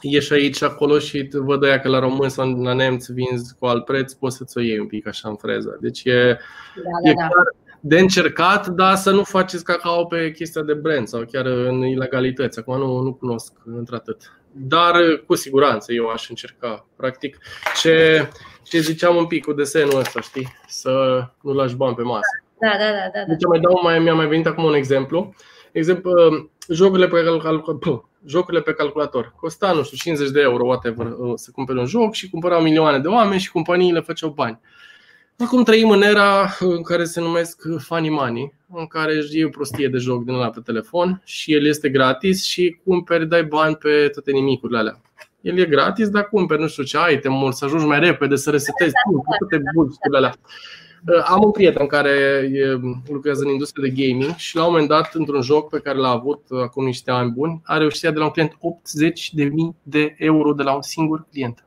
[0.00, 3.66] ieși aici și acolo și văd aia că la român sau la nemți vinzi cu
[3.66, 5.78] alt preț, poți să-ți o iei un pic așa în freză.
[5.80, 6.38] Deci e,
[6.74, 11.06] da, e da, clar de încercat, dar să nu faceți cacao pe chestia de brand
[11.06, 12.58] sau chiar în ilegalități.
[12.58, 14.32] Acum nu, nu cunosc într-atât.
[14.52, 14.94] Dar
[15.26, 16.86] cu siguranță eu aș încerca.
[16.96, 17.38] Practic,
[17.80, 18.28] ce,
[18.62, 20.48] ce ziceam un pic cu desenul ăsta, știi?
[20.66, 22.42] Să nu lași bani pe masă.
[22.60, 23.10] Da, da, da.
[23.12, 23.24] da, da.
[23.26, 25.34] Deci mai dau, mai, mi-a mai venit acum un exemplu.
[25.72, 26.12] Exemplu,
[26.68, 27.62] jocurile pe care,
[28.28, 29.32] jocurile pe calculator.
[29.36, 32.98] Costa, nu știu, 50 de euro, whatever, uh, să cumpere un joc și cumpărau milioane
[32.98, 34.60] de oameni și companiile făceau bani.
[35.38, 39.88] Acum trăim în era în care se numesc funny money, în care e o prostie
[39.88, 44.08] de joc din ăla pe telefon și el este gratis și cumperi, dai bani pe
[44.12, 45.00] toate nimicurile alea.
[45.40, 48.92] El e gratis, dar cumperi nu știu ce item să ajungi mai repede, să resetezi
[49.38, 50.34] toate bullshit alea.
[51.06, 52.48] Uh, am un prieten care
[53.08, 56.10] lucrează în industria de gaming și la un moment dat, într-un joc pe care l-a
[56.10, 58.58] avut uh, acum niște ani buni, a reușit de la un client 80.000
[59.82, 61.66] de euro de la un singur client.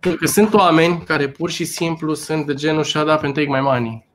[0.00, 3.48] Pentru că sunt oameni care pur și simplu sunt de genul shut up and take
[3.48, 4.06] my money.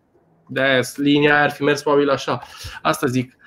[0.47, 2.41] De-aia linia aia ar fi mers probabil așa.
[2.81, 3.37] Asta zic.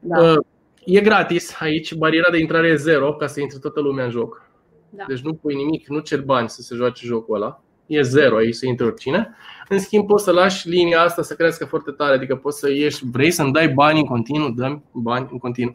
[0.00, 0.20] Da.
[0.22, 0.38] Uh,
[0.84, 4.48] e gratis aici, bariera de intrare e zero ca să intre toată lumea în joc.
[4.90, 5.04] Da.
[5.08, 8.54] Deci nu pui nimic, nu cer bani să se joace jocul ăla e zero aici
[8.54, 9.34] să intre oricine.
[9.68, 13.04] În schimb, poți să lași linia asta să crească foarte tare, adică poți să ieși,
[13.10, 15.72] vrei să-mi dai bani în continuu, dăm bani în continuu.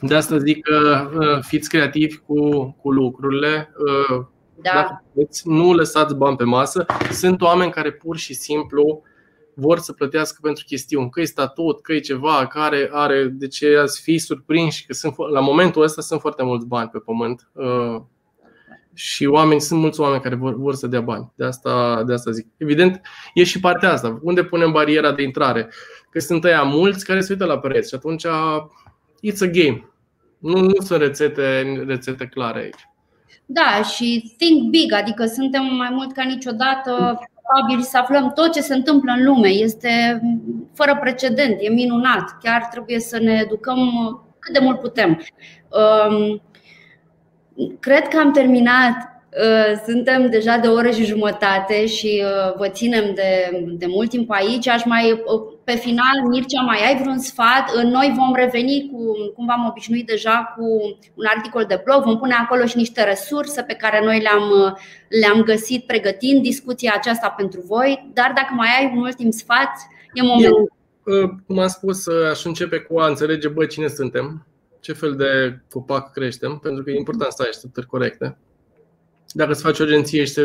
[0.00, 3.72] De asta zic că uh, fiți creativi cu, cu lucrurile.
[3.78, 4.24] Uh,
[4.62, 4.70] da.
[4.74, 6.86] Dacă veți, nu lăsați bani pe masă.
[7.10, 9.02] Sunt oameni care pur și simplu
[9.54, 13.76] vor să plătească pentru chestiuni, că e statut, că e ceva care are, de ce
[13.76, 18.02] ați fi surprinși că sunt, la momentul ăsta sunt foarte mulți bani pe pământ uh,
[18.96, 21.32] și oameni, sunt mulți oameni care vor, vor să dea bani.
[21.34, 22.46] De asta, de asta zic.
[22.56, 23.00] Evident,
[23.34, 24.18] e și partea asta.
[24.22, 25.68] Unde punem bariera de intrare?
[26.10, 28.26] Că sunt aia mulți care se uită la preț și atunci
[29.26, 29.90] it's a game.
[30.38, 32.88] Nu, nu sunt rețete, rețete clare aici.
[33.46, 38.60] Da, și think big, adică suntem mai mult ca niciodată capabili să aflăm tot ce
[38.60, 39.48] se întâmplă în lume.
[39.48, 40.20] Este
[40.74, 42.38] fără precedent, e minunat.
[42.42, 43.78] Chiar trebuie să ne educăm
[44.38, 45.10] cât de mult putem.
[45.10, 46.42] Um,
[47.80, 49.14] Cred că am terminat.
[49.42, 54.10] Uh, suntem deja de o oră și jumătate și uh, vă ținem de, de mult
[54.10, 54.68] timp aici.
[54.68, 57.82] Aș mai, uh, pe final, Mircea, mai ai vreun sfat?
[57.82, 60.64] Noi vom reveni, cu, cum v-am obișnuit deja, cu
[61.14, 62.02] un articol de blog.
[62.02, 64.78] Vom pune acolo și niște resurse pe care noi le-am,
[65.20, 68.10] le-am găsit pregătind discuția aceasta pentru voi.
[68.12, 69.70] Dar dacă mai ai un ultim sfat,
[70.12, 70.72] e momentul.
[71.06, 74.46] Eu, cum am spus, aș începe cu a înțelege, bă, cine suntem
[74.86, 78.38] ce fel de copac creștem, pentru că e important să ai așteptări corecte.
[79.32, 80.40] dacă îți faci o agenție și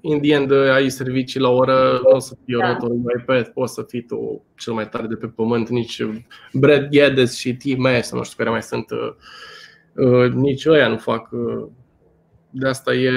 [0.00, 2.66] in the end ai servicii la oră, nu o să fii da.
[2.66, 6.06] următorul iPad, poți să fii tu cel mai tare de pe pământ, nici
[6.52, 7.76] Brad Geddes și T.
[7.76, 9.12] Mason, nu știu care mai sunt, uh,
[10.06, 11.28] uh, nici ăia nu fac.
[11.30, 11.66] Uh,
[12.50, 13.12] de asta e,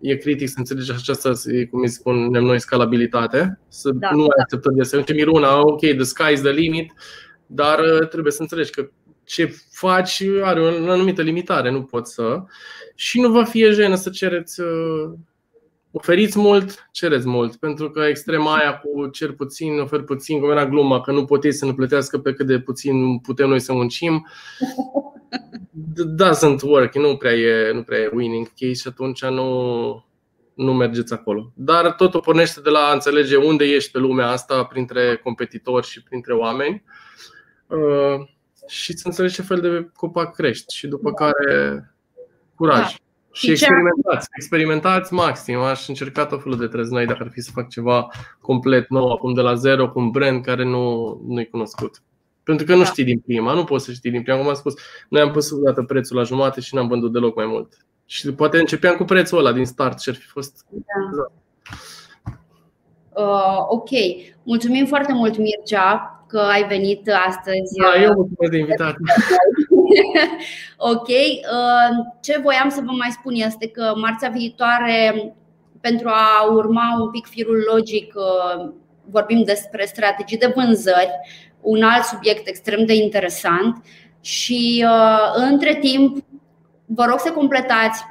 [0.00, 1.32] e critic să înțelegi această,
[1.70, 4.42] cum îi spunem noi, scalabilitate, să da, nu ai da.
[4.42, 6.92] acceptări de să începi una, ok, the sky is the limit,
[7.52, 8.90] dar uh, trebuie să înțelegi că
[9.30, 12.42] ce faci are o anumită limitare, nu poți să.
[12.94, 15.10] Și nu va fi jenă să cereți, uh,
[15.90, 20.66] oferiți mult, cereți mult, pentru că extrema aia cu cer puțin, ofer puțin, cum era
[20.66, 24.26] gluma, că nu puteți să ne plătească pe cât de puțin putem noi să muncim,
[26.22, 30.04] doesn't work, nu prea e, nu prea e winning case și atunci nu,
[30.54, 31.52] nu mergeți acolo.
[31.54, 36.02] Dar totul pornește de la a înțelege unde ești pe lumea asta, printre competitori și
[36.02, 36.82] printre oameni.
[38.62, 41.24] Uh, și să înțelegi ce fel de copac crești și după da.
[41.24, 41.94] care
[42.54, 42.78] curaj.
[42.78, 42.94] Da.
[43.32, 45.58] Și experimentați, experimentați maxim.
[45.58, 48.08] Aș încerca tot felul de trăznăi dacă ar fi să fac ceva
[48.40, 52.02] complet nou, acum de la zero, cu un brand care nu, nu-i cunoscut.
[52.42, 52.84] Pentru că nu da.
[52.84, 54.38] știi din prima, nu poți să știi din prima.
[54.38, 54.74] Cum am spus,
[55.08, 57.76] noi am pus dată prețul la jumate și n-am vândut deloc mai mult.
[58.06, 60.66] Și poate începeam cu prețul ăla din start și ar fi fost.
[60.70, 61.32] Da.
[63.22, 63.88] Uh, ok.
[64.42, 67.74] Mulțumim foarte mult, Mircea că ai venit astăzi.
[67.82, 69.04] Da, eu mulțumesc de invitație.
[70.92, 71.08] ok.
[71.08, 71.90] Uh,
[72.20, 75.34] ce voiam să vă mai spun este că marțea viitoare,
[75.80, 78.70] pentru a urma un pic firul logic, uh,
[79.04, 81.10] vorbim despre strategii de vânzări,
[81.60, 83.84] un alt subiect extrem de interesant
[84.20, 86.24] și uh, între timp
[86.86, 88.04] vă rog să completați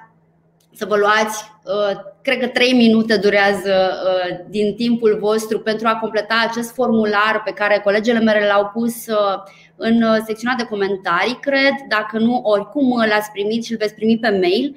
[0.80, 5.96] să vă luați, uh, cred că 3 minute durează uh, din timpul vostru pentru a
[5.96, 9.36] completa acest formular pe care colegele mele l-au pus uh,
[9.76, 11.74] în secțiunea de comentarii, cred.
[11.88, 14.76] Dacă nu, oricum l-ați primit și îl veți primi pe mail.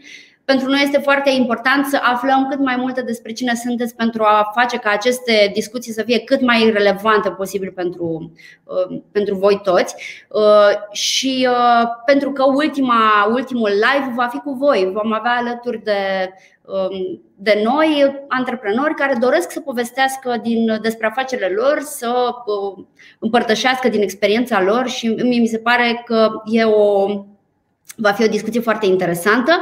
[0.52, 4.50] Pentru noi este foarte important să aflăm cât mai multe despre cine sunteți pentru a
[4.54, 8.32] face ca aceste discuții să fie cât mai relevante posibil pentru,
[8.64, 9.94] uh, pentru voi toți
[10.28, 14.90] uh, și uh, pentru că ultima, ultimul live va fi cu voi.
[14.92, 21.48] Vom avea alături de, um, de noi antreprenori care doresc să povestească din, despre afacerile
[21.48, 22.30] lor, să
[23.18, 27.06] împărtășească din experiența lor și mie mi se pare că e o,
[27.96, 29.52] va fi o discuție foarte interesantă.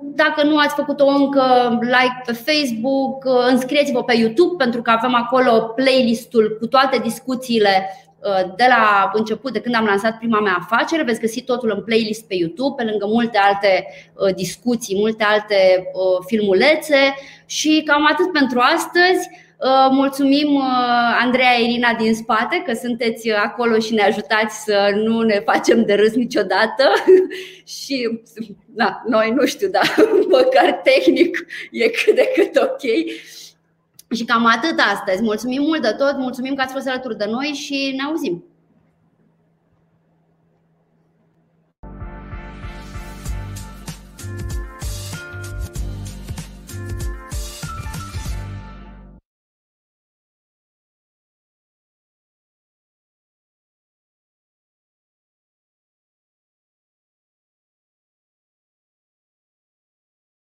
[0.00, 5.60] Dacă nu ați făcut-o încă, like pe Facebook, înscrieți-vă pe YouTube pentru că avem acolo
[5.60, 11.02] playlistul cu toate discuțiile uh, de la început, de când am lansat prima mea afacere.
[11.02, 15.90] Veți găsi totul în playlist pe YouTube, pe lângă multe alte uh, discuții, multe alte
[15.92, 17.14] uh, filmulețe
[17.46, 19.28] și cam atât pentru astăzi.
[19.58, 25.20] Uh, mulțumim uh, Andreea Irina din spate că sunteți acolo și ne ajutați să nu
[25.20, 26.84] ne facem de râs niciodată
[27.82, 28.20] și
[28.74, 29.94] na, noi nu știu, dar
[30.36, 32.82] măcar tehnic e cât de cât ok.
[34.16, 35.22] Și cam atât astăzi.
[35.22, 38.44] Mulțumim mult de tot, mulțumim că ați fost alături de noi și ne auzim.